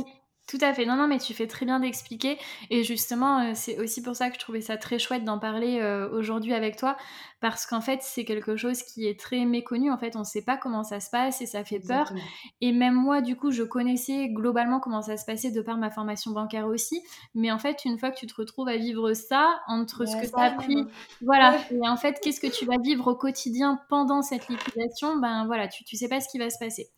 Tout 0.53 0.59
à 0.61 0.75
fait. 0.75 0.85
Non, 0.85 0.97
non, 0.97 1.09
mais 1.09 1.17
tu 1.17 1.33
fais 1.33 1.47
très 1.47 1.65
bien 1.65 1.81
d'expliquer. 1.81 2.37
Et 2.69 2.85
justement, 2.85 3.41
euh, 3.41 3.53
c'est 3.55 3.79
aussi 3.81 4.03
pour 4.03 4.15
ça 4.15 4.29
que 4.29 4.35
je 4.35 4.39
trouvais 4.39 4.61
ça 4.61 4.77
très 4.77 4.99
chouette 4.99 5.25
d'en 5.25 5.39
parler 5.39 5.81
euh, 5.81 6.11
aujourd'hui 6.11 6.53
avec 6.53 6.77
toi. 6.77 6.99
Parce 7.41 7.65
qu'en 7.65 7.81
fait, 7.81 8.01
c'est 8.03 8.27
quelque 8.27 8.55
chose 8.55 8.83
qui 8.83 9.07
est 9.07 9.19
très 9.19 9.47
méconnu. 9.47 9.91
En 9.91 9.97
fait, 9.97 10.15
on 10.15 10.19
ne 10.19 10.25
sait 10.25 10.43
pas 10.43 10.59
comment 10.59 10.83
ça 10.85 11.01
se 11.01 11.09
passe 11.09 11.41
et 11.41 11.47
ça 11.47 11.65
fait 11.65 11.81
peur. 11.81 12.13
Et 12.61 12.71
même 12.71 12.93
moi, 12.93 13.23
du 13.23 13.35
coup, 13.35 13.51
je 13.51 13.63
connaissais 13.63 14.29
globalement 14.29 14.79
comment 14.79 15.01
ça 15.01 15.17
se 15.17 15.25
passait 15.25 15.53
de 15.53 15.63
par 15.63 15.79
ma 15.79 15.91
formation 15.91 16.33
bancaire 16.33 16.67
aussi. 16.67 17.01
Mais 17.35 17.51
en 17.51 17.59
fait, 17.59 17.87
une 17.87 17.99
fois 17.99 18.11
que 18.11 18.19
tu 18.19 18.27
te 18.27 18.35
retrouves 18.35 18.69
à 18.69 18.77
vivre 18.77 19.15
ça, 19.15 19.59
entre 19.69 20.05
ce 20.05 20.15
que 20.17 20.27
tu 20.27 20.39
as 20.39 20.53
appris, 20.53 20.85
voilà. 21.23 21.57
Et 21.71 21.89
en 21.89 21.97
fait, 21.97 22.21
qu'est-ce 22.23 22.41
que 22.41 22.55
tu 22.55 22.67
vas 22.67 22.77
vivre 22.77 23.07
au 23.11 23.17
quotidien 23.17 23.81
pendant 23.89 24.21
cette 24.21 24.49
liquidation? 24.49 25.17
Ben 25.17 25.47
voilà, 25.47 25.67
tu 25.67 25.83
ne 25.91 25.99
sais 25.99 26.09
pas 26.09 26.21
ce 26.21 26.29
qui 26.29 26.39
va 26.39 26.51
se 26.51 26.59
passer. 26.59 26.91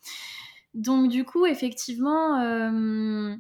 Donc 0.75 1.09
du 1.09 1.25
coup, 1.25 1.47
effectivement, 1.47 2.41
euh, 2.41 3.37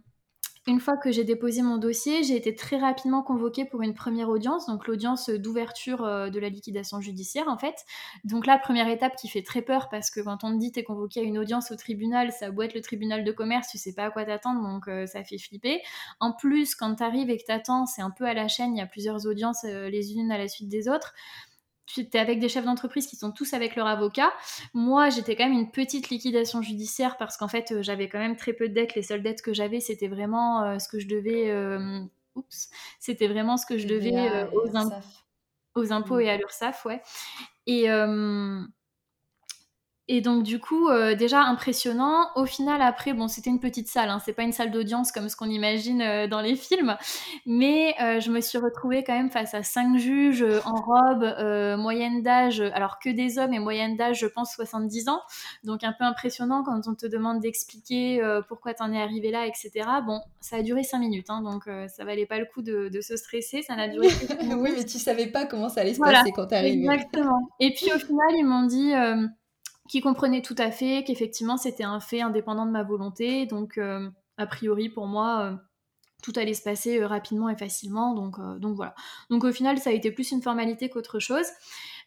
une 0.66 0.80
fois 0.80 0.96
que 0.96 1.10
j'ai 1.10 1.24
déposé 1.24 1.62
mon 1.62 1.78
dossier, 1.78 2.22
j'ai 2.22 2.36
été 2.36 2.54
très 2.54 2.78
rapidement 2.78 3.22
convoquée 3.22 3.64
pour 3.64 3.82
une 3.82 3.92
première 3.92 4.28
audience, 4.28 4.66
donc 4.66 4.86
l'audience 4.86 5.28
d'ouverture 5.28 6.04
euh, 6.04 6.30
de 6.30 6.38
la 6.38 6.48
liquidation 6.48 7.00
judiciaire 7.00 7.48
en 7.48 7.58
fait. 7.58 7.74
Donc 8.22 8.46
la 8.46 8.56
première 8.56 8.88
étape 8.88 9.16
qui 9.16 9.28
fait 9.28 9.42
très 9.42 9.62
peur 9.62 9.88
parce 9.90 10.10
que 10.10 10.20
quand 10.20 10.44
on 10.44 10.52
te 10.52 10.58
dit 10.58 10.70
t'es 10.70 10.84
convoqué 10.84 11.20
à 11.20 11.22
une 11.24 11.36
audience 11.36 11.72
au 11.72 11.76
tribunal, 11.76 12.30
ça 12.30 12.50
doit 12.50 12.66
être 12.66 12.74
le 12.74 12.82
tribunal 12.82 13.24
de 13.24 13.32
commerce, 13.32 13.68
tu 13.68 13.78
sais 13.78 13.94
pas 13.94 14.04
à 14.04 14.10
quoi 14.10 14.24
t'attendre, 14.24 14.62
donc 14.62 14.86
euh, 14.86 15.06
ça 15.06 15.24
fait 15.24 15.38
flipper. 15.38 15.82
En 16.20 16.32
plus, 16.32 16.76
quand 16.76 16.94
t'arrives 16.94 17.30
et 17.30 17.36
que 17.36 17.44
t'attends, 17.44 17.84
c'est 17.86 18.02
un 18.02 18.10
peu 18.10 18.24
à 18.24 18.32
la 18.32 18.46
chaîne, 18.46 18.76
il 18.76 18.78
y 18.78 18.82
a 18.82 18.86
plusieurs 18.86 19.26
audiences 19.26 19.64
les 19.64 20.14
unes 20.14 20.30
à 20.30 20.38
la 20.38 20.46
suite 20.46 20.68
des 20.68 20.88
autres 20.88 21.14
tu 21.86 22.00
es 22.00 22.18
avec 22.18 22.40
des 22.40 22.48
chefs 22.48 22.64
d'entreprise 22.64 23.06
qui 23.06 23.16
sont 23.16 23.30
tous 23.30 23.52
avec 23.52 23.76
leur 23.76 23.86
avocat. 23.86 24.32
Moi, 24.72 25.10
j'étais 25.10 25.36
quand 25.36 25.44
même 25.44 25.58
une 25.58 25.70
petite 25.70 26.08
liquidation 26.08 26.62
judiciaire 26.62 27.16
parce 27.16 27.36
qu'en 27.36 27.48
fait, 27.48 27.72
euh, 27.72 27.82
j'avais 27.82 28.08
quand 28.08 28.18
même 28.18 28.36
très 28.36 28.52
peu 28.52 28.68
de 28.68 28.74
dettes. 28.74 28.94
Les 28.94 29.02
seules 29.02 29.22
dettes 29.22 29.42
que 29.42 29.52
j'avais, 29.52 29.80
c'était 29.80 30.08
vraiment 30.08 30.62
euh, 30.62 30.78
ce 30.78 30.88
que 30.88 30.98
je 30.98 31.06
devais. 31.06 31.50
Euh, 31.50 32.00
oups, 32.34 32.70
c'était 32.98 33.28
vraiment 33.28 33.56
ce 33.56 33.66
que 33.66 33.78
je 33.78 33.86
devais 33.86 34.48
aux, 34.52 34.68
aux, 35.74 35.92
impôts 35.92 36.16
mm. 36.16 36.20
et 36.20 36.30
à 36.30 36.36
l'URSSAF, 36.36 36.84
ouais. 36.86 37.02
Et, 37.66 37.88
et 40.06 40.20
donc 40.20 40.42
du 40.42 40.60
coup, 40.60 40.88
euh, 40.88 41.14
déjà 41.14 41.40
impressionnant. 41.42 42.28
Au 42.36 42.44
final, 42.44 42.82
après, 42.82 43.14
bon, 43.14 43.26
c'était 43.26 43.48
une 43.48 43.60
petite 43.60 43.88
salle, 43.88 44.10
hein, 44.10 44.20
c'est 44.22 44.34
pas 44.34 44.42
une 44.42 44.52
salle 44.52 44.70
d'audience 44.70 45.12
comme 45.12 45.30
ce 45.30 45.36
qu'on 45.36 45.48
imagine 45.48 46.02
euh, 46.02 46.26
dans 46.26 46.42
les 46.42 46.56
films, 46.56 46.96
mais 47.46 47.94
euh, 48.02 48.20
je 48.20 48.30
me 48.30 48.42
suis 48.42 48.58
retrouvée 48.58 49.02
quand 49.02 49.14
même 49.14 49.30
face 49.30 49.54
à 49.54 49.62
cinq 49.62 49.96
juges 49.96 50.44
en 50.66 50.74
robe, 50.74 51.78
moyenne 51.78 52.22
d'âge, 52.22 52.60
alors 52.60 52.98
que 52.98 53.08
des 53.08 53.38
hommes 53.38 53.54
et 53.54 53.58
moyenne 53.58 53.96
d'âge, 53.96 54.18
je 54.18 54.26
pense 54.26 54.52
70 54.54 55.08
ans, 55.08 55.20
donc 55.62 55.84
un 55.84 55.94
peu 55.98 56.04
impressionnant 56.04 56.62
quand 56.64 56.86
on 56.86 56.94
te 56.94 57.06
demande 57.06 57.40
d'expliquer 57.40 58.20
pourquoi 58.48 58.74
t'en 58.74 58.92
es 58.92 59.00
arrivé 59.00 59.30
là, 59.30 59.46
etc. 59.46 59.70
Bon, 60.06 60.20
ça 60.40 60.56
a 60.56 60.62
duré 60.62 60.82
cinq 60.82 60.98
minutes, 60.98 61.30
hein, 61.30 61.40
donc 61.40 61.64
ça 61.88 62.04
valait 62.04 62.26
pas 62.26 62.38
le 62.38 62.44
coup 62.44 62.62
de, 62.62 62.90
se 63.00 63.16
stresser, 63.16 63.62
ça 63.62 63.74
n'a 63.74 63.88
duré. 63.88 64.08
oui, 64.56 64.70
mais 64.76 64.84
tu 64.84 64.98
savais 64.98 65.26
pas 65.26 65.46
comment 65.46 65.68
ça 65.68 65.80
allait 65.80 65.94
se 65.94 66.00
passer 66.00 66.32
quand 66.32 66.46
t'es 66.46 66.56
arrivé. 66.56 66.80
Exactement. 66.80 67.48
Et 67.60 67.72
puis 67.72 67.86
au 67.94 67.98
final, 67.98 68.28
ils 68.36 68.44
m'ont 68.44 68.66
dit 68.66 68.92
qui 69.88 70.00
comprenait 70.00 70.42
tout 70.42 70.54
à 70.58 70.70
fait 70.70 71.04
qu'effectivement 71.06 71.56
c'était 71.56 71.84
un 71.84 72.00
fait 72.00 72.20
indépendant 72.20 72.66
de 72.66 72.70
ma 72.70 72.82
volonté. 72.82 73.46
Donc, 73.46 73.78
euh, 73.78 74.08
a 74.36 74.46
priori, 74.46 74.88
pour 74.88 75.06
moi, 75.06 75.42
euh, 75.42 75.56
tout 76.22 76.32
allait 76.36 76.54
se 76.54 76.62
passer 76.62 77.00
euh, 77.00 77.06
rapidement 77.06 77.48
et 77.48 77.56
facilement. 77.56 78.14
Donc, 78.14 78.40
donc 78.60 78.76
voilà. 78.76 78.94
Donc 79.30 79.44
au 79.44 79.52
final, 79.52 79.78
ça 79.78 79.90
a 79.90 79.92
été 79.92 80.10
plus 80.10 80.30
une 80.30 80.42
formalité 80.42 80.88
qu'autre 80.88 81.18
chose. 81.18 81.46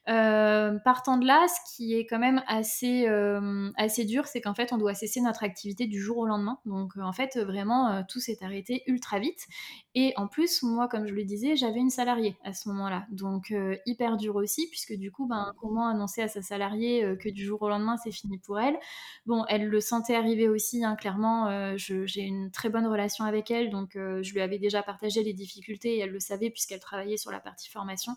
Euh, 0.10 0.80
partant 0.80 1.18
de 1.18 1.26
là, 1.26 1.46
ce 1.48 1.76
qui 1.76 1.94
est 1.96 2.06
quand 2.06 2.20
même 2.20 2.42
assez, 2.48 3.08
euh, 3.08 3.70
assez 3.76 4.06
dur, 4.06 4.26
c'est 4.26 4.40
qu'en 4.40 4.54
fait, 4.54 4.72
on 4.72 4.78
doit 4.78 4.94
cesser 4.94 5.20
notre 5.20 5.44
activité 5.44 5.86
du 5.86 6.02
jour 6.02 6.18
au 6.18 6.26
lendemain. 6.26 6.60
Donc, 6.66 6.94
euh, 6.96 7.02
en 7.02 7.12
fait, 7.12 7.38
vraiment, 7.38 8.04
tout 8.04 8.20
s'est 8.20 8.38
arrêté 8.42 8.84
ultra 8.88 9.20
vite. 9.20 9.48
Et 9.96 10.14
en 10.16 10.28
plus, 10.28 10.64
moi, 10.64 10.88
comme 10.88 11.08
je 11.08 11.14
le 11.14 11.24
disais, 11.24 11.56
j'avais 11.56 11.80
une 11.80 11.90
salariée 11.90 12.38
à 12.44 12.54
ce 12.54 12.70
moment-là. 12.70 13.06
Donc, 13.12 13.54
hyper 13.86 14.18
dur 14.18 14.36
aussi, 14.36 14.68
puisque 14.70 14.94
du 14.94 15.12
coup, 15.12 15.28
ben, 15.28 15.54
comment 15.60 15.88
annoncer 15.88 16.22
à 16.22 16.28
sa 16.28 16.42
salariée 16.42 17.16
que 17.20 17.30
du 17.30 17.44
jour 17.44 17.62
au 17.62 17.70
lendemain, 17.70 17.98
c'est 17.98 18.12
fini 18.12 18.38
pour 18.38 18.60
elle? 18.60 18.78
Bon, 19.26 19.44
elle 19.50 19.68
le 19.68 19.80
sentait 19.82 20.16
arriver 20.16 20.48
aussi, 20.48 20.84
hein, 20.86 20.96
clairement. 20.96 21.76
j'ai 21.78 22.22
une 22.22 22.52
très 22.52 22.70
bonne 22.70 22.88
relation 22.88 23.26
avec 23.26 23.52
elle, 23.52 23.70
donc 23.70 23.92
je 23.94 24.34
lui 24.34 24.42
avais 24.42 24.60
déjà 24.60 24.84
partagé 24.84 25.24
les 25.24 25.34
difficultés 25.34 25.98
et 25.98 26.00
elle 26.00 26.12
le 26.12 26.20
savait, 26.20 26.50
puisqu'elle 26.50 26.80
travaillait 26.80 27.18
sur 27.18 27.32
la 27.32 27.40
partie 27.40 27.70
formation. 27.70 28.14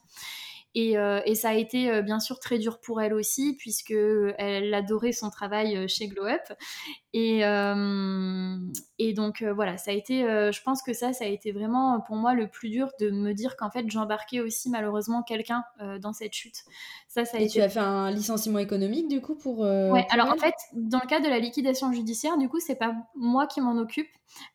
Euh, 0.76 1.20
et, 1.26 1.34
ça 1.34 1.50
a 1.50 1.54
été 1.54 1.90
euh, 1.90 2.02
bien 2.02 2.20
sûr 2.20 2.38
très 2.38 2.58
dur 2.58 2.80
pour 2.80 3.00
elle 3.00 3.12
aussi, 3.12 3.56
puisque 3.58 3.94
elle 4.38 4.72
adorait 4.72 5.12
son 5.12 5.28
travail 5.28 5.76
euh, 5.76 5.88
chez 5.88 6.06
Glow 6.06 6.26
Up. 6.26 6.52
Et, 7.12 7.40
et 8.98 9.12
donc 9.14 9.42
voilà, 9.42 9.76
ça 9.78 9.90
a 9.90 9.94
été, 9.94 10.22
je 10.22 10.62
pense 10.62 10.80
que 10.80 10.92
ça, 10.92 11.12
ça 11.12 11.24
a 11.24 11.26
été 11.26 11.50
vraiment 11.50 12.00
pour 12.00 12.14
moi 12.14 12.34
le 12.34 12.46
plus 12.46 12.68
dur 12.68 12.88
de 13.00 13.10
me 13.10 13.32
dire 13.32 13.56
qu'en 13.56 13.68
fait 13.68 13.84
j'embarquais 13.88 14.38
aussi 14.38 14.70
malheureusement 14.70 15.24
quelqu'un 15.24 15.64
dans 16.00 16.12
cette 16.12 16.34
chute. 16.34 16.54
Ça, 17.08 17.24
ça 17.24 17.38
a 17.38 17.40
et 17.40 17.48
tu 17.48 17.60
as 17.60 17.68
fait 17.68 17.80
un 17.80 18.12
licenciement 18.12 18.60
économique 18.60 19.08
du 19.08 19.20
coup 19.20 19.34
pour. 19.34 19.58
ouais, 19.58 20.06
alors 20.10 20.30
en 20.30 20.36
fait, 20.36 20.54
dans 20.72 21.00
le 21.02 21.08
cas 21.08 21.18
de 21.18 21.28
la 21.28 21.40
liquidation 21.40 21.92
judiciaire, 21.92 22.38
du 22.38 22.48
coup, 22.48 22.60
c'est 22.60 22.76
pas 22.76 22.94
moi 23.16 23.48
qui 23.48 23.60
m'en 23.60 23.76
occupe. 23.76 24.06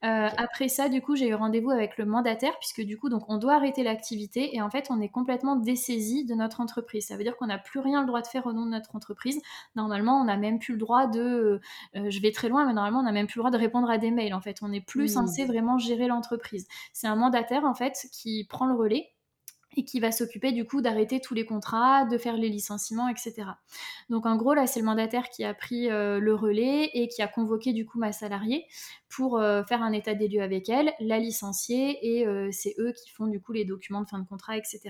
Après 0.02 0.68
ça, 0.68 0.90
du 0.90 1.02
coup, 1.02 1.16
j'ai 1.16 1.28
eu 1.28 1.34
rendez-vous 1.34 1.72
avec 1.72 1.98
le 1.98 2.06
mandataire, 2.06 2.58
puisque 2.60 2.82
du 2.82 2.98
coup, 2.98 3.10
donc 3.10 3.30
on 3.30 3.38
doit 3.38 3.56
arrêter 3.56 3.84
l'activité 3.84 4.56
et 4.56 4.62
en 4.62 4.70
fait, 4.70 4.88
on 4.90 5.02
est 5.02 5.10
complètement 5.10 5.56
dessaisi 5.56 6.26
de 6.26 6.34
notre 6.36 6.62
entreprise. 6.62 7.08
Ça 7.08 7.18
veut 7.18 7.24
dire 7.24 7.38
qu'on 7.38 7.48
n'a 7.48 7.58
plus 7.58 7.80
rien 7.80 8.02
le 8.02 8.08
droit 8.08 8.22
de 8.22 8.28
faire 8.28 8.46
au 8.46 8.54
nom 8.54 8.66
de 8.66 8.72
notre 8.72 8.96
entreprise. 8.96 9.42
Normalement, 9.76 10.20
on 10.20 10.26
n'a 10.26 10.38
même 10.38 10.60
plus 10.60 10.74
le 10.74 10.80
droit 10.80 11.08
de, 11.08 11.60
euh, 11.96 12.10
je 12.10 12.22
vais 12.22 12.32
très 12.32 12.50
loin, 12.50 12.66
mais 12.66 12.74
normalement, 12.74 13.00
on 13.00 13.04
n'a 13.04 13.12
même 13.12 13.28
plus 13.28 13.40
le 13.40 13.42
droit 13.42 13.52
de 13.52 13.58
répondre 13.58 13.90
à 13.90 13.98
des 13.98 14.12
mails. 14.12 14.34
En 14.34 14.42
fait, 14.42 14.60
on 14.62 14.70
n'est 14.70 14.82
plus 14.82 15.06
mmh. 15.06 15.08
censé 15.08 15.46
vraiment 15.46 15.78
gérer 15.78 16.08
l'entreprise. 16.08 16.68
C'est 16.94 17.08
un 17.08 17.16
mandataire 17.16 17.66
en 17.66 17.74
fait 17.74 18.08
qui 18.12 18.46
prend 18.46 18.66
le 18.66 18.76
relais 18.76 19.15
et 19.76 19.84
qui 19.84 20.00
va 20.00 20.12
s'occuper 20.12 20.52
du 20.52 20.66
coup 20.66 20.82
d'arrêter 20.82 21.20
tous 21.20 21.34
les 21.34 21.46
contrats, 21.46 22.06
de 22.06 22.18
faire 22.18 22.38
les 22.38 22.50
licenciements, 22.50 23.10
etc. 23.10 23.48
Donc 24.10 24.26
en 24.26 24.36
gros 24.36 24.54
là 24.54 24.68
c'est 24.68 24.80
le 24.80 24.86
mandataire 24.86 25.30
qui 25.30 25.44
a 25.44 25.54
pris 25.54 25.90
euh, 25.90 26.20
le 26.20 26.34
relais 26.34 26.90
et 26.94 27.08
qui 27.08 27.22
a 27.22 27.28
convoqué 27.28 27.74
du 27.74 27.86
coup 27.86 28.00
ma 28.00 28.12
salariée 28.12 28.66
pour 29.10 29.38
euh, 29.38 29.64
faire 29.64 29.82
un 29.82 29.92
état 29.92 30.14
des 30.14 30.28
lieux 30.28 30.42
avec 30.42 30.70
elle, 30.70 30.94
la 31.00 31.20
licencier 31.20 31.98
et 32.02 32.26
c'est 32.52 32.76
eux 32.80 32.92
qui 32.92 33.10
font 33.10 33.28
du 33.28 33.42
coup 33.42 33.54
les 33.54 33.66
documents 33.66 34.02
de 34.02 34.08
fin 34.08 34.20
de 34.20 34.28
contrat, 34.28 34.58
etc. 34.58 34.82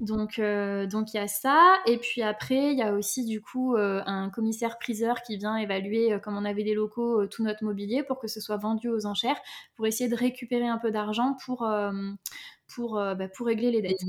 Donc, 0.00 0.40
donc 0.40 1.14
il 1.14 1.16
y 1.16 1.20
a 1.20 1.28
ça. 1.28 1.76
Et 1.86 1.98
puis 1.98 2.22
après, 2.22 2.72
il 2.72 2.78
y 2.78 2.82
a 2.82 2.92
aussi 2.92 3.24
du 3.24 3.40
coup 3.40 3.76
un 3.76 4.30
commissaire 4.30 4.78
priseur 4.78 5.22
qui 5.22 5.36
vient 5.36 5.56
évaluer, 5.56 6.18
comme 6.22 6.36
on 6.36 6.44
avait 6.44 6.64
des 6.64 6.74
locaux, 6.74 7.26
tout 7.26 7.44
notre 7.44 7.64
mobilier 7.64 8.02
pour 8.02 8.18
que 8.18 8.28
ce 8.28 8.40
soit 8.40 8.56
vendu 8.56 8.88
aux 8.88 9.06
enchères, 9.06 9.40
pour 9.74 9.86
essayer 9.86 10.08
de 10.08 10.16
récupérer 10.16 10.66
un 10.66 10.78
peu 10.78 10.90
d'argent 10.90 11.36
pour, 11.44 11.66
pour, 12.74 12.94
bah, 12.94 13.28
pour 13.28 13.46
régler 13.46 13.70
les 13.70 13.82
dettes. 13.82 14.02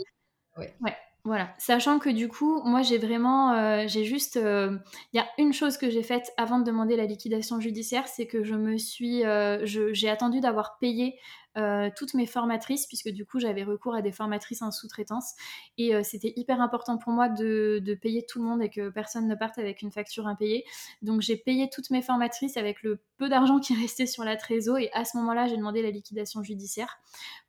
Ouais. 0.57 0.73
ouais. 0.81 0.95
Voilà, 1.25 1.49
sachant 1.57 1.97
que 1.97 2.09
du 2.09 2.27
coup, 2.27 2.61
moi 2.65 2.83
j'ai 2.83 2.99
vraiment, 2.99 3.53
euh, 3.53 3.85
j'ai 3.87 4.03
juste, 4.03 4.37
euh, 4.37 4.77
il 5.11 5.17
y 5.17 5.19
a 5.19 5.25
une 5.39 5.53
chose 5.53 5.75
que 5.77 5.89
j'ai 5.89 6.03
faite 6.03 6.31
avant 6.37 6.59
de 6.59 6.63
demander 6.63 6.95
la 6.95 7.05
liquidation 7.05 7.59
judiciaire, 7.59 8.07
c'est 8.07 8.27
que 8.27 8.43
je 8.43 8.53
me 8.53 8.77
suis, 8.77 9.25
euh, 9.25 9.65
j'ai 9.65 10.07
attendu 10.07 10.39
d'avoir 10.39 10.77
payé 10.77 11.17
euh, 11.57 11.89
toutes 11.95 12.15
mes 12.15 12.25
formatrices, 12.25 12.85
puisque 12.85 13.07
du 13.09 13.25
coup 13.25 13.39
j'avais 13.39 13.63
recours 13.63 13.95
à 13.95 14.01
des 14.01 14.11
formatrices 14.11 14.61
en 14.61 14.71
sous-traitance. 14.71 15.35
Et 15.77 15.95
euh, 15.95 16.01
c'était 16.03 16.33
hyper 16.35 16.59
important 16.59 16.97
pour 16.97 17.13
moi 17.13 17.29
de, 17.29 17.81
payer 18.01 18.25
tout 18.25 18.39
le 18.39 18.45
monde 18.45 18.62
et 18.62 18.69
que 18.69 18.89
personne 18.89 19.25
ne 19.27 19.35
parte 19.35 19.58
avec 19.58 19.81
une 19.81 19.89
facture 19.91 20.27
impayée. 20.27 20.65
Donc 21.01 21.21
j'ai 21.21 21.37
payé 21.37 21.69
toutes 21.71 21.91
mes 21.91 22.01
formatrices 22.01 22.58
avec 22.58 22.83
le 22.83 22.99
peu 23.17 23.29
d'argent 23.29 23.60
qui 23.60 23.73
restait 23.81 24.06
sur 24.06 24.25
la 24.25 24.35
trésor. 24.35 24.79
Et 24.79 24.89
à 24.93 25.06
ce 25.06 25.15
moment-là, 25.17 25.47
j'ai 25.47 25.56
demandé 25.56 25.81
la 25.81 25.91
liquidation 25.91 26.43
judiciaire 26.43 26.97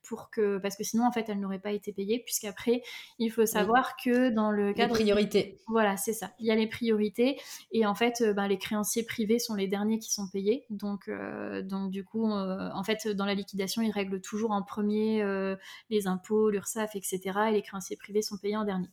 pour 0.08 0.30
que, 0.30 0.58
parce 0.58 0.76
que 0.76 0.84
sinon 0.84 1.06
en 1.06 1.12
fait 1.12 1.28
elles 1.28 1.40
n'auraient 1.40 1.58
pas 1.58 1.72
été 1.72 1.92
payées, 1.92 2.20
puisqu'après 2.24 2.82
il 3.18 3.30
faut 3.30 3.46
savoir 3.46 3.96
que 3.96 4.30
dans 4.30 4.50
le 4.50 4.72
cadre. 4.72 4.94
Les 4.94 5.04
priorités. 5.04 5.58
Voilà, 5.68 5.96
c'est 5.96 6.12
ça. 6.12 6.32
Il 6.38 6.46
y 6.46 6.50
a 6.50 6.54
les 6.54 6.66
priorités. 6.66 7.40
Et 7.72 7.86
en 7.86 7.94
fait, 7.94 8.20
euh, 8.20 8.32
ben, 8.32 8.46
les 8.48 8.58
créanciers 8.58 9.02
privés 9.02 9.38
sont 9.38 9.54
les 9.54 9.68
derniers 9.68 9.98
qui 9.98 10.12
sont 10.12 10.28
payés. 10.28 10.64
Donc, 10.70 11.10
donc 11.64 11.90
du 11.90 12.04
coup, 12.04 12.30
en 12.30 12.82
fait, 12.84 13.08
dans 13.08 13.24
la 13.24 13.34
liquidation, 13.34 13.82
ils 13.82 13.90
règle 13.90 14.20
toujours 14.20 14.50
en 14.50 14.62
premier 14.62 15.22
euh, 15.22 15.56
les 15.90 16.06
impôts, 16.06 16.50
l'URSSAF, 16.50 16.96
etc. 16.96 17.20
Et 17.48 17.52
les 17.52 17.62
créanciers 17.62 17.96
privés 17.96 18.22
sont 18.22 18.36
payés 18.36 18.56
en 18.56 18.64
dernier. 18.64 18.88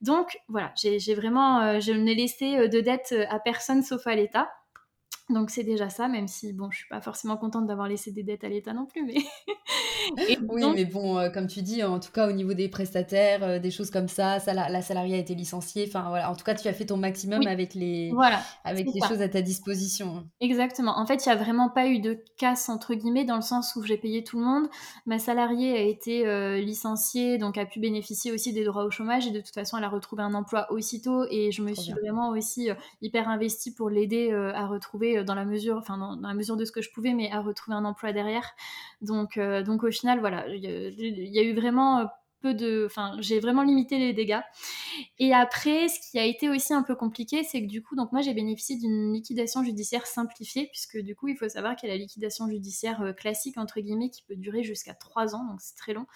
Donc 0.00 0.38
voilà, 0.48 0.72
j'ai 0.76 1.14
vraiment, 1.14 1.60
euh, 1.60 1.80
je 1.80 1.92
n'ai 1.92 2.14
laissé 2.14 2.56
euh, 2.56 2.68
de 2.68 2.80
dette 2.80 3.14
à 3.28 3.38
personne 3.38 3.82
sauf 3.82 4.06
à 4.06 4.14
l'État. 4.14 4.50
Donc 5.30 5.48
c'est 5.48 5.64
déjà 5.64 5.88
ça, 5.88 6.06
même 6.06 6.28
si 6.28 6.52
bon, 6.52 6.70
je 6.70 6.78
suis 6.78 6.88
pas 6.88 7.00
forcément 7.00 7.38
contente 7.38 7.66
d'avoir 7.66 7.88
laissé 7.88 8.12
des 8.12 8.22
dettes 8.22 8.44
à 8.44 8.48
l'État 8.50 8.74
non 8.74 8.84
plus, 8.84 9.06
mais 9.06 9.14
oui, 10.48 10.62
mais 10.74 10.84
bon, 10.84 11.18
euh, 11.18 11.30
comme 11.30 11.46
tu 11.46 11.62
dis, 11.62 11.82
en 11.82 11.98
tout 11.98 12.12
cas 12.12 12.28
au 12.28 12.32
niveau 12.32 12.52
des 12.52 12.68
prestataires, 12.68 13.42
euh, 13.42 13.58
des 13.58 13.70
choses 13.70 13.90
comme 13.90 14.08
ça, 14.08 14.38
ça 14.38 14.52
la, 14.52 14.82
salariée 14.82 15.14
a 15.14 15.18
été 15.18 15.34
licenciée. 15.34 15.86
Enfin 15.88 16.10
voilà, 16.10 16.30
en 16.30 16.34
tout 16.34 16.44
cas 16.44 16.54
tu 16.54 16.68
as 16.68 16.74
fait 16.74 16.84
ton 16.84 16.98
maximum 16.98 17.46
avec 17.46 17.72
les, 17.72 18.10
voilà, 18.12 18.42
avec 18.64 18.86
les 18.92 19.00
choses 19.00 19.22
à 19.22 19.28
ta 19.30 19.40
disposition. 19.40 20.28
Exactement. 20.40 20.98
En 20.98 21.06
fait, 21.06 21.24
il 21.24 21.28
n'y 21.30 21.34
a 21.34 21.36
vraiment 21.36 21.70
pas 21.70 21.86
eu 21.86 22.00
de 22.00 22.22
casse 22.36 22.68
entre 22.68 22.94
guillemets 22.94 23.24
dans 23.24 23.36
le 23.36 23.42
sens 23.42 23.76
où 23.76 23.82
j'ai 23.82 23.96
payé 23.96 24.24
tout 24.24 24.38
le 24.38 24.44
monde. 24.44 24.68
Ma 25.06 25.18
salariée 25.18 25.72
a 25.72 25.82
été 25.82 26.26
euh, 26.26 26.60
licenciée, 26.60 27.38
donc 27.38 27.56
a 27.56 27.64
pu 27.64 27.80
bénéficier 27.80 28.30
aussi 28.30 28.52
des 28.52 28.64
droits 28.64 28.84
au 28.84 28.90
chômage 28.90 29.26
et 29.26 29.30
de 29.30 29.40
toute 29.40 29.54
façon 29.54 29.78
elle 29.78 29.84
a 29.84 29.88
retrouvé 29.88 30.22
un 30.22 30.34
emploi 30.34 30.70
aussitôt 30.70 31.24
et 31.30 31.50
je 31.50 31.62
me 31.62 31.74
suis 31.74 31.92
vraiment 31.92 32.28
aussi 32.28 32.68
hyper 33.00 33.30
investie 33.30 33.72
pour 33.72 33.88
l'aider 33.88 34.30
à 34.32 34.66
retrouver 34.66 35.13
euh, 35.16 35.24
dans 35.24 35.34
la 35.34 35.44
mesure, 35.44 35.76
enfin 35.76 35.98
dans, 35.98 36.16
la 36.16 36.34
mesure 36.34 36.56
de 36.56 36.64
ce 36.64 36.72
que 36.72 36.82
je 36.82 36.90
pouvais, 36.90 37.12
mais 37.12 37.30
à 37.30 37.40
retrouver 37.40 37.76
un 37.76 37.84
emploi 37.84 38.12
derrière. 38.12 38.54
Donc, 39.00 39.36
euh, 39.36 39.62
donc 39.62 39.84
au 39.84 39.90
final, 39.90 40.20
voilà, 40.20 40.48
il 40.48 40.64
y, 40.64 41.38
a 41.38 41.42
eu 41.42 41.54
vraiment 41.54 42.08
euh, 42.44 42.54
de. 42.54 42.84
Enfin, 42.86 43.16
j'ai 43.20 43.40
vraiment 43.40 43.62
limité 43.62 43.98
les 43.98 44.12
dégâts. 44.12 44.40
Et 45.18 45.32
après, 45.32 45.88
ce 45.88 45.98
qui 46.00 46.18
a 46.18 46.24
été 46.24 46.48
aussi 46.48 46.72
un 46.72 46.82
peu 46.82 46.94
compliqué, 46.94 47.42
c'est 47.42 47.62
que 47.62 47.66
du 47.66 47.82
coup, 47.82 47.96
donc 47.96 48.12
moi, 48.12 48.22
j'ai 48.22 48.34
bénéficié 48.34 48.76
d'une 48.76 49.12
liquidation 49.12 49.62
judiciaire 49.62 50.06
simplifiée, 50.06 50.68
puisque 50.70 50.98
du 50.98 51.14
coup, 51.14 51.28
il 51.28 51.36
faut 51.36 51.48
savoir 51.48 51.76
qu'il 51.76 51.88
y 51.88 51.92
a 51.92 51.94
la 51.94 52.00
liquidation 52.00 52.48
judiciaire 52.48 53.02
euh, 53.02 53.12
classique, 53.12 53.58
entre 53.58 53.80
guillemets, 53.80 54.10
qui 54.10 54.22
peut 54.22 54.36
durer 54.36 54.62
jusqu'à 54.62 54.94
trois 54.94 55.34
ans, 55.34 55.44
donc 55.44 55.60
c'est 55.60 55.76
très 55.76 55.92
long. 55.92 56.06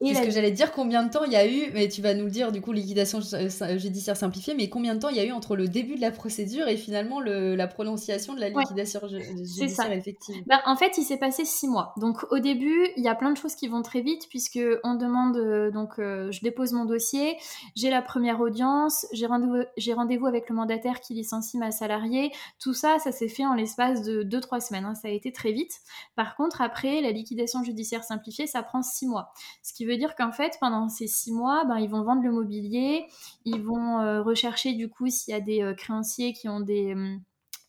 Et 0.00 0.14
ce 0.14 0.22
que 0.22 0.30
j'allais 0.30 0.52
dire, 0.52 0.72
combien 0.72 1.02
de 1.02 1.10
temps 1.10 1.24
il 1.24 1.32
y 1.32 1.36
a 1.36 1.46
eu, 1.46 1.70
mais 1.72 1.88
tu 1.88 2.02
vas 2.02 2.14
nous 2.14 2.24
le 2.24 2.30
dire, 2.30 2.52
du 2.52 2.60
coup, 2.60 2.72
liquidation 2.72 3.20
euh, 3.34 3.78
judiciaire 3.78 4.16
simplifiée, 4.16 4.54
mais 4.54 4.68
combien 4.68 4.94
de 4.94 5.00
temps 5.00 5.08
il 5.08 5.16
y 5.16 5.20
a 5.20 5.24
eu 5.24 5.32
entre 5.32 5.56
le 5.56 5.68
début 5.68 5.96
de 5.96 6.00
la 6.00 6.10
procédure 6.10 6.68
et 6.68 6.76
finalement 6.76 7.20
le, 7.20 7.54
la 7.54 7.66
prononciation 7.66 8.34
de 8.34 8.40
la 8.40 8.48
liquidation 8.48 9.00
judiciaire 9.08 9.92
effective 9.92 10.42
bah, 10.46 10.62
En 10.66 10.76
fait, 10.76 10.98
il 10.98 11.04
s'est 11.04 11.16
passé 11.16 11.44
six 11.44 11.68
mois. 11.68 11.94
Donc 11.96 12.24
au 12.30 12.38
début, 12.38 12.88
il 12.96 13.04
y 13.04 13.08
a 13.08 13.14
plein 13.14 13.32
de 13.32 13.36
choses 13.36 13.54
qui 13.54 13.68
vont 13.68 13.82
très 13.82 14.00
vite, 14.00 14.28
puisque 14.28 14.60
on 14.84 14.94
demande 14.94 15.36
euh, 15.36 15.70
donc 15.76 15.98
euh, 15.98 16.32
je 16.32 16.40
dépose 16.40 16.72
mon 16.72 16.84
dossier, 16.86 17.36
j'ai 17.76 17.90
la 17.90 18.02
première 18.02 18.40
audience, 18.40 19.06
j'ai 19.12 19.26
rendez-vous 19.26 20.26
avec 20.26 20.48
le 20.48 20.54
mandataire 20.54 21.00
qui 21.00 21.14
licencie 21.14 21.58
ma 21.58 21.70
salariée. 21.70 22.32
Tout 22.58 22.74
ça, 22.74 22.98
ça 22.98 23.12
s'est 23.12 23.28
fait 23.28 23.46
en 23.46 23.54
l'espace 23.54 24.02
de 24.02 24.22
2-3 24.24 24.66
semaines. 24.66 24.84
Hein. 24.86 24.94
Ça 24.94 25.08
a 25.08 25.10
été 25.10 25.32
très 25.32 25.52
vite. 25.52 25.80
Par 26.16 26.34
contre, 26.34 26.62
après, 26.62 27.00
la 27.00 27.12
liquidation 27.12 27.62
judiciaire 27.62 28.02
simplifiée, 28.02 28.46
ça 28.46 28.62
prend 28.62 28.82
6 28.82 29.06
mois. 29.06 29.32
Ce 29.62 29.72
qui 29.72 29.84
veut 29.84 29.96
dire 29.96 30.16
qu'en 30.16 30.32
fait, 30.32 30.56
pendant 30.60 30.88
ces 30.88 31.06
6 31.06 31.32
mois, 31.32 31.64
ben, 31.64 31.78
ils 31.78 31.90
vont 31.90 32.02
vendre 32.02 32.22
le 32.22 32.32
mobilier, 32.32 33.06
ils 33.44 33.62
vont 33.62 34.00
euh, 34.00 34.22
rechercher 34.22 34.72
du 34.72 34.88
coup 34.88 35.08
s'il 35.08 35.32
y 35.32 35.36
a 35.36 35.40
des 35.40 35.62
euh, 35.62 35.74
créanciers 35.74 36.32
qui 36.32 36.48
ont 36.48 36.60
des 36.60 36.94
hum, 36.94 37.20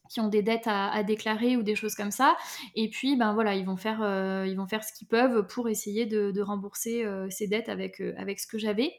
qui 0.10 0.20
ont 0.20 0.28
des 0.28 0.41
dettes 0.41 0.68
à, 0.68 1.03
déclarer 1.03 1.58
ou 1.58 1.64
des 1.64 1.76
choses 1.76 1.95
comme 1.95 2.12
ça. 2.12 2.36
Et 2.76 2.89
puis, 2.89 3.16
ben 3.16 3.34
voilà, 3.34 3.55
ils 3.55 3.66
vont 3.66 3.78
faire, 3.78 3.99
euh, 4.01 4.45
ce 4.45 4.93
qu'ils 4.93 5.08
peuvent 5.08 5.45
pour 5.47 5.70
essayer 5.70 6.05
de, 6.05 6.41
rembourser 6.41 7.03
euh, 7.05 7.28
ces 7.30 7.47
dettes 7.47 7.70
euh, 7.70 8.14
avec 8.18 8.39
ce 8.39 8.47
que 8.47 8.58
j'avais. 8.58 8.93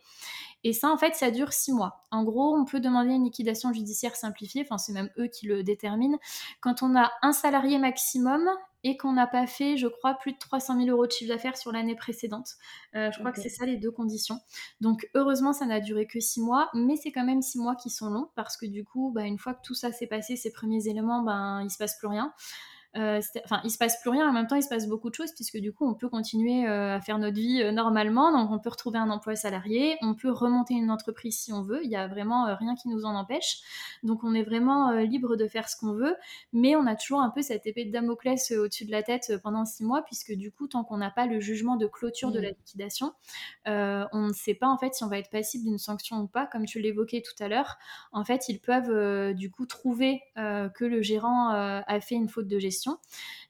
Et 0.65 0.73
ça, 0.73 0.91
en 0.91 0.97
fait, 0.97 1.15
ça 1.15 1.31
dure 1.31 1.53
six 1.53 1.73
mois. 1.73 2.05
En 2.11 2.25
gros, 2.25 2.57
on 2.57 2.65
peut 2.65 2.81
demander 2.81 3.13
une 3.13 3.25
liquidation 3.25 3.73
judiciaire 3.73 4.17
simplifiée, 4.17 4.63
enfin, 4.63 4.79
c'est 4.79 4.93
même 4.93 5.11
eux 5.19 5.29
qui 5.29 5.47
le 5.47 5.63
déterminent, 5.63 6.19
quand 6.61 6.83
on 6.83 6.97
a 6.97 7.13
un 7.23 7.33
salarié 7.33 7.79
maximum 7.79 8.49
et 8.85 8.97
qu'on 8.97 9.13
n'a 9.13 9.27
pas 9.27 9.47
fait, 9.47 9.77
je 9.77 9.89
crois, 9.89 10.15
plus 10.15 10.33
de 10.33 10.39
300 10.39 10.77
000 10.79 10.89
euros 10.89 11.07
de 11.07 11.13
chiffre 11.13 11.33
d'affaires 11.33 11.57
sur 11.57 11.73
l'année 11.73 11.97
précédente. 11.97 12.51
Euh, 12.95 13.11
je 13.13 13.19
crois 13.19 13.33
que 13.33 13.41
c'est 13.41 13.49
ça 13.49 13.67
les 13.67 13.77
deux 13.77 13.91
conditions. 13.91 14.39
Donc, 14.81 15.09
heureusement, 15.15 15.53
ça 15.53 15.67
n'a 15.67 15.81
duré 15.81 16.07
que 16.07 16.21
six 16.21 16.41
mois, 16.41 16.71
mais 16.75 16.97
c'est 16.97 17.11
quand 17.11 17.25
même 17.25 17.43
six 17.43 17.59
mois 17.59 17.75
qui 17.75 17.91
sont 17.91 18.11
longs 18.11 18.31
parce 18.37 18.57
que 18.57 18.67
du 18.67 18.85
coup, 18.85 19.11
bah, 19.13 19.25
une 19.25 19.39
fois 19.39 19.55
que 19.55 19.63
tout 19.65 19.75
ça 19.75 19.93
s'est 19.93 20.07
passé, 20.07 20.37
ces 20.37 20.53
premiers 20.53 20.87
éléments, 20.87 21.23
ben, 21.23 21.63
il 21.63 21.71
se 21.71 21.79
passe 21.79 21.99
plus 21.99 22.09
rien. 22.09 22.33
Euh, 22.97 23.21
enfin, 23.45 23.61
il 23.65 23.71
se 23.71 23.77
passe 23.77 24.01
plus 24.01 24.11
rien, 24.11 24.29
en 24.29 24.33
même 24.33 24.47
temps, 24.47 24.57
il 24.57 24.63
se 24.63 24.69
passe 24.69 24.89
beaucoup 24.89 25.11
de 25.11 25.15
choses, 25.15 25.33
puisque 25.33 25.59
du 25.59 25.73
coup, 25.73 25.87
on 25.87 25.95
peut 25.95 26.09
continuer 26.09 26.67
euh, 26.67 26.97
à 26.97 27.01
faire 27.01 27.19
notre 27.19 27.37
vie 27.37 27.63
euh, 27.63 27.71
normalement. 27.71 28.33
Donc, 28.33 28.51
on 28.51 28.59
peut 28.59 28.71
retrouver 28.71 28.99
un 28.99 29.11
emploi 29.11 29.37
salarié, 29.37 29.97
on 30.01 30.15
peut 30.15 30.31
remonter 30.31 30.75
une 30.75 30.91
entreprise 30.91 31.39
si 31.39 31.53
on 31.53 31.63
veut. 31.63 31.81
Il 31.83 31.89
n'y 31.89 31.97
a 31.97 32.09
vraiment 32.09 32.57
rien 32.57 32.75
qui 32.75 32.89
nous 32.89 33.05
en 33.05 33.15
empêche. 33.15 33.59
Donc, 34.03 34.25
on 34.25 34.35
est 34.35 34.43
vraiment 34.43 34.93
libre 34.93 35.37
de 35.37 35.47
faire 35.47 35.69
ce 35.69 35.77
qu'on 35.77 35.93
veut, 35.93 36.17
mais 36.53 36.77
on 36.77 36.87
a 36.87 36.97
toujours 36.97 37.21
un 37.21 37.31
peu 37.31 37.43
cette 37.43 37.67
épée 37.67 37.85
de 37.85 37.93
Damoclès 37.93 38.53
au-dessus 38.53 38.87
de 38.87 38.91
la 38.91 39.03
tête 39.03 39.35
pendant 39.43 39.65
six 39.65 39.85
mois, 39.85 40.03
puisque 40.03 40.33
du 40.33 40.51
coup, 40.51 40.67
tant 40.67 40.83
qu'on 40.83 40.97
n'a 40.97 41.11
pas 41.11 41.27
le 41.27 41.41
jugement 41.41 41.77
de 41.77 41.87
clôture 41.87 42.33
de 42.33 42.41
la 42.41 42.49
mmh. 42.49 42.55
liquidation, 42.59 43.13
on 43.67 44.29
ne 44.29 44.33
sait 44.33 44.55
pas 44.55 44.69
en 44.69 44.79
fait 44.79 44.95
si 44.95 45.05
on 45.05 45.09
va 45.09 45.19
être 45.19 45.31
passible 45.31 45.65
d'une 45.65 45.79
sanction 45.79 46.21
ou 46.21 46.27
pas. 46.27 46.47
Comme 46.47 46.65
tu 46.65 46.81
l'évoquais 46.81 47.23
tout 47.23 47.43
à 47.43 47.49
l'heure, 47.49 47.77
en 48.13 48.25
fait, 48.25 48.49
ils 48.49 48.61
peuvent 48.61 49.35
du 49.35 49.51
coup 49.51 49.67
trouver 49.67 50.23
que 50.37 50.85
le 50.85 51.03
gérant 51.03 51.51
a 51.51 52.01
fait 52.01 52.15
une 52.15 52.29
faute 52.29 52.49
de 52.49 52.59
gestion 52.59 52.78
question 52.79 52.97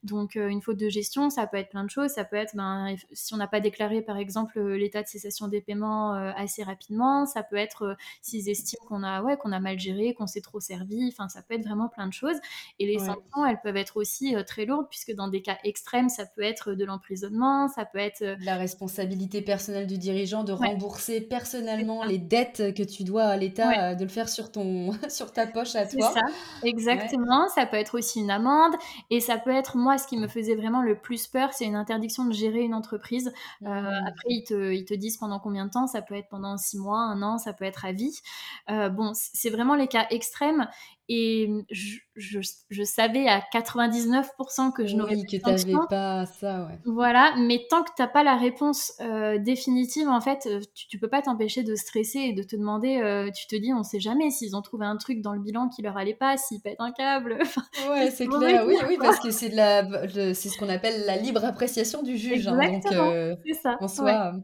donc 0.05 0.37
euh, 0.37 0.49
une 0.49 0.63
faute 0.63 0.77
de 0.77 0.89
gestion, 0.89 1.29
ça 1.29 1.47
peut 1.47 1.57
être 1.57 1.71
plein 1.71 1.83
de 1.83 1.91
choses. 1.91 2.11
Ça 2.11 2.25
peut 2.25 2.37
être 2.37 2.55
ben, 2.55 2.95
si 3.13 3.35
on 3.35 3.37
n'a 3.37 3.49
pas 3.49 3.61
déclaré 3.61 4.01
par 4.01 4.17
exemple 4.17 4.59
euh, 4.59 4.77
l'état 4.77 5.03
de 5.03 5.09
cessation 5.09 5.49
des 5.49 5.61
paiements 5.61 6.15
euh, 6.15 6.31
assez 6.37 6.63
rapidement. 6.63 7.27
Ça 7.27 7.43
peut 7.43 7.57
être 7.57 7.97
s'ils 8.23 8.49
estiment 8.49 8.87
qu'on 8.87 9.03
a, 9.03 9.23
ouais, 9.23 9.37
qu'on 9.37 9.51
a 9.51 9.59
mal 9.59 9.79
géré, 9.79 10.15
qu'on 10.15 10.29
s'est 10.29 10.41
trop 10.41 10.61
servi. 10.61 11.09
Enfin, 11.09 11.29
ça 11.29 11.43
peut 11.43 11.55
être 11.55 11.65
vraiment 11.65 11.89
plein 11.89 12.07
de 12.07 12.13
choses. 12.13 12.37
Et 12.79 12.87
les 12.87 12.99
sanctions, 12.99 13.45
elles 13.45 13.61
peuvent 13.61 13.77
être 13.77 13.97
aussi 13.97 14.35
très 14.47 14.67
lourdes 14.67 14.87
puisque 14.89 15.13
dans 15.15 15.29
des 15.29 15.43
cas 15.43 15.59
extrêmes, 15.65 16.09
ça 16.09 16.27
peut 16.27 16.43
être 16.43 16.75
de 16.75 16.85
l'emprisonnement, 16.85 17.69
ça 17.69 17.85
peut 17.85 17.99
être 17.99 18.37
la 18.41 18.57
responsabilité 18.57 19.43
personnelle 19.43 19.87
du 19.87 19.99
dirigeant 19.99 20.45
de 20.45 20.53
rembourser 20.53 21.21
personnellement 21.21 22.05
les 22.05 22.19
dettes 22.19 22.75
que 22.75 22.83
tu 22.85 23.03
dois 23.03 23.25
à 23.25 23.37
l'État, 23.37 23.95
de 23.95 24.05
le 24.05 24.11
faire 24.11 24.29
sur 24.29 24.53
ton 24.53 24.93
sur 25.09 25.33
ta 25.33 25.47
poche 25.47 25.75
à 25.75 25.87
toi. 25.87 26.13
C'est 26.13 26.21
ça, 26.21 26.27
exactement. 26.63 27.49
Ça 27.49 27.67
peut 27.67 27.77
être 27.77 27.99
aussi 27.99 28.21
une 28.21 28.31
amende 28.31 28.75
et 29.11 29.21
ça 29.21 29.39
peut 29.39 29.51
être, 29.51 29.77
moi, 29.89 29.97
ce 29.97 30.07
qui 30.07 30.19
me 30.19 30.29
faisait 30.29 30.55
vraiment 30.55 30.83
le 30.83 30.99
plus 30.99 31.27
peur, 31.29 31.55
c'est 31.55 31.65
une 31.65 31.75
interdiction 31.75 32.27
de 32.27 32.35
gérer 32.35 32.61
une 32.61 32.75
entreprise. 32.75 33.33
Euh, 33.63 33.67
mmh. 33.67 34.07
Après, 34.07 34.29
ils 34.29 34.45
te, 34.45 34.71
ils 34.71 34.85
te, 34.85 34.93
disent 34.93 35.17
pendant 35.17 35.41
combien 35.41 35.65
de 35.65 35.71
temps, 35.71 35.87
ça 35.87 36.03
peut 36.03 36.15
être 36.15 36.29
pendant 36.29 36.59
six 36.59 36.77
mois, 36.77 37.01
un 37.01 37.23
an, 37.23 37.39
ça 37.39 37.55
peut 37.55 37.65
être 37.65 37.87
à 37.87 37.93
vie. 37.93 38.21
Euh, 38.69 38.91
bon, 38.91 39.13
c'est 39.15 39.49
vraiment 39.49 39.77
les 39.77 39.89
cas 39.89 40.07
extrêmes. 40.11 40.69
Et 41.11 41.49
je, 41.71 41.99
je, 42.17 42.83
savais 42.83 43.27
à 43.29 43.41
99% 43.55 44.73
que 44.73 44.87
je 44.87 44.95
n'aurais 44.95 45.15
oui, 45.15 45.23
que 45.23 45.37
tu 45.37 45.43
n'avais 45.43 45.87
pas 45.89 46.27
ça, 46.27 46.67
ouais. 46.67 46.79
Voilà, 46.85 47.35
mais 47.39 47.67
tant 47.71 47.83
que 47.83 47.89
tu 47.97 48.03
n'as 48.03 48.09
pas 48.09 48.23
la 48.23 48.37
réponse 48.37 48.93
euh, 49.01 49.39
définitive, 49.39 50.07
en 50.09 50.21
fait, 50.21 50.47
euh, 50.47 50.61
tu, 50.75 50.97
ne 50.97 51.01
peux 51.01 51.09
pas 51.09 51.23
t'empêcher 51.23 51.63
de 51.63 51.75
stresser 51.77 52.19
et 52.19 52.33
de 52.35 52.43
te 52.43 52.57
demander, 52.57 53.01
euh, 53.03 53.31
tu 53.31 53.47
te 53.47 53.57
dis, 53.57 53.73
on 53.73 53.85
sait 53.85 54.01
jamais 54.01 54.31
s'ils 54.31 54.55
ont 54.55 54.61
trouvé 54.61 54.85
un 54.85 54.97
truc 54.97 55.23
dans 55.23 55.33
le 55.33 55.41
bilan 55.41 55.71
qui 55.71 55.81
leur 55.81 55.97
allait 55.97 56.15
pas, 56.15 56.37
s'ils 56.37 56.61
pètent 56.61 56.81
un 56.81 56.93
câble. 56.93 57.39
ouais, 57.91 58.11
c'est 58.11 58.27
clair, 58.27 58.67
oui, 58.67 58.77
oui, 58.87 58.99
parce 59.01 59.19
que 59.19 59.31
c'est 59.31 59.49
de 59.49 59.57
la, 59.57 60.35
c'est 60.35 60.51
ce 60.51 60.59
qu'on 60.59 60.69
appelle 60.69 61.07
la 61.07 61.17
libre 61.17 61.43
appréciation 61.43 62.03
du 62.03 62.19
juge. 62.19 62.49
Hein, 62.49 62.61
Exactement, 62.61 63.37
c'est 63.47 63.55
ça. 63.55 63.79
En 63.81 63.89
soi, 63.89 64.35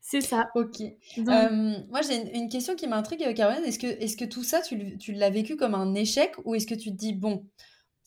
c'est 0.00 0.20
ça. 0.20 0.50
Ok. 0.54 0.80
Euh, 0.80 1.74
moi, 1.88 2.00
j'ai 2.02 2.36
une, 2.36 2.48
question 2.48 2.74
qui 2.74 2.86
m'intrigue, 2.86 3.34
Caroline. 3.34 3.64
Est-ce 3.64 3.78
que, 3.78 3.86
est 3.86 4.18
que 4.18 4.24
tout 4.24 4.44
ça, 4.44 4.60
tu, 4.60 4.98
tu 4.98 5.12
l'as 5.12 5.30
vécu 5.30 5.56
comme 5.56 5.74
un 5.74 5.94
échec 5.94 6.34
ou 6.44 6.54
est-ce 6.54 6.66
que 6.66 6.74
tu 6.74 6.90
te 6.90 6.96
dis, 6.96 7.12
bon, 7.12 7.46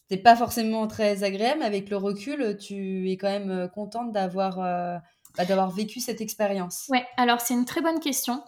c'était 0.07 0.21
pas 0.21 0.35
forcément 0.35 0.87
très 0.87 1.23
agréable, 1.23 1.59
mais 1.59 1.65
avec 1.65 1.89
le 1.89 1.97
recul, 1.97 2.57
tu 2.57 3.09
es 3.09 3.17
quand 3.17 3.29
même 3.29 3.49
euh, 3.49 3.67
contente 3.67 4.11
d'avoir 4.11 4.59
euh, 4.59 4.97
bah, 5.37 5.45
d'avoir 5.45 5.69
vécu 5.69 5.99
cette 5.99 6.21
expérience. 6.21 6.85
Ouais, 6.89 7.05
alors 7.17 7.41
c'est 7.41 7.53
une 7.53 7.65
très 7.65 7.81
bonne 7.81 7.99
question. 7.99 8.43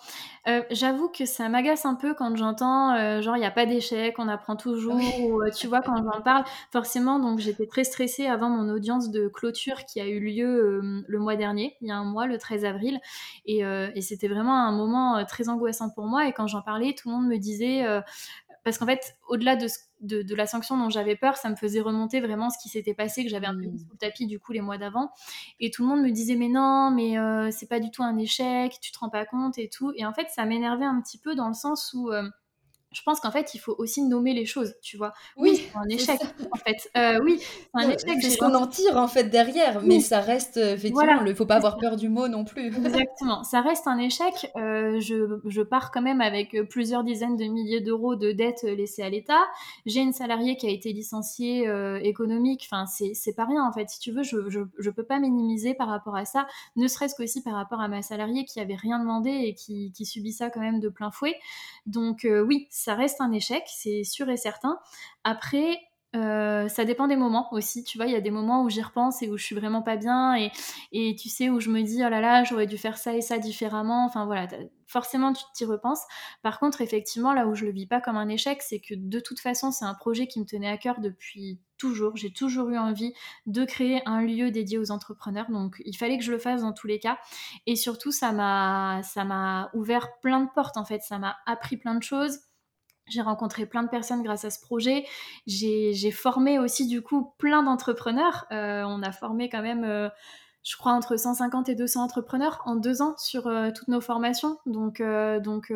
Euh, 0.47 0.61
j'avoue 0.71 1.09
que 1.09 1.25
ça 1.25 1.49
m'agace 1.49 1.85
un 1.85 1.95
peu 1.95 2.13
quand 2.13 2.35
j'entends 2.37 2.95
euh, 2.95 3.21
genre 3.21 3.35
il 3.35 3.41
n'y 3.41 3.45
a 3.45 3.51
pas 3.51 3.65
d'échec, 3.65 4.15
on 4.17 4.29
apprend 4.29 4.55
toujours, 4.55 4.95
ou 4.95 5.41
euh, 5.41 5.49
tu 5.51 5.67
vois, 5.67 5.81
quand 5.81 5.97
j'en 5.97 6.21
parle, 6.21 6.45
forcément, 6.71 7.19
donc 7.19 7.39
j'étais 7.39 7.67
très 7.67 7.83
stressée 7.83 8.27
avant 8.27 8.49
mon 8.49 8.69
audience 8.73 9.11
de 9.11 9.27
clôture 9.27 9.83
qui 9.85 9.99
a 9.99 10.07
eu 10.07 10.19
lieu 10.19 10.79
le 11.05 11.19
mois 11.19 11.35
dernier, 11.35 11.75
il 11.81 11.89
y 11.89 11.91
a 11.91 11.97
un 11.97 12.05
mois, 12.05 12.27
le 12.27 12.37
13 12.37 12.63
avril, 12.63 12.99
et, 13.45 13.59
et 13.59 14.01
c'était 14.01 14.27
vraiment 14.27 14.65
un 14.65 14.71
moment 14.71 15.23
très 15.25 15.49
angoissant 15.49 15.89
pour 15.89 16.05
moi, 16.05 16.27
et 16.27 16.33
quand 16.33 16.47
j'en 16.47 16.61
parlais, 16.61 16.93
tout 16.93 17.09
le 17.09 17.15
monde 17.15 17.27
me 17.27 17.37
disait 17.37 17.85
parce 18.63 18.77
qu'en 18.77 18.85
fait, 18.85 19.15
au-delà 19.29 19.55
de, 19.55 19.67
de, 20.01 20.35
la 20.35 20.45
sanction 20.45 20.77
dont 20.77 20.89
j'avais 20.89 21.15
peur, 21.15 21.37
ça 21.37 21.49
me 21.49 21.55
faisait 21.55 21.81
remonter 21.81 22.19
vraiment 22.19 22.49
ce 22.49 22.57
qui 22.57 22.69
s'était 22.69 22.93
passé, 22.93 23.23
que 23.23 23.29
j'avais 23.29 23.47
un 23.47 23.55
peu 23.55 23.61
mis 23.61 23.73
mmh. 23.73 23.77
sous 23.79 23.91
le 23.91 23.97
tapis 23.97 24.27
du 24.27 24.39
coup 24.39 24.51
les 24.51 24.61
mois 24.61 24.77
d'avant. 24.77 25.11
Et 25.59 25.71
tout 25.71 25.83
le 25.83 25.89
monde 25.89 26.01
me 26.01 26.11
disait 26.11 26.35
mais 26.35 26.49
non, 26.49 26.91
mais 26.91 27.17
euh, 27.17 27.49
c'est 27.51 27.67
pas 27.67 27.79
du 27.79 27.91
tout 27.91 28.03
un 28.03 28.17
échec, 28.17 28.79
tu 28.81 28.91
te 28.91 28.99
rends 28.99 29.09
pas 29.09 29.25
compte 29.25 29.57
et 29.57 29.69
tout. 29.69 29.91
Et 29.95 30.05
en 30.05 30.13
fait, 30.13 30.27
ça 30.29 30.45
m'énervait 30.45 30.85
un 30.85 31.01
petit 31.01 31.17
peu 31.17 31.35
dans 31.35 31.47
le 31.47 31.53
sens 31.53 31.93
où 31.93 32.11
euh, 32.11 32.29
je 32.93 33.01
pense 33.03 33.19
qu'en 33.19 33.31
fait, 33.31 33.53
il 33.53 33.57
faut 33.57 33.75
aussi 33.77 34.01
nommer 34.01 34.33
les 34.33 34.45
choses, 34.45 34.75
tu 34.81 34.95
vois. 34.95 35.13
Oui, 35.35 35.57
c'est 35.57 35.77
un 35.77 35.89
échec, 35.89 36.19
en 36.51 36.57
fait. 36.57 36.89
Euh, 36.95 37.19
oui, 37.21 37.39
c'est 37.39 37.67
un 37.73 37.89
échec. 37.89 38.17
C'est 38.21 38.29
ce 38.29 38.37
qu'on 38.37 38.53
en 38.55 38.65
tire, 38.65 38.95
en 38.95 39.09
fait, 39.09 39.25
derrière, 39.25 39.81
mais 39.83 39.99
ça 39.99 40.21
reste, 40.21 40.55
euh, 40.55 40.75
effectivement, 40.75 41.19
il 41.19 41.25
ne 41.25 41.33
faut 41.33 41.45
pas 41.45 41.57
avoir 41.57 41.77
peur 41.77 41.97
du 41.97 42.07
mot 42.07 42.29
non 42.29 42.45
plus. 42.45 42.67
Exactement, 42.67 43.43
ça 43.43 43.59
reste 43.59 43.87
un 43.87 43.97
échec. 43.97 44.51
Euh, 44.55 45.01
je, 45.01 45.39
je, 45.45 45.61
pars 45.61 45.91
quand 45.91 46.01
même 46.01 46.21
avec 46.21 46.55
plusieurs 46.69 47.03
dizaines 47.03 47.35
de 47.35 47.43
milliers 47.43 47.81
d'euros 47.81 48.15
de 48.15 48.31
dettes 48.31 48.63
laissées 48.63 49.03
à 49.03 49.09
l'État. 49.09 49.45
J'ai 49.85 49.99
une 49.99 50.13
salariée 50.13 50.55
qui 50.55 50.67
a 50.67 50.69
été 50.71 50.93
licenciée 50.93 51.69
économique, 52.03 52.67
enfin, 52.71 52.85
c'est 52.85 53.35
pas 53.35 53.45
rien, 53.45 53.65
en 53.67 53.73
fait. 53.73 53.89
Si 53.89 53.99
tu 53.99 54.11
veux, 54.11 54.23
je 54.23 54.37
ne 54.37 54.89
peux 54.91 55.03
pas 55.03 55.19
minimiser 55.19 55.73
par 55.73 55.89
rapport 55.89 56.15
à 56.15 56.23
ça, 56.23 56.47
ne 56.77 56.87
serait-ce 56.87 57.15
qu'aussi 57.15 57.43
par 57.43 57.53
rapport 57.53 57.81
à 57.81 57.89
ma 57.89 58.01
salariée 58.01 58.45
qui 58.45 58.61
avait 58.61 58.75
rien 58.75 58.99
demandé 58.99 59.29
et 59.29 59.53
qui, 59.53 59.91
qui 59.91 60.05
subit 60.05 60.31
ça 60.31 60.49
quand 60.49 60.61
même 60.61 60.79
de 60.79 60.87
plein 60.87 61.11
fouet. 61.11 61.35
Donc, 61.85 62.25
oui, 62.45 62.67
ça 62.77 62.93
reste 62.93 63.21
un 63.21 63.31
échec, 63.31 63.63
c'est 63.67 64.03
sûr 64.03 64.29
et 64.29 64.37
certain. 64.37 64.77
Après, 65.23 65.79
euh, 66.15 66.67
ça 66.69 66.85
dépend 66.85 67.07
des 67.07 67.15
moments 67.15 67.51
aussi, 67.51 67.83
tu 67.83 67.97
vois, 67.97 68.07
il 68.07 68.13
y 68.13 68.15
a 68.15 68.21
des 68.21 68.31
moments 68.31 68.63
où 68.63 68.69
j'y 68.69 68.81
repense 68.81 69.21
et 69.21 69.29
où 69.29 69.37
je 69.37 69.43
suis 69.43 69.55
vraiment 69.55 69.81
pas 69.81 69.97
bien 69.97 70.35
et, 70.91 71.15
tu 71.15 71.27
sais, 71.27 71.49
où 71.49 71.59
je 71.59 71.69
me 71.69 71.81
dis, 71.81 72.03
oh 72.05 72.09
là 72.09 72.21
là, 72.21 72.43
j'aurais 72.43 72.67
dû 72.67 72.77
faire 72.77 72.97
ça 72.97 73.13
et 73.13 73.21
ça 73.21 73.39
différemment, 73.39 74.05
enfin 74.05 74.25
voilà, 74.25 74.47
forcément 74.87 75.33
tu 75.33 75.43
t'y 75.53 75.65
repenses. 75.65 76.01
Par 76.43 76.59
contre, 76.59 76.81
effectivement, 76.81 77.33
là 77.33 77.45
où 77.47 77.55
je 77.55 77.65
le 77.65 77.71
vis 77.71 77.87
pas 77.87 77.99
comme 77.99 78.15
un 78.15 78.29
échec, 78.29 78.61
c'est 78.61 78.79
que 78.79 78.93
de 78.95 79.19
toute 79.19 79.39
façon, 79.39 79.71
c'est 79.71 79.85
un 79.85 79.95
projet 79.95 80.27
qui 80.27 80.39
me 80.39 80.45
tenait 80.45 80.69
à 80.69 80.77
cœur 80.77 81.01
depuis 81.01 81.59
toujours, 81.77 82.15
j'ai 82.15 82.31
toujours 82.31 82.69
eu 82.69 82.77
envie 82.77 83.13
de 83.45 83.65
créer 83.65 84.01
un 84.07 84.21
lieu 84.21 84.49
dédié 84.49 84.77
aux 84.79 84.91
entrepreneurs, 84.91 85.51
donc 85.51 85.81
il 85.85 85.95
fallait 85.95 86.17
que 86.17 86.23
je 86.23 86.31
le 86.31 86.39
fasse 86.39 86.61
dans 86.61 86.73
tous 86.73 86.87
les 86.87 86.99
cas, 86.99 87.17
et 87.67 87.75
surtout, 87.75 88.11
ça 88.11 88.31
m'a 88.31 89.69
ouvert 89.73 90.19
plein 90.21 90.39
de 90.39 90.49
portes 90.55 90.77
en 90.77 90.85
fait, 90.85 91.01
ça 91.01 91.19
m'a 91.19 91.35
appris 91.45 91.77
plein 91.77 91.95
de 91.95 92.01
choses, 92.01 92.39
j'ai 93.09 93.21
rencontré 93.21 93.65
plein 93.65 93.83
de 93.83 93.89
personnes 93.89 94.23
grâce 94.23 94.45
à 94.45 94.49
ce 94.49 94.59
projet. 94.59 95.05
J'ai 95.45 96.11
formé 96.11 96.59
aussi 96.59 96.87
du 96.87 97.01
coup 97.01 97.33
plein 97.37 97.63
d'entrepreneurs. 97.63 98.45
Euh, 98.51 98.83
on 98.85 99.01
a 99.03 99.11
formé 99.11 99.49
quand 99.49 99.61
même, 99.61 99.83
euh, 99.83 100.09
je 100.63 100.75
crois, 100.77 100.93
entre 100.93 101.17
150 101.17 101.69
et 101.69 101.75
200 101.75 102.03
entrepreneurs 102.03 102.61
en 102.65 102.75
deux 102.75 103.01
ans 103.01 103.15
sur 103.17 103.47
euh, 103.47 103.71
toutes 103.75 103.87
nos 103.87 104.01
formations. 104.01 104.57
Donc, 104.65 105.01
donc 105.43 105.71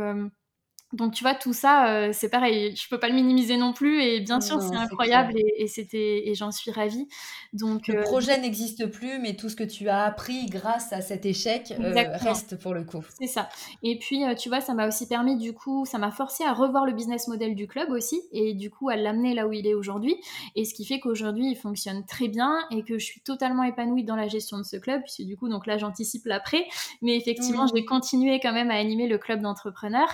donc 0.93 1.13
tu 1.13 1.23
vois 1.23 1.35
tout 1.35 1.53
ça 1.53 1.87
euh, 1.87 2.09
c'est 2.13 2.29
pareil. 2.29 2.75
Je 2.75 2.87
peux 2.89 2.99
pas 2.99 3.07
le 3.07 3.13
minimiser 3.13 3.57
non 3.57 3.73
plus 3.73 4.01
et 4.01 4.19
bien 4.19 4.41
sûr 4.41 4.61
c'est 4.61 4.75
incroyable 4.75 5.33
et, 5.57 5.67
c'était 5.67 6.27
et 6.27 6.35
j'en 6.35 6.51
suis 6.51 6.71
ravie. 6.71 7.07
Donc 7.53 7.87
le 7.87 7.99
euh, 7.99 8.03
projet 8.03 8.39
n'existe 8.39 8.87
plus 8.87 9.19
mais 9.19 9.35
tout 9.35 9.49
ce 9.49 9.55
que 9.55 9.63
tu 9.63 9.89
as 9.89 10.03
appris 10.03 10.47
grâce 10.47 10.91
à 10.91 11.01
cet 11.01 11.25
échec 11.25 11.73
euh, 11.79 11.93
reste 12.15 12.57
pour 12.59 12.73
le 12.73 12.83
coup. 12.83 13.03
C'est 13.19 13.27
ça. 13.27 13.49
Et 13.83 13.97
puis 13.97 14.23
tu 14.37 14.49
vois 14.49 14.61
ça 14.61 14.73
m'a 14.73 14.87
aussi 14.87 15.07
permis 15.07 15.37
du 15.37 15.53
coup 15.53 15.85
ça 15.85 15.97
m'a 15.97 16.11
forcé 16.11 16.43
à 16.43 16.53
revoir 16.53 16.85
le 16.85 16.93
business 16.93 17.27
model 17.27 17.55
du 17.55 17.67
club 17.67 17.89
aussi 17.91 18.21
et 18.31 18.53
du 18.53 18.69
coup 18.69 18.89
à 18.89 18.95
l'amener 18.95 19.33
là 19.33 19.47
où 19.47 19.53
il 19.53 19.67
est 19.67 19.73
aujourd'hui. 19.73 20.15
Et 20.55 20.65
ce 20.65 20.73
qui 20.73 20.85
fait 20.85 20.99
qu'aujourd'hui 20.99 21.51
il 21.51 21.55
fonctionne 21.55 22.05
très 22.05 22.27
bien 22.27 22.59
et 22.69 22.83
que 22.83 22.99
je 22.99 23.05
suis 23.05 23.21
totalement 23.21 23.63
épanouie 23.63 24.03
dans 24.03 24.15
la 24.15 24.27
gestion 24.27 24.57
de 24.57 24.63
ce 24.63 24.75
club 24.75 25.01
puisque 25.03 25.23
du 25.23 25.37
coup 25.37 25.47
donc 25.47 25.67
là 25.67 25.77
j'anticipe 25.77 26.25
l'après. 26.25 26.65
Mais 27.01 27.15
effectivement 27.15 27.65
je 27.65 27.73
vais 27.73 27.85
continuer 27.85 28.39
quand 28.41 28.53
même 28.53 28.71
à 28.71 28.75
animer 28.75 29.07
le 29.07 29.17
club 29.17 29.41
d'entrepreneurs. 29.41 30.09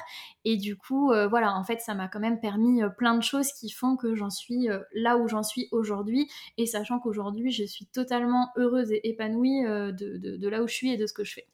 Et 0.45 0.55
du 0.55 0.66
coup, 0.75 1.11
euh, 1.11 1.27
voilà, 1.27 1.53
en 1.53 1.63
fait, 1.63 1.79
ça 1.79 1.93
m'a 1.93 2.07
quand 2.07 2.19
même 2.19 2.39
permis 2.39 2.81
euh, 2.81 2.89
plein 2.89 3.15
de 3.15 3.23
choses 3.23 3.51
qui 3.53 3.69
font 3.69 3.95
que 3.95 4.15
j'en 4.15 4.29
suis 4.29 4.69
euh, 4.69 4.79
là 4.93 5.17
où 5.17 5.27
j'en 5.27 5.43
suis 5.43 5.67
aujourd'hui. 5.71 6.27
Et 6.57 6.65
sachant 6.65 6.99
qu'aujourd'hui, 6.99 7.51
je 7.51 7.63
suis 7.63 7.85
totalement 7.85 8.49
heureuse 8.57 8.91
et 8.91 9.07
épanouie 9.07 9.63
de, 9.63 10.47
là 10.49 10.63
où 10.63 10.67
je 10.67 10.73
suis 10.73 10.91
et 10.91 10.97
de 10.97 11.05
ce 11.05 11.13
que 11.13 11.23
je 11.23 11.33
fais. 11.33 11.47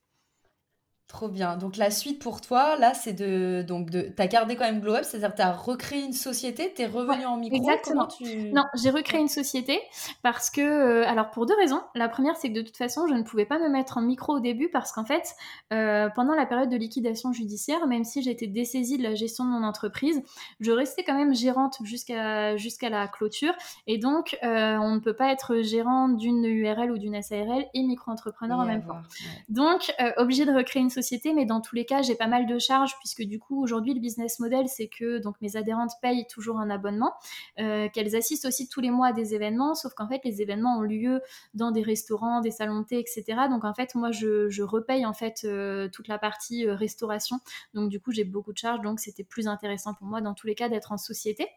Trop 1.10 1.28
bien. 1.28 1.58
Donc 1.58 1.76
la 1.76 1.92
suite 1.92 2.20
pour 2.20 2.40
toi, 2.40 2.78
là, 2.78 2.94
c'est 2.94 3.14
de 3.14 3.64
donc 3.68 3.90
de 3.90 4.02
t'as 4.02 4.26
gardé 4.26 4.56
quand 4.56 4.64
même 4.64 4.80
Glow 4.80 4.96
Up, 4.96 5.04
c'est-à-dire 5.04 5.36
t'as 5.36 5.52
recréé 5.52 6.02
une 6.02 6.14
société, 6.14 6.74
t'es 6.74 6.88
revenu 6.88 7.26
en 7.26 7.36
micro. 7.38 7.58
Exactement. 7.58 8.08
Non, 8.52 8.64
j'ai 8.74 8.90
recréé 8.90 9.22
une 9.22 9.28
société 9.28 9.80
parce 10.24 10.50
que 10.50 10.62
euh, 10.62 11.08
alors 11.08 11.30
pour 11.30 11.46
deux 11.46 11.56
raisons. 11.56 11.82
La 11.94 12.08
première, 12.08 12.38
c'est 12.38 12.50
que 12.50 12.56
de 12.56 12.62
toute 12.62 12.78
façon, 12.78 13.06
je 13.08 13.14
ne 13.14 13.22
pouvais 13.22 13.46
pas 13.46 13.60
me 13.60 13.70
mettre 13.70 13.98
en 13.98 14.02
micro 14.02 14.38
au 14.38 14.40
début 14.40 14.70
parce 14.70 14.92
qu'en 14.94 15.04
fait, 15.04 15.36
euh, 15.74 16.10
pendant 16.16 16.34
la 16.34 16.46
période 16.46 16.70
de 16.70 16.78
liquidation 16.78 17.34
judiciaire, 17.34 17.86
même 17.86 18.06
si 18.06 18.24
j'étais 18.24 18.48
dessaisie 18.48 18.98
de 18.98 19.04
la 19.04 19.14
gestion 19.14 19.44
de 19.44 19.50
mon 19.50 19.64
entreprise, 19.64 20.24
je 20.62 20.72
restais 20.72 21.04
quand 21.04 21.16
même 21.16 21.36
gérante 21.36 21.78
jusqu'à 21.84 22.56
jusqu'à 22.56 22.90
la 22.90 23.08
clôture 23.10 23.54
et 23.88 23.98
donc 23.98 24.38
euh, 24.42 24.78
on 24.78 24.96
ne 24.96 25.00
peut 25.00 25.16
pas 25.16 25.32
être 25.32 25.62
gérant 25.62 26.08
d'une 26.08 26.46
URL 26.46 26.92
ou 26.92 26.98
d'une 26.98 27.22
SARL 27.22 27.66
et 27.74 27.84
micro-entrepreneur 27.84 28.58
en 28.58 28.66
même 28.66 28.86
temps. 28.86 29.02
Donc 29.50 29.94
obligé 30.18 30.46
de 30.46 30.54
recréer 30.54 30.82
une 30.82 30.90
société 30.94 31.34
mais 31.34 31.46
dans 31.46 31.62
tous 31.62 31.76
les 31.76 31.86
cas, 31.86 32.02
j'ai 32.02 32.16
pas 32.16 32.28
mal 32.28 32.46
de 32.46 32.60
charges 32.60 32.98
puisque 33.00 33.24
du 33.24 33.40
coup, 33.40 33.62
aujourd'hui, 33.62 33.94
le 33.94 34.00
business 34.00 34.40
model, 34.40 34.68
c'est 34.68 34.88
que 34.88 35.18
donc 35.18 35.36
mes 35.42 35.56
adhérentes 35.56 35.92
payent 36.02 36.28
toujours 36.28 36.60
un 36.60 36.70
abonnement, 36.70 37.14
euh, 37.60 37.90
qu'elles 37.90 38.16
assistent 38.16 38.46
aussi 38.46 38.68
tous 38.70 38.82
les 38.82 38.92
mois 38.92 39.08
à 39.08 39.14
des 39.14 39.36
événements, 39.36 39.76
sauf 39.76 39.94
qu'en 39.94 40.08
fait, 40.08 40.22
les 40.24 40.42
événements 40.42 40.78
ont 40.78 40.82
lieu 40.82 41.22
dans 41.54 41.72
des 41.72 41.82
restaurants, 41.82 42.42
des 42.42 42.52
salons 42.52 42.82
de 42.82 42.86
thé, 42.86 43.00
etc. 43.00 43.24
Donc 43.50 43.66
en 43.66 43.74
fait, 43.74 43.96
moi, 43.96 44.12
je, 44.12 44.62
repaye 44.64 45.06
en 45.06 45.14
fait 45.14 45.42
euh, 45.44 45.90
toute 45.90 46.08
la 46.08 46.18
partie 46.18 46.66
euh, 46.66 46.76
restauration. 46.76 47.40
Donc 47.74 47.90
du 47.90 48.00
coup, 48.00 48.12
j'ai 48.12 48.24
beaucoup 48.24 48.54
de 48.54 48.58
charges, 48.58 48.82
donc 48.82 49.00
c'était 49.00 49.24
plus 49.24 49.48
intéressant 49.48 49.94
pour 49.94 50.08
moi 50.08 50.22
dans 50.22 50.34
tous 50.34 50.48
les 50.48 50.56
cas 50.56 50.70
d'être 50.70 50.92
en 50.92 50.98
société. 50.98 51.48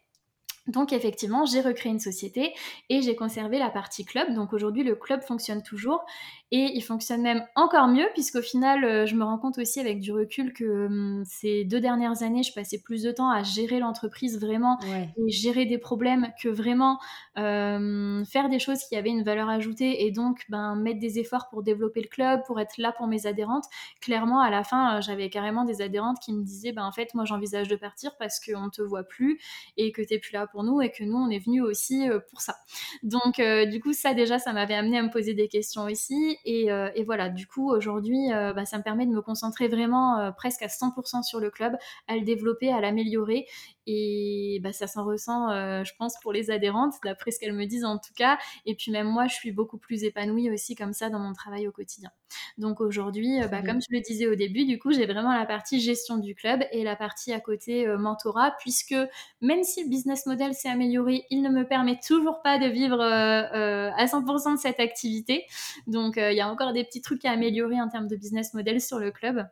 Donc 0.67 0.91
effectivement, 0.91 1.45
j'ai 1.45 1.61
recréé 1.61 1.91
une 1.91 1.99
société 1.99 2.53
et 2.89 3.01
j'ai 3.01 3.15
conservé 3.15 3.57
la 3.57 3.69
partie 3.69 4.03
club. 4.03 4.33
Donc 4.33 4.53
aujourd'hui, 4.53 4.83
le 4.83 4.95
club 4.95 5.21
fonctionne 5.21 5.63
toujours 5.63 6.03
et 6.51 6.71
il 6.75 6.81
fonctionne 6.81 7.21
même 7.21 7.45
encore 7.55 7.87
mieux 7.87 8.07
puisqu'au 8.13 8.41
final, 8.41 8.83
euh, 8.83 9.05
je 9.05 9.15
me 9.15 9.23
rends 9.23 9.37
compte 9.37 9.57
aussi 9.57 9.79
avec 9.79 9.99
du 9.99 10.11
recul 10.11 10.53
que 10.53 10.87
hum, 10.87 11.23
ces 11.25 11.63
deux 11.63 11.79
dernières 11.79 12.23
années, 12.23 12.43
je 12.43 12.53
passais 12.53 12.79
plus 12.79 13.03
de 13.03 13.11
temps 13.11 13.29
à 13.29 13.43
gérer 13.43 13.79
l'entreprise 13.79 14.39
vraiment 14.39 14.79
et 15.17 15.29
gérer 15.29 15.65
des 15.65 15.77
problèmes 15.77 16.31
que 16.41 16.49
vraiment 16.49 16.99
euh, 17.37 18.23
faire 18.25 18.49
des 18.49 18.59
choses 18.59 18.83
qui 18.83 18.95
avaient 18.95 19.09
une 19.09 19.23
valeur 19.23 19.49
ajoutée 19.49 20.05
et 20.05 20.11
donc 20.11 20.43
ben, 20.49 20.75
mettre 20.75 20.99
des 20.99 21.19
efforts 21.19 21.49
pour 21.49 21.63
développer 21.63 22.01
le 22.01 22.07
club, 22.07 22.41
pour 22.45 22.59
être 22.59 22.77
là 22.77 22.91
pour 22.91 23.07
mes 23.07 23.25
adhérentes. 23.25 23.65
Clairement, 24.01 24.41
à 24.41 24.49
la 24.49 24.63
fin, 24.63 24.97
euh, 24.97 25.01
j'avais 25.01 25.29
carrément 25.29 25.65
des 25.65 25.81
adhérentes 25.81 26.19
qui 26.19 26.33
me 26.33 26.43
disaient 26.43 26.71
ben, 26.71 26.85
en 26.85 26.91
fait, 26.91 27.13
moi 27.13 27.25
j'envisage 27.25 27.67
de 27.67 27.75
partir 27.75 28.15
parce 28.17 28.39
qu'on 28.39 28.65
ne 28.65 28.69
te 28.69 28.81
voit 28.81 29.03
plus 29.03 29.39
et 29.77 29.91
que 29.91 30.01
tu 30.01 30.13
n'es 30.13 30.19
plus 30.19 30.33
là 30.33 30.47
pour 30.47 30.56
nous 30.63 30.81
et 30.81 30.91
que 30.91 31.03
nous, 31.03 31.17
on 31.17 31.29
est 31.29 31.39
venus 31.39 31.63
aussi 31.63 32.07
pour 32.29 32.41
ça. 32.41 32.55
Donc, 33.03 33.41
du 33.69 33.79
coup, 33.79 33.93
ça 33.93 34.13
déjà, 34.13 34.39
ça 34.39 34.53
m'avait 34.53 34.75
amené 34.75 34.97
à 34.97 35.03
me 35.03 35.09
poser 35.09 35.33
des 35.33 35.47
questions 35.47 35.83
aussi 35.83 36.37
euh, 36.47 36.89
et, 36.95 37.03
voilà, 37.03 37.29
du 37.29 37.47
coup, 37.47 37.69
aujourd'hui, 37.71 38.31
euh, 38.33 38.53
bah, 38.53 38.65
ça 38.65 38.77
me 38.77 38.83
permet 38.83 39.05
de 39.05 39.11
me 39.11 39.21
concentrer 39.21 39.67
vraiment 39.67 40.19
euh, 40.19 40.31
presque 40.31 40.61
à 40.61 40.67
100% 40.67 41.23
sur 41.23 41.39
le 41.39 41.49
club, 41.49 41.75
à 42.07 42.15
le 42.15 42.21
développer, 42.21 42.71
à 42.71 42.81
l'améliorer. 42.81 43.45
Et 43.87 44.59
bah, 44.61 44.73
ça 44.73 44.85
s'en 44.85 45.05
ressent, 45.05 45.49
je 45.83 45.91
pense, 45.97 46.15
pour 46.21 46.33
les 46.33 46.51
adhérentes, 46.51 46.95
d'après 47.05 47.31
ce 47.31 47.39
qu'elles 47.39 47.53
me 47.53 47.65
disent 47.65 47.85
en 47.85 47.97
tout 47.97 48.13
cas. 48.15 48.37
Et 48.65 48.75
puis 48.75 48.91
même 48.91 49.07
moi, 49.07 49.27
je 49.27 49.33
suis 49.33 49.51
beaucoup 49.51 49.77
plus 49.77 50.03
épanouie 50.03 50.51
aussi 50.51 50.75
comme 50.75 50.91
ça 50.93 51.09
dans 51.09 51.19
mon 51.19 51.31
travail 51.31 51.67
au 51.67 51.71
quotidien. 51.71 52.11
Donc 52.57 52.81
aujourd'hui, 52.81 53.39
bah, 53.49 53.61
comme 53.61 53.79
je 53.81 53.87
le 53.95 54.01
disais 54.01 54.27
au 54.27 54.35
début, 54.35 54.65
du 54.65 54.77
coup, 54.77 54.91
j'ai 54.91 55.05
vraiment 55.05 55.33
la 55.33 55.45
partie 55.45 55.79
gestion 55.79 56.17
du 56.17 56.35
club 56.35 56.63
et 56.71 56.83
la 56.83 56.97
partie 56.97 57.31
à 57.31 57.39
côté 57.39 57.87
mentorat, 57.87 58.55
puisque 58.59 58.95
même 59.39 59.63
si 59.63 59.83
le 59.83 59.89
business 59.89 60.25
model 60.25 60.53
s'est 60.53 60.69
amélioré, 60.69 61.23
il 61.29 61.41
ne 61.41 61.49
me 61.49 61.65
permet 61.65 61.97
toujours 62.05 62.41
pas 62.41 62.59
de 62.59 62.65
vivre 62.65 63.01
à 63.01 64.05
100% 64.05 64.55
de 64.55 64.59
cette 64.59 64.81
activité. 64.81 65.45
Donc 65.87 66.17
il 66.17 66.35
y 66.35 66.41
a 66.41 66.49
encore 66.49 66.73
des 66.73 66.83
petits 66.83 67.01
trucs 67.01 67.23
à 67.23 67.31
améliorer 67.31 67.79
en 67.79 67.87
termes 67.87 68.07
de 68.07 68.17
business 68.17 68.53
model 68.53 68.81
sur 68.81 68.99
le 68.99 69.11
club. 69.11 69.47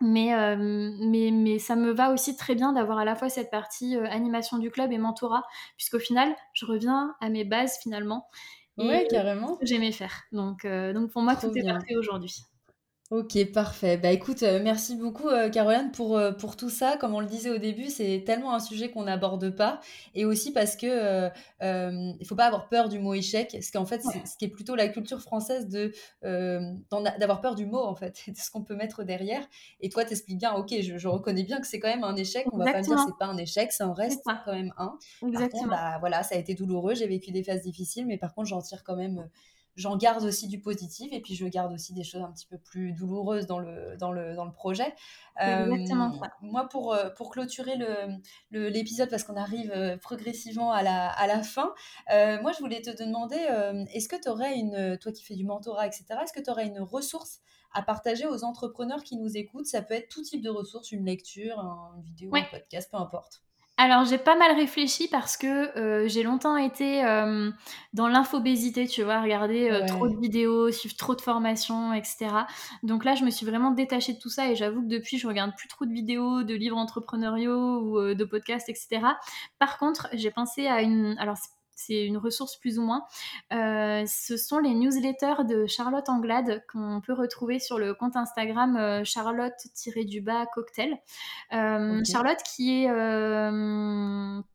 Mais, 0.00 0.34
euh, 0.34 0.56
mais, 0.58 1.30
mais, 1.30 1.58
ça 1.58 1.76
me 1.76 1.90
va 1.90 2.12
aussi 2.12 2.36
très 2.36 2.54
bien 2.54 2.72
d'avoir 2.72 2.98
à 2.98 3.04
la 3.04 3.14
fois 3.14 3.28
cette 3.28 3.50
partie 3.50 3.96
euh, 3.96 4.04
animation 4.10 4.58
du 4.58 4.70
club 4.70 4.92
et 4.92 4.98
mentorat, 4.98 5.44
puisqu'au 5.76 5.98
final, 5.98 6.34
je 6.54 6.66
reviens 6.66 7.14
à 7.20 7.28
mes 7.28 7.44
bases 7.44 7.78
finalement. 7.82 8.28
Oui, 8.78 9.06
carrément. 9.08 9.58
J'aimais 9.62 9.92
faire. 9.92 10.22
Donc, 10.32 10.64
euh, 10.64 10.92
donc 10.92 11.10
pour 11.10 11.22
moi, 11.22 11.36
tout 11.36 11.56
est 11.56 11.62
parfait 11.62 11.96
aujourd'hui. 11.96 12.44
Ok, 13.12 13.52
parfait. 13.52 13.98
Bah 13.98 14.10
écoute, 14.10 14.42
euh, 14.42 14.58
merci 14.64 14.96
beaucoup 14.96 15.28
euh, 15.28 15.50
Caroline 15.50 15.90
pour, 15.92 16.16
euh, 16.16 16.32
pour 16.32 16.56
tout 16.56 16.70
ça. 16.70 16.96
Comme 16.96 17.14
on 17.14 17.20
le 17.20 17.26
disait 17.26 17.50
au 17.50 17.58
début, 17.58 17.90
c'est 17.90 18.22
tellement 18.24 18.54
un 18.54 18.58
sujet 18.58 18.90
qu'on 18.90 19.02
n'aborde 19.02 19.50
pas. 19.54 19.80
Et 20.14 20.24
aussi 20.24 20.50
parce 20.50 20.76
que 20.76 21.28
il 21.60 22.26
faut 22.26 22.34
pas 22.34 22.46
avoir 22.46 22.70
peur 22.70 22.88
du 22.88 22.98
mot 22.98 23.12
échec. 23.12 23.50
Parce 23.52 23.70
qu'en 23.70 23.84
fait, 23.84 24.00
c'est 24.00 24.26
ce 24.26 24.38
qui 24.38 24.46
est 24.46 24.48
plutôt 24.48 24.74
la 24.76 24.88
culture 24.88 25.20
française 25.20 25.68
de 25.68 25.92
d'avoir 26.22 27.42
peur 27.42 27.54
du 27.54 27.66
mot, 27.66 27.82
en 27.82 27.94
fait, 27.94 28.18
de 28.28 28.38
ce 28.38 28.50
qu'on 28.50 28.62
peut 28.62 28.76
mettre 28.76 29.04
derrière. 29.04 29.46
Et 29.80 29.90
toi, 29.90 30.06
t'expliques 30.06 30.38
bien, 30.38 30.54
ok, 30.54 30.74
je, 30.80 30.96
je 30.96 31.08
reconnais 31.08 31.42
bien 31.42 31.60
que 31.60 31.66
c'est 31.66 31.80
quand 31.80 31.90
même 31.90 32.04
un 32.04 32.16
échec. 32.16 32.46
On 32.50 32.56
va 32.56 32.64
pas 32.64 32.78
me 32.78 32.82
dire 32.82 32.92
exactement, 32.94 33.06
c'est 33.08 33.18
pas 33.18 33.30
un 33.30 33.36
échec, 33.36 33.72
ça 33.72 33.88
en 33.88 33.92
reste 33.92 34.22
quand 34.24 34.54
même 34.54 34.72
un. 34.78 34.86
Par 34.86 34.98
contre, 35.20 35.34
exactement. 35.34 35.66
bah 35.66 35.98
voilà, 36.00 36.22
ça 36.22 36.34
a 36.34 36.38
été 36.38 36.54
douloureux, 36.54 36.94
j'ai 36.94 37.08
vécu 37.08 37.30
des 37.30 37.44
phases 37.44 37.60
difficiles, 37.60 38.06
mais 38.06 38.16
par 38.16 38.34
contre, 38.34 38.48
j'en 38.48 38.62
tire 38.62 38.82
quand 38.84 38.96
même 38.96 39.28
j'en 39.76 39.96
garde 39.96 40.22
aussi 40.24 40.48
du 40.48 40.60
positif 40.60 41.12
et 41.12 41.20
puis 41.20 41.34
je 41.34 41.46
garde 41.46 41.72
aussi 41.72 41.94
des 41.94 42.04
choses 42.04 42.22
un 42.22 42.30
petit 42.30 42.46
peu 42.46 42.58
plus 42.58 42.92
douloureuses 42.92 43.46
dans 43.46 43.58
le, 43.58 43.96
dans 43.98 44.12
le, 44.12 44.34
dans 44.34 44.44
le 44.44 44.52
projet. 44.52 44.94
Euh, 45.40 45.70
exactement 45.72 46.12
ça. 46.20 46.30
moi, 46.42 46.68
pour, 46.68 46.92
euh, 46.92 47.08
pour 47.10 47.30
clôturer 47.30 47.76
le, 47.76 47.88
le- 48.50 48.68
l'épisode, 48.68 49.08
parce 49.08 49.24
qu'on 49.24 49.36
arrive 49.36 49.70
euh, 49.74 49.96
progressivement 49.96 50.72
à 50.72 50.82
la, 50.82 51.08
à 51.08 51.26
la 51.26 51.42
fin, 51.42 51.72
euh, 52.12 52.40
moi, 52.42 52.52
je 52.52 52.58
voulais 52.58 52.82
te 52.82 52.90
demander, 53.02 53.38
euh, 53.50 53.84
est-ce 53.94 54.08
que 54.08 54.16
tu 54.20 54.28
aurais 54.28 54.58
une, 54.58 54.98
toi 54.98 55.10
qui 55.12 55.22
fais 55.24 55.34
du 55.36 55.44
mentorat, 55.44 55.86
etc., 55.86 56.04
est-ce 56.22 56.32
que 56.32 56.40
tu 56.42 56.50
aurais 56.50 56.66
une 56.66 56.80
ressource 56.80 57.40
à 57.74 57.80
partager 57.82 58.26
aux 58.26 58.44
entrepreneurs 58.44 59.02
qui 59.02 59.16
nous 59.16 59.36
écoutent? 59.38 59.64
Ça 59.66 59.80
peut 59.80 59.94
être 59.94 60.08
tout 60.08 60.22
type 60.22 60.42
de 60.42 60.50
ressources, 60.50 60.92
une 60.92 61.06
lecture, 61.06 61.58
un- 61.58 61.94
une 61.96 62.02
vidéo, 62.02 62.30
un 62.40 62.50
podcast, 62.50 62.90
peu 62.90 62.98
importe. 62.98 63.42
Alors, 63.82 64.04
j'ai 64.04 64.16
pas 64.16 64.36
mal 64.36 64.54
réfléchi 64.54 65.08
parce 65.08 65.36
que 65.36 65.76
euh, 65.76 66.06
j'ai 66.06 66.22
longtemps 66.22 66.56
été 66.56 67.04
euh, 67.04 67.50
dans 67.92 68.06
l'infobésité, 68.06 68.86
tu 68.86 69.02
vois, 69.02 69.20
regarder 69.20 69.72
euh, 69.72 69.84
trop 69.88 70.08
de 70.08 70.16
vidéos, 70.20 70.70
suivre 70.70 70.94
trop 70.94 71.16
de 71.16 71.20
formations, 71.20 71.92
etc. 71.92 72.28
Donc 72.84 73.04
là, 73.04 73.16
je 73.16 73.24
me 73.24 73.30
suis 73.30 73.44
vraiment 73.44 73.72
détachée 73.72 74.12
de 74.12 74.20
tout 74.20 74.28
ça 74.28 74.48
et 74.48 74.54
j'avoue 74.54 74.82
que 74.82 74.86
depuis, 74.86 75.18
je 75.18 75.26
regarde 75.26 75.50
plus 75.56 75.66
trop 75.66 75.84
de 75.84 75.92
vidéos, 75.92 76.44
de 76.44 76.54
livres 76.54 76.76
entrepreneuriaux 76.76 77.80
ou 77.80 78.14
de 78.14 78.24
podcasts, 78.24 78.68
etc. 78.68 79.00
Par 79.58 79.78
contre, 79.78 80.06
j'ai 80.12 80.30
pensé 80.30 80.68
à 80.68 80.82
une... 80.82 81.16
Alors, 81.18 81.36
c'est 81.36 81.50
c'est 81.74 82.04
une 82.06 82.16
ressource 82.16 82.56
plus 82.56 82.78
ou 82.78 82.82
moins. 82.82 83.04
Euh, 83.52 84.04
ce 84.06 84.36
sont 84.36 84.58
les 84.58 84.74
newsletters 84.74 85.44
de 85.48 85.66
Charlotte 85.66 86.08
Anglade 86.08 86.62
qu'on 86.70 87.00
peut 87.00 87.12
retrouver 87.12 87.58
sur 87.58 87.78
le 87.78 87.94
compte 87.94 88.16
Instagram 88.16 88.76
euh, 88.76 89.04
Charlotte-du-bas 89.04 90.46
cocktail. 90.46 90.98
Euh, 91.52 92.00
Charlotte 92.04 92.38
qui 92.54 92.84
est 92.84 92.92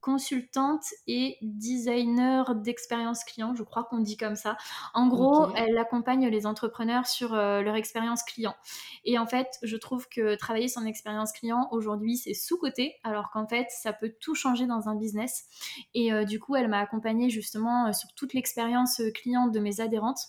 consultante 0.01 0.84
et 1.07 1.38
designer 1.41 2.55
d'expérience 2.55 3.24
client, 3.24 3.55
je 3.55 3.63
crois 3.63 3.84
qu'on 3.84 3.99
dit 3.99 4.18
comme 4.18 4.36
ça. 4.36 4.57
En 4.93 5.07
gros, 5.07 5.53
elle 5.55 5.78
accompagne 5.78 6.28
les 6.28 6.45
entrepreneurs 6.45 7.07
sur 7.07 7.34
leur 7.34 7.76
expérience 7.76 8.24
client. 8.24 8.55
Et 9.03 9.18
en 9.18 9.28
fait, 9.28 9.47
je 9.63 9.76
trouve 9.78 10.07
que 10.09 10.36
travailler 10.36 10.68
son 10.68 10.86
expérience 10.86 11.32
client 11.32 11.68
aujourd'hui, 11.72 12.18
c'est 12.18 12.34
sous-côté, 12.34 12.95
alors 13.03 13.30
qu'en 13.32 13.47
fait, 13.47 13.68
ça 13.70 13.93
peut 13.93 14.13
tout 14.20 14.36
changer 14.36 14.65
dans 14.65 14.88
un 14.88 14.95
business. 14.95 15.45
Et 15.93 16.11
du 16.26 16.39
coup, 16.39 16.55
elle 16.55 16.68
m'a 16.68 16.80
accompagnée 16.80 17.07
justement 17.30 17.88
euh, 17.88 17.93
sur 17.93 18.10
toute 18.16 18.34
l'expérience 18.34 18.99
euh, 18.99 19.12
client 19.12 19.47
de 19.47 19.60
mes 19.60 19.82
adhérentes. 19.82 20.20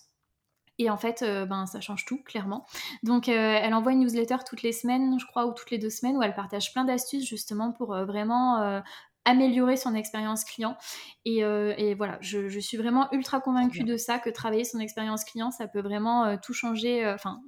Et 0.81 0.91
en 0.91 0.97
fait, 0.97 1.22
euh, 1.22 1.45
ben, 1.45 1.66
ça 1.66 1.81
change 1.81 2.05
tout, 2.05 2.22
clairement. 2.22 2.64
Donc, 3.03 3.29
euh, 3.29 3.33
elle 3.33 3.74
envoie 3.74 3.91
une 3.93 3.99
newsletter 3.99 4.37
toutes 4.47 4.62
les 4.62 4.72
semaines, 4.72 5.18
je 5.18 5.26
crois, 5.26 5.47
ou 5.47 5.53
toutes 5.53 5.72
les 5.72 5.79
deux 5.79 5.91
semaines, 5.91 6.16
où 6.16 6.22
elle 6.22 6.35
partage 6.35 6.72
plein 6.72 6.85
d'astuces 6.85 7.26
justement 7.26 7.72
pour 7.72 7.95
euh, 7.95 8.05
vraiment 8.05 8.81
améliorer 9.24 9.76
son 9.76 9.95
expérience 9.95 10.45
client. 10.45 10.76
Et, 11.24 11.41
et 11.41 11.95
voilà, 11.95 12.16
je, 12.22 12.49
je 12.49 12.61
suis 12.61 12.76
vraiment 12.79 13.12
ultra 13.12 13.41
convaincue 13.41 13.83
de 13.83 13.97
ça, 13.97 14.18
que 14.18 14.31
travailler 14.31 14.64
son 14.64 14.79
expérience 14.79 15.24
client, 15.24 15.51
ça 15.51 15.68
peut 15.68 15.83
vraiment 15.83 16.39
tout 16.39 16.55
changer, 16.55 17.07
enfin, 17.07 17.43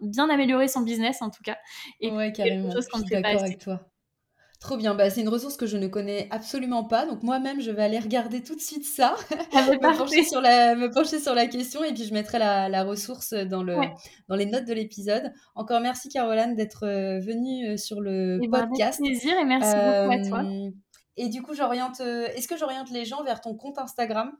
bien 0.00 0.28
améliorer 0.28 0.68
son 0.68 0.82
business 0.82 1.20
en 1.22 1.30
tout 1.30 1.42
cas. 1.42 1.56
Et 1.98 2.12
Ouais, 2.12 2.30
carrément, 2.30 2.70
chose 2.70 2.84
je 2.84 2.90
qu'on 2.90 2.98
ne 2.98 3.04
suis 3.06 3.14
d'accord 3.14 3.42
avec 3.42 3.58
toi. 3.58 3.89
Trop 4.60 4.76
bien, 4.76 4.94
bah, 4.94 5.08
c'est 5.08 5.22
une 5.22 5.28
ressource 5.30 5.56
que 5.56 5.64
je 5.66 5.78
ne 5.78 5.86
connais 5.88 6.28
absolument 6.30 6.84
pas, 6.84 7.06
donc 7.06 7.22
moi-même 7.22 7.62
je 7.62 7.70
vais 7.70 7.82
aller 7.82 7.98
regarder 7.98 8.42
tout 8.42 8.54
de 8.54 8.60
suite 8.60 8.84
ça, 8.84 9.16
Ah 9.54 9.66
me 9.70 9.80
pencher 9.98 10.22
sur 10.22 10.42
la, 10.42 10.74
me 10.74 10.90
pencher 10.90 11.18
sur 11.18 11.34
la 11.34 11.46
question 11.46 11.82
et 11.82 11.94
puis 11.94 12.04
je 12.04 12.12
mettrai 12.12 12.38
la, 12.38 12.68
la 12.68 12.84
ressource 12.84 13.32
dans 13.32 13.62
le, 13.62 13.76
Ouais. 13.78 13.90
dans 14.28 14.36
les 14.36 14.44
notes 14.44 14.66
de 14.66 14.74
l'épisode. 14.74 15.32
Encore 15.54 15.80
merci 15.80 16.10
Caroline 16.10 16.54
d'être 16.56 16.84
euh, 16.86 17.20
venue 17.20 17.70
euh, 17.70 17.76
sur 17.78 18.02
le 18.02 18.38
Et 18.42 18.48
ben, 18.48 18.58
avec 18.58 18.70
podcast. 18.70 19.00
plaisir 19.02 19.32
et 19.38 19.44
merci 19.46 19.72
beaucoup 19.74 20.12
à 20.12 20.28
toi. 20.28 20.44
Euh, 20.50 20.70
et 21.16 21.28
du 21.28 21.42
coup, 21.42 21.54
j'oriente, 21.54 22.00
est-ce 22.00 22.46
que 22.48 22.56
j'oriente 22.58 22.90
les 22.90 23.04
gens 23.04 23.22
vers 23.24 23.40
ton 23.40 23.54
compte 23.54 23.78
Instagram? 23.78 24.30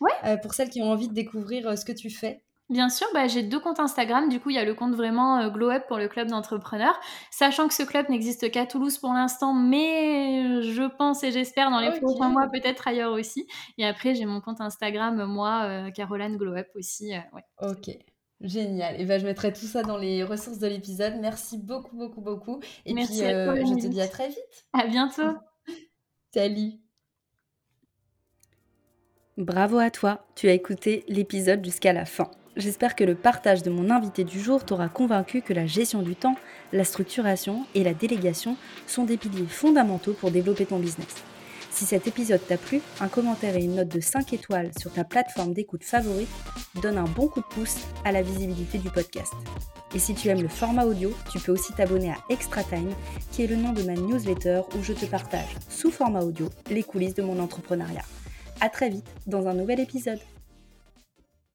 Ouais. 0.00 0.10
euh, 0.24 0.36
pour 0.36 0.54
celles 0.54 0.70
qui 0.70 0.80
ont 0.82 0.90
envie 0.90 1.08
de 1.08 1.14
découvrir 1.14 1.76
ce 1.78 1.84
que 1.84 1.92
tu 1.92 2.10
fais? 2.10 2.42
Bien 2.72 2.88
sûr, 2.88 3.06
bah, 3.12 3.28
j'ai 3.28 3.42
deux 3.42 3.60
comptes 3.60 3.80
Instagram. 3.80 4.30
Du 4.30 4.40
coup, 4.40 4.48
il 4.48 4.56
y 4.56 4.58
a 4.58 4.64
le 4.64 4.72
compte 4.72 4.94
vraiment 4.94 5.38
euh, 5.38 5.50
Glow 5.50 5.70
Up 5.70 5.84
pour 5.88 5.98
le 5.98 6.08
club 6.08 6.28
d'entrepreneurs. 6.28 6.98
Sachant 7.30 7.68
que 7.68 7.74
ce 7.74 7.82
club 7.82 8.08
n'existe 8.08 8.50
qu'à 8.50 8.64
Toulouse 8.64 8.96
pour 8.96 9.12
l'instant, 9.12 9.52
mais 9.52 10.62
je 10.62 10.82
pense 10.96 11.22
et 11.22 11.32
j'espère 11.32 11.70
dans 11.70 11.80
les 11.80 11.90
prochains 12.00 12.30
mois 12.30 12.48
peut-être 12.50 12.88
ailleurs 12.88 13.12
aussi. 13.12 13.46
Et 13.76 13.84
après, 13.84 14.14
j'ai 14.14 14.24
mon 14.24 14.40
compte 14.40 14.62
Instagram, 14.62 15.22
moi, 15.26 15.64
euh, 15.64 15.90
Caroline 15.90 16.38
Glow 16.38 16.54
Up 16.54 16.68
aussi. 16.74 17.14
euh, 17.14 17.18
ouais. 17.34 17.42
ok. 17.60 17.94
Génial. 18.40 18.98
Et 18.98 19.04
ben, 19.04 19.20
je 19.20 19.26
mettrai 19.26 19.52
tout 19.52 19.66
ça 19.66 19.82
dans 19.82 19.98
les 19.98 20.24
ressources 20.24 20.58
de 20.58 20.66
l'épisode. 20.66 21.16
Merci 21.20 21.58
beaucoup, 21.58 21.94
beaucoup, 21.94 22.22
beaucoup. 22.22 22.60
Et 22.86 22.94
puis, 22.94 22.94
Merci 22.94 23.24
à 23.24 23.44
toi, 23.44 23.54
euh, 23.54 23.66
je 23.66 23.82
te 23.82 23.86
dis 23.86 24.00
à 24.00 24.08
très 24.08 24.28
vite. 24.28 24.66
À 24.72 24.86
bientôt. 24.86 25.36
Salut. 26.34 26.72
Bravo 29.36 29.78
à 29.78 29.90
toi, 29.90 30.26
tu 30.34 30.48
as 30.48 30.52
écouté 30.52 31.04
l'épisode 31.08 31.62
jusqu'à 31.62 31.92
la 31.92 32.06
fin. 32.06 32.30
J'espère 32.54 32.94
que 32.94 33.04
le 33.04 33.14
partage 33.14 33.62
de 33.62 33.70
mon 33.70 33.88
invité 33.88 34.24
du 34.24 34.38
jour 34.38 34.64
t'aura 34.64 34.90
convaincu 34.90 35.40
que 35.40 35.54
la 35.54 35.66
gestion 35.66 36.02
du 36.02 36.14
temps, 36.14 36.36
la 36.74 36.84
structuration 36.84 37.64
et 37.74 37.82
la 37.82 37.94
délégation 37.94 38.56
sont 38.86 39.04
des 39.04 39.16
piliers 39.16 39.46
fondamentaux 39.46 40.12
pour 40.12 40.30
développer 40.30 40.66
ton 40.66 40.78
business. 40.78 41.14
Si 41.70 41.86
cet 41.86 42.06
épisode 42.06 42.46
t'a 42.46 42.58
plu, 42.58 42.82
un 43.00 43.08
commentaire 43.08 43.56
et 43.56 43.64
une 43.64 43.76
note 43.76 43.88
de 43.88 44.00
5 44.00 44.34
étoiles 44.34 44.70
sur 44.78 44.92
ta 44.92 45.04
plateforme 45.04 45.54
d'écoute 45.54 45.82
favorite 45.82 46.28
donne 46.82 46.98
un 46.98 47.04
bon 47.04 47.26
coup 47.26 47.40
de 47.40 47.46
pouce 47.46 47.78
à 48.04 48.12
la 48.12 48.20
visibilité 48.20 48.76
du 48.76 48.90
podcast. 48.90 49.32
Et 49.94 49.98
si 49.98 50.14
tu 50.14 50.28
aimes 50.28 50.42
le 50.42 50.48
format 50.48 50.84
audio, 50.84 51.10
tu 51.30 51.38
peux 51.38 51.52
aussi 51.52 51.72
t'abonner 51.72 52.10
à 52.10 52.18
Extra 52.28 52.62
Time, 52.64 52.92
qui 53.30 53.44
est 53.44 53.46
le 53.46 53.56
nom 53.56 53.72
de 53.72 53.82
ma 53.82 53.94
newsletter 53.94 54.60
où 54.76 54.82
je 54.82 54.92
te 54.92 55.06
partage, 55.06 55.56
sous 55.70 55.90
format 55.90 56.20
audio, 56.20 56.50
les 56.70 56.82
coulisses 56.82 57.14
de 57.14 57.22
mon 57.22 57.38
entrepreneuriat. 57.38 58.04
À 58.60 58.68
très 58.68 58.90
vite 58.90 59.08
dans 59.26 59.46
un 59.48 59.54
nouvel 59.54 59.80
épisode. 59.80 60.20